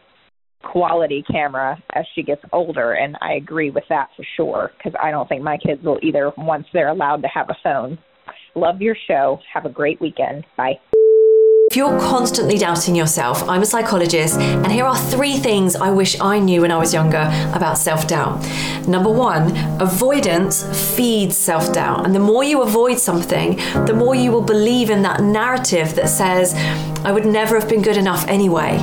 quality 0.73 1.25
camera 1.31 1.83
as 1.95 2.05
she 2.15 2.23
gets 2.23 2.43
older 2.53 2.93
and 2.93 3.17
I 3.21 3.35
agree 3.35 3.71
with 3.71 3.85
that 3.89 4.09
for 4.17 4.25
sure 4.37 4.73
cuz 4.83 4.93
I 5.01 5.11
don't 5.11 5.29
think 5.29 5.43
my 5.43 5.59
kids 5.59 5.83
will 5.83 5.99
either 6.03 6.33
once 6.37 6.67
they're 6.73 6.89
allowed 6.89 7.23
to 7.23 7.29
have 7.29 7.49
a 7.51 7.57
phone. 7.63 7.99
Love 8.55 8.81
your 8.81 8.97
show. 9.09 9.39
Have 9.53 9.67
a 9.67 9.69
great 9.69 10.01
weekend. 10.01 10.45
Bye. 10.57 10.79
If 11.69 11.77
you're 11.77 11.99
constantly 11.99 12.59
doubting 12.59 12.95
yourself, 12.95 13.47
I'm 13.49 13.61
a 13.61 13.67
psychologist, 13.67 14.39
and 14.39 14.71
here 14.71 14.85
are 14.85 14.97
three 14.97 15.37
things 15.37 15.75
I 15.75 15.91
wish 15.91 16.19
I 16.21 16.39
knew 16.39 16.61
when 16.63 16.71
I 16.71 16.77
was 16.77 16.95
younger 16.95 17.29
about 17.53 17.77
self 17.77 18.07
doubt. 18.07 18.41
Number 18.87 19.11
one, 19.11 19.55
avoidance 19.83 20.63
feeds 20.97 21.37
self 21.37 21.73
doubt. 21.73 22.07
And 22.07 22.15
the 22.15 22.21
more 22.21 22.45
you 22.45 22.63
avoid 22.63 23.01
something, 23.01 23.57
the 23.85 23.95
more 23.95 24.15
you 24.15 24.31
will 24.31 24.43
believe 24.55 24.91
in 24.91 25.03
that 25.03 25.21
narrative 25.21 25.97
that 25.97 26.09
says, 26.09 26.55
I 27.05 27.11
would 27.11 27.27
never 27.27 27.59
have 27.59 27.69
been 27.69 27.83
good 27.83 27.97
enough 27.97 28.25
anyway. 28.29 28.79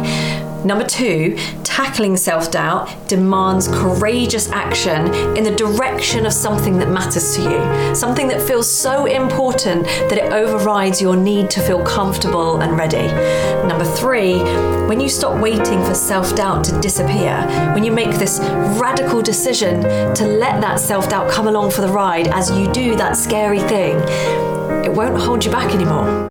Number 0.66 0.86
two, 0.86 1.38
tackling 1.64 2.16
self 2.16 2.50
doubt 2.50 3.10
demands 3.10 3.68
courageous 3.68 4.50
action 4.50 5.14
in 5.36 5.44
the 5.44 5.54
direction 5.56 6.26
of 6.26 6.32
something 6.32 6.78
that 6.78 6.90
matters 6.90 7.36
to 7.36 7.42
you, 7.42 7.96
something 7.96 8.30
that 8.30 8.42
feels 8.42 8.70
so 8.70 9.06
important 9.06 9.84
that 9.84 10.18
it 10.18 10.32
overrides 10.32 11.02
your 11.02 11.18
need 11.18 11.50
to 11.50 11.60
feel 11.60 11.84
comfortable 11.84 12.62
and 12.62 12.78
ready. 12.78 13.08
Number 13.68 13.84
three, 13.84 14.38
when 14.88 15.02
you 15.02 15.10
stop 15.10 15.42
waiting 15.42 15.84
for 15.84 15.94
self 15.94 16.34
doubt 16.36 16.64
to 16.66 16.80
disappear, 16.80 17.46
when 17.74 17.84
you 17.84 17.92
make 17.92 18.12
this 18.18 18.40
radical 18.80 19.22
decision 19.22 19.82
to 20.16 20.26
let 20.26 20.62
that 20.62 20.80
self 20.80 21.10
doubt 21.10 21.30
come 21.30 21.48
along 21.48 21.72
for 21.72 21.82
the 21.82 21.90
ride 21.90 22.28
as 22.30 22.50
you 22.52 22.72
do 22.72 22.96
that 22.96 23.18
scary 23.18 23.60
thing, 23.60 23.98
it 24.86 24.94
won't 24.94 25.20
hold 25.20 25.44
you 25.44 25.52
back 25.52 25.74
anymore. 25.74 26.30